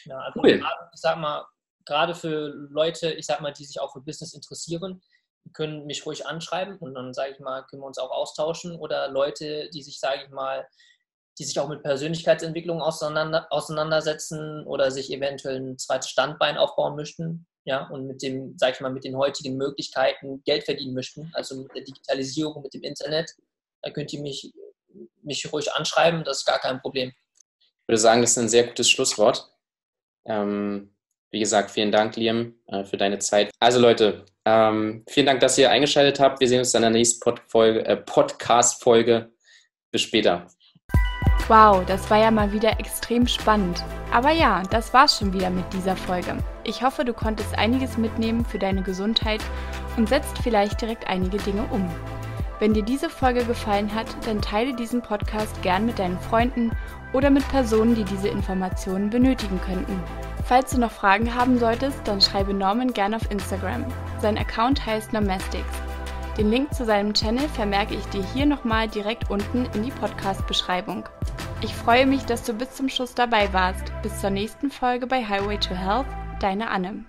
[0.06, 0.64] Ja, also cool.
[0.94, 1.46] ich sag mal,
[1.86, 5.02] gerade für Leute, ich sag mal, die sich auch für Business interessieren,
[5.54, 8.76] können mich ruhig anschreiben und dann, sage ich mal, können wir uns auch austauschen.
[8.76, 10.68] Oder Leute, die sich, sage ich mal,
[11.40, 17.48] die sich auch mit Persönlichkeitsentwicklung auseinander, auseinandersetzen oder sich eventuell ein zweites Standbein aufbauen möchten,
[17.64, 21.56] ja, und mit dem, sag ich mal, mit den heutigen Möglichkeiten Geld verdienen möchten, also
[21.56, 23.32] mit der Digitalisierung, mit dem Internet,
[23.82, 24.52] da könnt ihr mich,
[25.22, 27.14] mich ruhig anschreiben, das ist gar kein Problem.
[27.60, 29.52] Ich würde sagen, das ist ein sehr gutes Schlusswort.
[30.26, 30.94] Ähm,
[31.32, 33.52] wie gesagt, vielen Dank, Liam, äh, für deine Zeit.
[33.60, 36.40] Also Leute, ähm, vielen Dank, dass ihr eingeschaltet habt.
[36.40, 39.32] Wir sehen uns dann in der nächsten Pod äh, Podcast-Folge.
[39.92, 40.48] Bis später.
[41.48, 43.84] Wow, das war ja mal wieder extrem spannend.
[44.12, 46.38] Aber ja, das war's schon wieder mit dieser Folge.
[46.64, 49.42] Ich hoffe, du konntest einiges mitnehmen für deine Gesundheit
[49.98, 51.90] und setzt vielleicht direkt einige Dinge um.
[52.60, 56.72] Wenn dir diese Folge gefallen hat, dann teile diesen Podcast gern mit deinen Freunden
[57.12, 60.02] oder mit Personen, die diese Informationen benötigen könnten.
[60.46, 63.86] Falls du noch Fragen haben solltest, dann schreibe Norman gern auf Instagram.
[64.22, 65.66] Sein Account heißt Nomestics.
[66.38, 71.08] Den Link zu seinem Channel vermerke ich dir hier nochmal direkt unten in die Podcast-Beschreibung.
[71.62, 73.92] Ich freue mich, dass du bis zum Schluss dabei warst.
[74.02, 76.08] Bis zur nächsten Folge bei Highway to Health,
[76.40, 77.06] deine Anne.